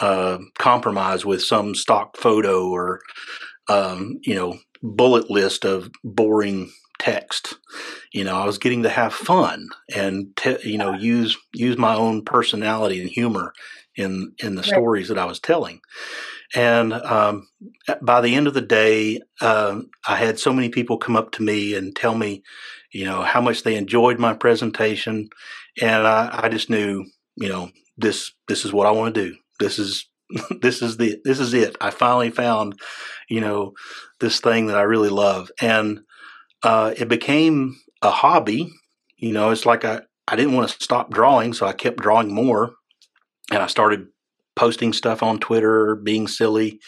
uh, 0.00 0.38
compromise 0.58 1.24
with 1.26 1.42
some 1.42 1.74
stock 1.74 2.16
photo 2.16 2.68
or 2.68 3.00
um, 3.68 4.18
you 4.24 4.34
know 4.34 4.58
bullet 4.82 5.30
list 5.30 5.64
of 5.64 5.90
boring 6.04 6.70
text. 6.98 7.56
You 8.12 8.24
know, 8.24 8.36
I 8.36 8.46
was 8.46 8.58
getting 8.58 8.82
to 8.84 8.88
have 8.88 9.14
fun 9.14 9.68
and 9.94 10.34
te- 10.36 10.58
you 10.68 10.78
know 10.78 10.94
use 10.94 11.36
use 11.54 11.78
my 11.78 11.94
own 11.94 12.24
personality 12.24 13.00
and 13.00 13.10
humor 13.10 13.52
in 13.96 14.32
in 14.42 14.54
the 14.56 14.62
Right. 14.62 14.68
stories 14.68 15.08
that 15.08 15.18
I 15.18 15.24
was 15.26 15.40
telling. 15.40 15.80
And 16.54 16.92
um, 16.92 17.48
by 18.00 18.20
the 18.20 18.34
end 18.34 18.46
of 18.46 18.54
the 18.54 18.62
day, 18.62 19.20
um, 19.40 19.90
I 20.06 20.16
had 20.16 20.38
so 20.38 20.52
many 20.52 20.68
people 20.70 20.96
come 20.96 21.16
up 21.16 21.30
to 21.32 21.42
me 21.42 21.74
and 21.74 21.94
tell 21.94 22.14
me, 22.14 22.42
you 22.92 23.04
know, 23.04 23.22
how 23.22 23.40
much 23.40 23.62
they 23.62 23.76
enjoyed 23.76 24.18
my 24.18 24.32
presentation, 24.32 25.28
and 25.80 26.06
I, 26.06 26.30
I 26.44 26.48
just 26.48 26.70
knew, 26.70 27.04
you 27.36 27.48
know, 27.48 27.70
this 27.98 28.32
this 28.46 28.64
is 28.64 28.72
what 28.72 28.86
I 28.86 28.92
want 28.92 29.14
to 29.14 29.30
do. 29.30 29.36
This 29.60 29.78
is 29.78 30.08
this 30.62 30.80
is 30.80 30.96
the 30.96 31.20
this 31.24 31.38
is 31.38 31.52
it. 31.52 31.76
I 31.80 31.90
finally 31.90 32.30
found, 32.30 32.80
you 33.28 33.40
know, 33.40 33.74
this 34.20 34.40
thing 34.40 34.66
that 34.68 34.78
I 34.78 34.82
really 34.82 35.10
love, 35.10 35.50
and 35.60 36.00
uh, 36.62 36.94
it 36.96 37.08
became 37.08 37.78
a 38.00 38.10
hobby. 38.10 38.72
You 39.18 39.32
know, 39.32 39.50
it's 39.50 39.66
like 39.66 39.84
I 39.84 40.00
I 40.26 40.36
didn't 40.36 40.54
want 40.54 40.70
to 40.70 40.82
stop 40.82 41.10
drawing, 41.10 41.52
so 41.52 41.66
I 41.66 41.72
kept 41.72 41.98
drawing 41.98 42.32
more, 42.32 42.72
and 43.50 43.62
I 43.62 43.66
started 43.66 44.06
posting 44.58 44.92
stuff 44.92 45.22
on 45.22 45.38
Twitter, 45.40 45.96
being 45.96 46.28
silly, 46.28 46.80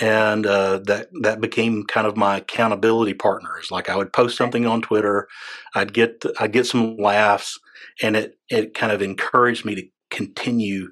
and 0.00 0.46
uh, 0.46 0.78
that 0.86 1.08
that 1.22 1.40
became 1.40 1.84
kind 1.84 2.06
of 2.06 2.16
my 2.16 2.38
accountability 2.38 3.14
partners. 3.14 3.70
Like 3.70 3.88
I 3.90 3.96
would 3.96 4.12
post 4.12 4.36
something 4.36 4.66
on 4.66 4.82
Twitter, 4.82 5.28
I'd 5.74 5.94
get 5.94 6.24
I'd 6.40 6.52
get 6.52 6.66
some 6.66 6.96
laughs, 6.98 7.58
and 8.02 8.16
it 8.16 8.38
it 8.50 8.74
kind 8.74 8.92
of 8.92 9.02
encouraged 9.02 9.64
me 9.64 9.74
to 9.76 9.84
continue 10.10 10.90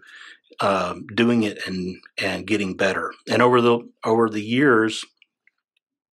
um, 0.61 1.07
doing 1.15 1.45
it 1.45 1.59
and 1.67 1.97
and 2.23 2.47
getting 2.47 2.77
better. 2.77 3.13
And 3.31 3.43
over 3.43 3.61
the 3.61 3.81
over 4.05 4.31
the 4.31 4.43
years, 4.43 5.05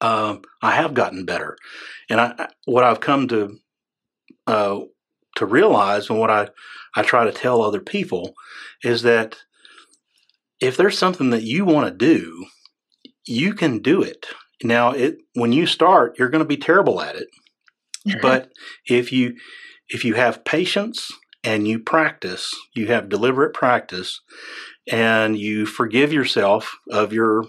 um, 0.00 0.42
I 0.62 0.72
have 0.72 0.94
gotten 0.94 1.24
better. 1.24 1.56
And 2.10 2.20
I 2.20 2.34
I- 2.38 2.48
what 2.66 2.84
I've 2.84 3.00
come 3.00 3.28
to 3.28 3.58
uh, 4.46 4.80
to 5.36 5.46
realize, 5.46 6.10
and 6.10 6.18
what 6.18 6.30
I 6.30 6.48
I 6.96 7.02
try 7.02 7.24
to 7.24 7.32
tell 7.32 7.62
other 7.62 7.80
people, 7.80 8.34
is 8.84 9.02
that 9.02 9.36
if 10.60 10.76
there's 10.76 10.98
something 10.98 11.30
that 11.30 11.42
you 11.42 11.64
want 11.64 11.88
to 11.88 11.94
do, 12.06 12.46
you 13.26 13.54
can 13.54 13.80
do 13.80 14.02
it. 14.02 14.26
Now, 14.62 14.90
it 14.90 15.18
when 15.34 15.52
you 15.52 15.66
start, 15.66 16.18
you're 16.18 16.30
going 16.30 16.42
to 16.42 16.48
be 16.48 16.56
terrible 16.56 17.00
at 17.00 17.16
it, 17.16 17.28
but 18.20 18.50
if 18.86 19.12
you 19.12 19.36
if 19.88 20.04
you 20.04 20.14
have 20.14 20.44
patience 20.44 21.10
and 21.44 21.66
you 21.68 21.78
practice, 21.78 22.52
you 22.74 22.88
have 22.88 23.08
deliberate 23.08 23.54
practice, 23.54 24.20
and 24.90 25.38
you 25.38 25.66
forgive 25.66 26.12
yourself 26.12 26.76
of 26.90 27.12
your 27.12 27.44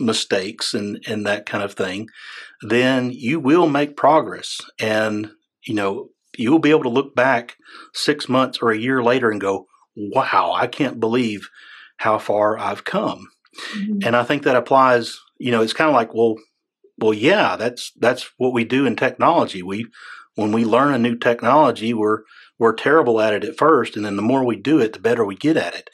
mistakes 0.00 0.72
and 0.74 1.02
and 1.06 1.26
that 1.26 1.44
kind 1.46 1.62
of 1.62 1.74
thing, 1.74 2.08
then 2.62 3.10
you 3.10 3.38
will 3.40 3.68
make 3.68 3.96
progress, 3.96 4.58
and 4.80 5.30
you 5.66 5.74
know 5.74 6.08
you 6.38 6.50
will 6.50 6.58
be 6.60 6.70
able 6.70 6.84
to 6.84 6.88
look 6.88 7.14
back 7.14 7.56
six 7.94 8.28
months 8.28 8.58
or 8.62 8.70
a 8.70 8.78
year 8.78 9.02
later 9.02 9.30
and 9.30 9.40
go, 9.40 9.66
"Wow, 9.96 10.52
I 10.56 10.66
can't 10.66 10.98
believe 11.00 11.48
how 11.98 12.18
far 12.18 12.58
I've 12.58 12.84
come." 12.84 13.28
Mm-hmm. 13.76 14.00
And 14.04 14.16
I 14.16 14.24
think 14.24 14.42
that 14.42 14.56
applies. 14.56 15.18
You 15.38 15.52
know, 15.52 15.62
it's 15.62 15.72
kind 15.72 15.88
of 15.88 15.94
like, 15.94 16.14
well, 16.14 16.36
well, 16.98 17.14
yeah, 17.14 17.56
that's 17.56 17.92
that's 17.98 18.30
what 18.38 18.52
we 18.52 18.64
do 18.64 18.86
in 18.86 18.96
technology. 18.96 19.62
We 19.62 19.86
when 20.34 20.52
we 20.52 20.64
learn 20.64 20.94
a 20.94 20.98
new 20.98 21.16
technology, 21.16 21.94
we're 21.94 22.22
we're 22.58 22.74
terrible 22.74 23.20
at 23.20 23.34
it 23.34 23.44
at 23.44 23.56
first, 23.56 23.96
and 23.96 24.04
then 24.04 24.16
the 24.16 24.22
more 24.22 24.44
we 24.44 24.56
do 24.56 24.80
it, 24.80 24.92
the 24.92 25.00
better 25.00 25.24
we 25.24 25.36
get 25.36 25.56
at 25.56 25.74
it. 25.74 25.90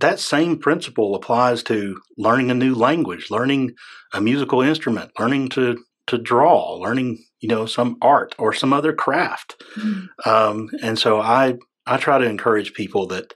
That 0.00 0.18
same 0.18 0.58
principle 0.58 1.14
applies 1.14 1.62
to 1.64 2.00
learning 2.16 2.50
a 2.50 2.54
new 2.54 2.74
language, 2.74 3.30
learning 3.30 3.74
a 4.12 4.20
musical 4.20 4.62
instrument, 4.62 5.12
learning 5.18 5.48
to 5.50 5.84
to 6.08 6.18
draw, 6.18 6.74
learning 6.74 7.24
you 7.40 7.48
know 7.48 7.66
some 7.66 7.96
art 8.00 8.34
or 8.38 8.52
some 8.52 8.72
other 8.72 8.92
craft. 8.92 9.62
Mm-hmm. 9.76 10.28
Um, 10.28 10.70
and 10.82 10.98
so 10.98 11.20
I 11.20 11.58
I 11.86 11.98
try 11.98 12.18
to 12.18 12.28
encourage 12.28 12.74
people 12.74 13.06
that 13.08 13.34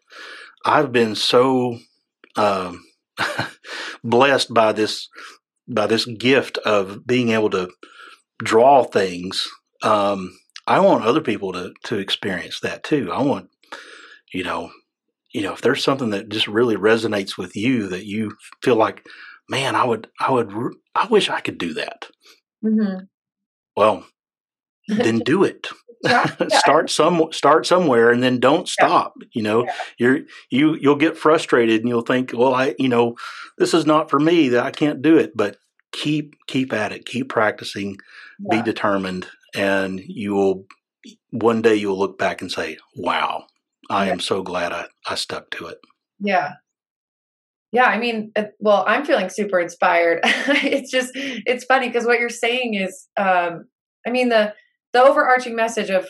I've 0.67 0.91
been 0.91 1.15
so 1.15 1.79
um, 2.35 2.85
blessed 4.05 4.53
by 4.53 4.73
this 4.73 5.09
by 5.69 5.87
this 5.87 6.05
gift 6.05 6.59
of 6.59 7.07
being 7.07 7.31
able 7.31 7.51
to 7.51 7.71
draw 8.39 8.83
things. 8.83 9.49
Um, 9.83 10.37
I 10.67 10.81
want 10.81 11.05
other 11.05 11.21
people 11.21 11.53
to 11.53 11.73
to 11.85 11.99
experience 11.99 12.61
that 12.61 12.83
too. 12.83 13.13
I 13.13 13.23
want, 13.23 13.49
you 14.35 14.43
know, 14.43 14.71
you 15.33 15.43
know, 15.43 15.53
if 15.53 15.61
there's 15.61 15.85
something 15.85 16.11
that 16.11 16.31
just 16.31 16.49
really 16.49 16.77
resonates 16.77 17.39
with 17.39 17.55
you 17.55 17.89
that 17.89 18.07
you 18.07 18.37
feel 18.63 18.77
like, 18.77 19.07
man, 19.49 19.77
I 19.77 19.85
would, 19.85 20.09
I 20.19 20.33
would, 20.33 20.51
I 20.95 21.07
wish 21.07 21.31
I 21.31 21.41
could 21.41 21.59
do 21.59 21.75
that. 21.75 22.07
Mm-hmm. 22.65 23.05
Well, 23.77 24.07
then 24.89 25.19
do 25.21 25.45
it. 25.45 25.69
Yeah, 26.03 26.35
yeah. 26.41 26.59
start 26.59 26.91
some 26.91 27.29
start 27.33 27.67
somewhere 27.67 28.11
and 28.11 28.23
then 28.23 28.39
don't 28.39 28.69
stop 28.69 29.15
yeah. 29.21 29.27
you 29.33 29.43
know? 29.43 29.67
You're 29.99 30.21
you 30.51 30.75
you'll 30.75 30.97
get 30.97 31.17
frustrated 31.17 31.81
and 31.81 31.89
you'll 31.89 32.03
think 32.03 32.33
well 32.33 32.55
i 32.55 32.75
you 32.79 32.89
know 32.89 33.17
this 33.59 33.75
is 33.75 33.87
not 33.87 34.11
for 34.11 34.21
me 34.21 34.49
that 34.51 34.65
i 34.65 34.71
can't 34.71 35.03
do 35.03 35.17
it. 35.17 35.37
But 35.37 35.57
keep 35.93 36.37
keep 36.47 36.73
at 36.73 36.93
it 36.93 37.07
keep 37.07 37.29
practicing 37.29 37.97
be 38.51 38.61
determined 38.61 39.27
and 39.55 40.01
you 40.01 40.35
will 40.35 40.67
one 41.31 41.63
day 41.63 41.75
you'll 41.75 41.99
look 41.99 42.19
back 42.19 42.43
and 42.43 42.53
say 42.53 42.77
wow 42.97 43.45
i 43.89 44.09
am 44.09 44.21
so 44.21 44.43
glad 44.43 44.73
i 44.73 44.87
i 45.09 45.15
stuck 45.15 45.49
to 45.51 45.67
it. 45.67 45.79
Yeah. 46.21 46.55
Yeah 47.73 47.87
i 47.87 47.99
mean 47.99 48.33
well 48.59 48.85
i'm 48.87 49.05
feeling 49.05 49.29
super 49.29 49.59
inspired. 49.61 50.21
It's 50.25 50.91
just 50.91 51.13
it's 51.15 51.65
funny 51.65 51.89
because 51.89 52.05
what 52.05 52.21
you're 52.21 52.29
saying 52.29 52.75
is 52.75 53.07
um 53.17 53.67
i 54.07 54.11
mean 54.11 54.29
the 54.29 54.53
the 54.97 55.03
overarching 55.03 55.55
message 55.55 55.91
of 55.91 56.07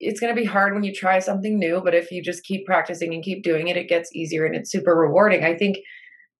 it's 0.00 0.18
going 0.18 0.34
to 0.34 0.40
be 0.40 0.46
hard 0.46 0.72
when 0.72 0.82
you 0.82 0.94
try 0.94 1.18
something 1.18 1.58
new, 1.58 1.82
but 1.84 1.94
if 1.94 2.10
you 2.10 2.22
just 2.22 2.42
keep 2.42 2.64
practicing 2.64 3.12
and 3.12 3.22
keep 3.22 3.44
doing 3.44 3.68
it, 3.68 3.76
it 3.76 3.86
gets 3.86 4.14
easier 4.16 4.46
and 4.46 4.56
it's 4.56 4.72
super 4.72 4.96
rewarding. 4.96 5.44
I 5.44 5.54
think 5.54 5.76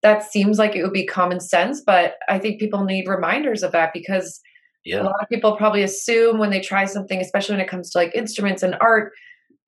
that 0.01 0.23
seems 0.23 0.57
like 0.57 0.75
it 0.75 0.81
would 0.81 0.91
be 0.93 1.05
common 1.05 1.39
sense, 1.39 1.81
but 1.85 2.15
I 2.27 2.39
think 2.39 2.59
people 2.59 2.83
need 2.83 3.07
reminders 3.07 3.61
of 3.61 3.71
that 3.71 3.93
because 3.93 4.41
yeah. 4.83 5.01
a 5.01 5.03
lot 5.03 5.21
of 5.21 5.29
people 5.29 5.55
probably 5.55 5.83
assume 5.83 6.39
when 6.39 6.49
they 6.49 6.59
try 6.59 6.85
something, 6.85 7.21
especially 7.21 7.53
when 7.53 7.63
it 7.63 7.69
comes 7.69 7.91
to 7.91 7.99
like 7.99 8.15
instruments 8.15 8.63
and 8.63 8.75
art, 8.81 9.13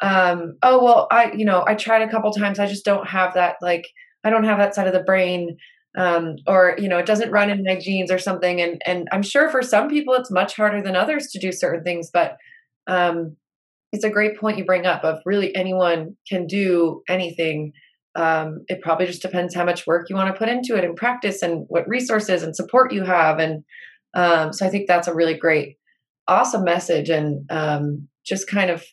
um, 0.02 0.58
oh 0.64 0.84
well, 0.84 1.08
I 1.12 1.34
you 1.34 1.46
know 1.46 1.64
I 1.68 1.76
tried 1.76 2.02
a 2.02 2.10
couple 2.10 2.32
times, 2.34 2.58
I 2.58 2.66
just 2.66 2.84
don't 2.84 3.08
have 3.08 3.36
that 3.36 3.58
like 3.62 3.88
I 4.24 4.32
don't 4.32 4.44
have 4.44 4.58
that 4.58 4.74
side 4.74 4.88
of 4.88 4.94
the 4.94 5.04
brain 5.04 5.56
um, 5.98 6.36
or 6.48 6.76
you 6.78 6.88
know 6.88 6.98
it 6.98 7.06
doesn't 7.06 7.32
run 7.32 7.50
in 7.50 7.64
my 7.64 7.78
genes 7.80 8.12
or 8.12 8.20
something. 8.20 8.62
And 8.62 8.82
and 8.86 9.08
i'm 9.12 9.24
sure 9.24 9.50
for 9.50 9.62
some 9.62 9.90
people 9.90 10.14
it's 10.14 10.32
much 10.32 10.56
harder 10.56 10.82
than 10.82 10.96
others 10.96 11.28
to 11.28 11.40
do 11.40 11.52
certain 11.52 11.84
things 11.84 12.10
but 12.12 12.38
um, 12.88 13.36
it's 13.92 14.04
a 14.04 14.10
great 14.10 14.38
point 14.38 14.58
you 14.58 14.66
bring 14.66 14.86
up 14.86 15.04
of 15.04 15.20
really 15.26 15.56
anyone 15.56 16.18
can 16.30 16.48
do 16.48 17.02
anything. 17.08 17.72
Um, 18.16 18.66
it 18.68 18.82
probably 18.82 19.06
just 19.06 19.22
depends 19.22 19.56
how 19.56 19.64
much 19.64 19.88
work 19.88 20.10
you 20.10 20.16
want 20.16 20.34
to 20.34 20.38
put 20.38 20.50
into 20.50 20.76
it 20.76 20.84
and 20.84 20.96
practice 20.96 21.42
and 21.42 21.66
what 21.68 21.88
resources 21.88 22.44
and 22.44 22.56
support 22.56 22.94
you 22.94 23.04
have. 23.04 23.40
And 23.40 23.64
um, 24.14 24.54
so 24.54 24.66
i 24.66 24.70
think 24.70 24.88
that's 24.88 25.10
a 25.10 25.14
really 25.14 25.34
great 25.34 25.78
awesome 26.28 26.64
message 26.64 27.10
and 27.10 27.46
um, 27.50 28.08
just 28.26 28.48
kind 28.48 28.70
of 28.70 28.84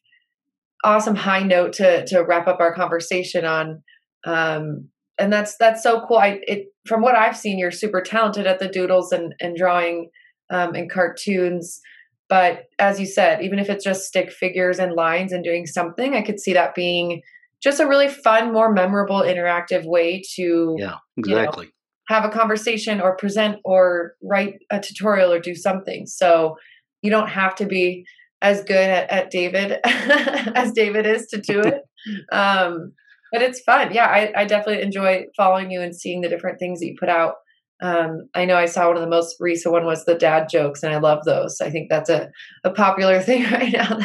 awesome 0.85 1.15
high 1.15 1.43
note 1.43 1.73
to 1.75 2.05
to 2.07 2.21
wrap 2.21 2.47
up 2.49 2.61
our 2.61 2.75
conversation 2.75 3.45
on. 3.45 3.83
Um, 4.25 4.89
and 5.19 5.33
that's 5.33 5.57
that's 5.57 5.83
so 5.83 6.05
cool. 6.07 6.19
I 6.19 6.41
it 6.47 6.67
from 6.87 7.03
what 7.03 7.15
I've 7.15 7.37
seen, 7.37 7.59
you're 7.59 7.71
super 7.71 8.01
talented 8.01 8.47
at 8.47 8.59
the 8.59 8.69
doodles 8.69 9.13
and 9.13 9.35
and 9.41 9.57
drawing 9.57 10.11
um, 10.51 10.75
and 10.75 10.91
cartoons. 10.91 11.81
But 12.29 12.65
as 12.79 12.99
you 12.99 13.07
said, 13.07 13.43
even 13.43 13.59
if 13.59 13.69
it's 13.69 13.85
just 13.85 14.07
stick 14.07 14.33
figures 14.33 14.79
and 14.79 14.95
lines 14.95 15.33
and 15.33 15.45
doing 15.45 15.67
something, 15.67 16.15
I 16.15 16.23
could 16.23 16.41
see 16.41 16.55
that 16.55 16.75
being 16.75 17.23
just 17.63 17.79
a 17.79 17.87
really 17.87 18.09
fun, 18.09 18.53
more 18.53 18.73
memorable, 18.73 19.21
interactive 19.21 19.85
way 19.85 20.23
to 20.35 20.77
yeah 20.79 20.97
exactly 21.17 21.67
you 21.67 21.71
know, 21.71 22.17
have 22.17 22.25
a 22.25 22.31
conversation 22.31 23.01
or 23.01 23.17
present 23.17 23.59
or 23.65 24.15
write 24.23 24.61
a 24.71 24.81
tutorial 24.81 25.33
or 25.33 25.39
do 25.39 25.55
something. 25.55 26.07
So 26.07 26.57
you 27.03 27.11
don't 27.11 27.29
have 27.29 27.55
to 27.57 27.67
be 27.67 28.07
as 28.41 28.63
good 28.65 28.91
at, 28.91 29.11
at 29.11 29.31
David 29.31 29.79
as 29.85 30.73
David 30.73 31.07
is 31.07 31.27
to 31.29 31.41
do 31.41 31.61
it. 31.61 31.83
um, 32.33 32.93
but 33.33 33.43
it's 33.43 33.61
fun. 33.61 33.93
Yeah, 33.93 34.07
I, 34.07 34.33
I 34.37 34.45
definitely 34.45 34.83
enjoy 34.83 35.25
following 35.37 35.71
you 35.71 35.81
and 35.81 35.97
seeing 35.97 36.21
the 36.21 36.29
different 36.29 36.59
things 36.59 36.81
that 36.81 36.87
you 36.87 36.95
put 37.01 37.09
out. 37.09 37.35
Um, 37.83 38.29
I 38.35 38.45
know 38.45 38.57
I 38.57 38.67
saw 38.67 38.87
one 38.87 38.97
of 38.97 39.03
the 39.03 39.09
most 39.09 39.37
recent 39.41 39.73
one 39.73 39.87
was 39.87 40.05
the 40.05 40.15
dad 40.15 40.49
jokes, 40.49 40.85
and 40.85 40.95
I 40.95 40.99
love 40.99 41.25
those. 41.25 41.61
I 41.61 41.71
think 41.71 41.89
that's 41.91 42.11
a, 42.11 42.31
a 42.63 42.71
popular 42.71 43.21
thing 43.23 43.45
right 43.51 43.73
now 43.73 43.99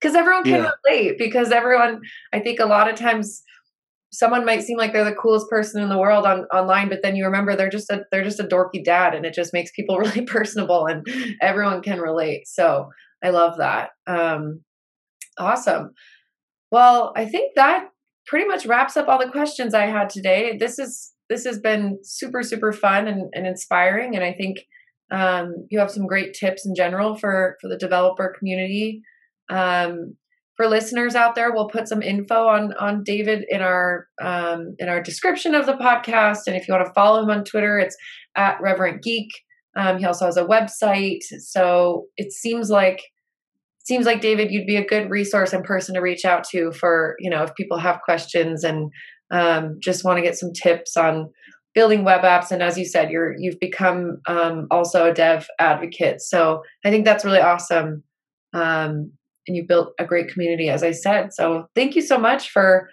because 0.00 0.14
everyone 0.14 0.44
can 0.44 0.62
yeah. 0.62 0.70
relate. 0.86 1.18
Because 1.18 1.50
everyone, 1.50 2.00
I 2.32 2.38
think 2.38 2.60
a 2.60 2.66
lot 2.66 2.88
of 2.88 2.96
times 2.96 3.42
someone 4.10 4.46
might 4.46 4.62
seem 4.62 4.78
like 4.78 4.92
they're 4.92 5.04
the 5.04 5.12
coolest 5.12 5.50
person 5.50 5.82
in 5.82 5.90
the 5.90 5.98
world 5.98 6.24
on 6.24 6.44
online, 6.54 6.88
but 6.88 7.02
then 7.02 7.16
you 7.16 7.24
remember 7.26 7.54
they're 7.54 7.68
just 7.68 7.90
a 7.90 8.04
they're 8.10 8.24
just 8.24 8.40
a 8.40 8.44
dorky 8.44 8.82
dad, 8.82 9.14
and 9.14 9.26
it 9.26 9.34
just 9.34 9.52
makes 9.52 9.72
people 9.72 9.98
really 9.98 10.22
personable, 10.22 10.86
and 10.86 11.06
everyone 11.42 11.82
can 11.82 12.00
relate. 12.00 12.46
So 12.46 12.88
I 13.22 13.30
love 13.30 13.58
that. 13.58 13.90
Um, 14.06 14.62
awesome. 15.36 15.90
Well, 16.70 17.12
I 17.16 17.24
think 17.24 17.54
that 17.56 17.88
pretty 18.28 18.46
much 18.46 18.66
wraps 18.66 18.96
up 18.96 19.08
all 19.08 19.18
the 19.18 19.32
questions 19.32 19.74
I 19.74 19.86
had 19.86 20.10
today. 20.10 20.56
This 20.58 20.78
is 20.78 21.12
this 21.28 21.44
has 21.44 21.58
been 21.58 21.98
super 22.02 22.42
super 22.42 22.72
fun 22.72 23.08
and, 23.08 23.30
and 23.34 23.46
inspiring, 23.46 24.14
and 24.14 24.24
I 24.24 24.32
think 24.32 24.58
um, 25.10 25.66
you 25.70 25.78
have 25.78 25.90
some 25.90 26.06
great 26.06 26.34
tips 26.34 26.64
in 26.66 26.74
general 26.74 27.16
for 27.16 27.56
for 27.60 27.68
the 27.68 27.78
developer 27.78 28.34
community. 28.38 29.02
Um, 29.50 30.16
for 30.56 30.66
listeners 30.66 31.14
out 31.14 31.36
there, 31.36 31.52
we'll 31.52 31.68
put 31.68 31.88
some 31.88 32.02
info 32.02 32.46
on 32.48 32.72
on 32.74 33.02
David 33.02 33.44
in 33.48 33.62
our 33.62 34.08
um, 34.20 34.74
in 34.78 34.88
our 34.88 35.02
description 35.02 35.54
of 35.54 35.66
the 35.66 35.74
podcast, 35.74 36.40
and 36.46 36.56
if 36.56 36.68
you 36.68 36.74
want 36.74 36.86
to 36.86 36.92
follow 36.92 37.22
him 37.22 37.30
on 37.30 37.44
Twitter, 37.44 37.78
it's 37.78 37.96
at 38.36 38.60
Reverent 38.60 39.02
Geek. 39.02 39.30
Um, 39.76 39.98
he 39.98 40.04
also 40.04 40.26
has 40.26 40.36
a 40.36 40.44
website, 40.44 41.22
so 41.22 42.06
it 42.16 42.32
seems 42.32 42.68
like 42.68 43.00
seems 43.88 44.04
like 44.04 44.20
David, 44.20 44.52
you'd 44.52 44.66
be 44.66 44.76
a 44.76 44.86
good 44.86 45.08
resource 45.08 45.54
and 45.54 45.64
person 45.64 45.94
to 45.94 46.00
reach 46.00 46.26
out 46.26 46.44
to 46.44 46.70
for, 46.72 47.16
you 47.18 47.30
know, 47.30 47.42
if 47.42 47.54
people 47.54 47.78
have 47.78 48.02
questions 48.02 48.62
and 48.62 48.92
um, 49.30 49.78
just 49.80 50.04
want 50.04 50.18
to 50.18 50.22
get 50.22 50.36
some 50.36 50.52
tips 50.52 50.94
on 50.94 51.30
building 51.74 52.04
web 52.04 52.20
apps. 52.20 52.50
And 52.50 52.62
as 52.62 52.76
you 52.76 52.84
said, 52.84 53.10
you're 53.10 53.34
you've 53.38 53.58
become 53.58 54.18
um, 54.26 54.66
also 54.70 55.10
a 55.10 55.14
dev 55.14 55.46
advocate. 55.58 56.20
So 56.20 56.62
I 56.84 56.90
think 56.90 57.06
that's 57.06 57.24
really 57.24 57.40
awesome. 57.40 58.04
Um, 58.52 59.12
and 59.46 59.56
you 59.56 59.64
built 59.66 59.94
a 59.98 60.04
great 60.04 60.30
community, 60.30 60.68
as 60.68 60.82
I 60.82 60.90
said. 60.90 61.32
So 61.32 61.66
thank 61.74 61.96
you 61.96 62.02
so 62.02 62.18
much 62.18 62.50
for 62.50 62.90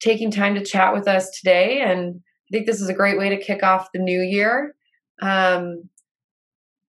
taking 0.00 0.32
time 0.32 0.56
to 0.56 0.64
chat 0.64 0.92
with 0.92 1.06
us 1.06 1.30
today. 1.30 1.80
And 1.80 2.16
I 2.16 2.48
think 2.50 2.66
this 2.66 2.80
is 2.80 2.88
a 2.88 2.94
great 2.94 3.18
way 3.18 3.28
to 3.28 3.40
kick 3.40 3.62
off 3.62 3.88
the 3.94 4.00
new 4.00 4.20
year. 4.20 4.74
Um, 5.22 5.88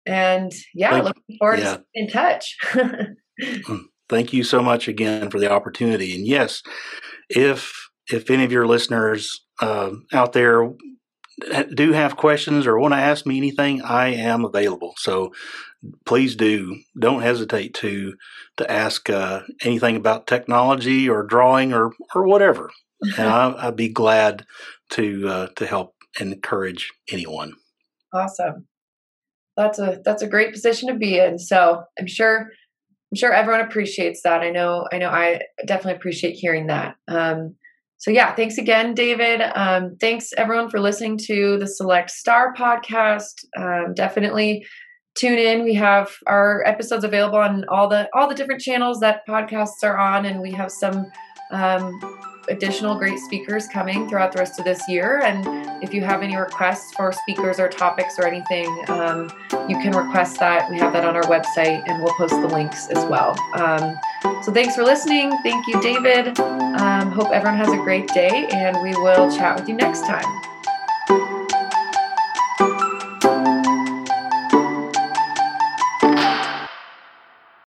and 0.05 0.53
yeah, 0.73 0.91
Thank, 0.91 1.03
looking 1.03 1.37
forward 1.37 1.59
yeah. 1.59 1.75
to 1.75 1.83
in 1.93 2.07
touch. 2.07 2.57
Mm, 3.43 3.85
thank 4.09 4.33
you 4.33 4.43
so 4.43 4.61
much 4.61 4.87
again 4.87 5.29
for 5.29 5.39
the 5.39 5.51
opportunity. 5.51 6.15
And 6.15 6.25
yes, 6.27 6.61
if 7.29 7.73
if 8.11 8.29
any 8.29 8.43
of 8.43 8.51
your 8.51 8.67
listeners 8.67 9.45
uh, 9.61 9.91
out 10.11 10.33
there 10.33 10.69
do 11.73 11.93
have 11.93 12.17
questions 12.17 12.67
or 12.67 12.77
want 12.77 12.93
to 12.93 12.99
ask 12.99 13.25
me 13.25 13.37
anything, 13.37 13.81
I 13.81 14.09
am 14.09 14.45
available. 14.45 14.93
So 14.97 15.31
please 16.05 16.35
do 16.35 16.79
don't 16.97 17.21
hesitate 17.21 17.73
to 17.75 18.13
to 18.57 18.71
ask 18.71 19.09
uh, 19.09 19.41
anything 19.63 19.95
about 19.95 20.27
technology 20.27 21.09
or 21.09 21.23
drawing 21.23 21.73
or 21.73 21.93
or 22.13 22.27
whatever, 22.27 22.71
and 23.17 23.29
I, 23.29 23.65
would 23.65 23.75
be 23.75 23.89
glad 23.89 24.45
to 24.91 25.27
uh, 25.27 25.47
to 25.55 25.65
help 25.65 25.95
encourage 26.19 26.91
anyone. 27.11 27.53
Awesome. 28.13 28.67
That's 29.57 29.79
a 29.79 29.99
that's 30.03 30.21
a 30.21 30.27
great 30.27 30.51
position 30.51 30.89
to 30.89 30.95
be 30.95 31.19
in. 31.19 31.39
So 31.39 31.83
I'm 31.99 32.07
sure 32.07 32.49
I'm 33.13 33.17
sure 33.17 33.31
everyone 33.31 33.61
appreciates 33.61 34.23
that. 34.23 34.41
I 34.41 34.49
know, 34.49 34.87
I 34.91 34.97
know, 34.97 35.09
I 35.09 35.39
definitely 35.67 35.97
appreciate 35.97 36.33
hearing 36.33 36.65
that. 36.65 36.95
Um, 37.07 37.53
so 37.99 38.09
yeah, 38.09 38.33
thanks 38.33 38.57
again, 38.57 38.95
David. 38.95 39.39
Um, 39.53 39.97
thanks 40.01 40.31
everyone 40.35 40.67
for 40.67 40.79
listening 40.79 41.19
to 41.25 41.59
the 41.59 41.67
Select 41.67 42.09
Star 42.09 42.55
podcast. 42.55 43.45
Um, 43.55 43.93
definitely 43.93 44.65
tune 45.13 45.37
in. 45.37 45.63
We 45.63 45.75
have 45.75 46.09
our 46.25 46.63
episodes 46.65 47.03
available 47.03 47.37
on 47.37 47.65
all 47.69 47.87
the 47.87 48.09
all 48.15 48.27
the 48.27 48.33
different 48.33 48.61
channels 48.61 48.99
that 49.01 49.21
podcasts 49.29 49.83
are 49.83 49.99
on, 49.99 50.25
and 50.25 50.41
we 50.41 50.51
have 50.53 50.71
some 50.71 51.05
um, 51.51 51.99
additional 52.49 52.95
great 52.95 53.19
speakers 53.19 53.67
coming 53.67 54.07
throughout 54.07 54.31
the 54.31 54.39
rest 54.39 54.59
of 54.59 54.65
this 54.65 54.87
year. 54.87 55.21
And 55.21 55.83
if 55.83 55.93
you 55.93 56.03
have 56.03 56.21
any 56.21 56.35
requests 56.35 56.93
for 56.93 57.11
speakers 57.11 57.59
or 57.59 57.67
topics 57.67 58.17
or 58.19 58.25
anything, 58.25 58.67
um, 58.89 59.31
you 59.69 59.77
can 59.79 59.95
request 59.95 60.39
that. 60.39 60.69
We 60.69 60.77
have 60.79 60.93
that 60.93 61.05
on 61.05 61.15
our 61.15 61.23
website 61.23 61.83
and 61.87 62.03
we'll 62.03 62.13
post 62.15 62.33
the 62.33 62.47
links 62.47 62.87
as 62.87 63.03
well. 63.05 63.37
Um, 63.53 63.95
so 64.43 64.51
thanks 64.51 64.75
for 64.75 64.83
listening. 64.83 65.37
Thank 65.43 65.67
you, 65.67 65.81
David. 65.81 66.39
Um, 66.39 67.11
hope 67.11 67.31
everyone 67.31 67.57
has 67.57 67.71
a 67.71 67.77
great 67.77 68.07
day 68.09 68.47
and 68.51 68.81
we 68.81 68.91
will 68.95 69.31
chat 69.35 69.59
with 69.59 69.67
you 69.67 69.75
next 69.75 70.01
time. 70.01 71.42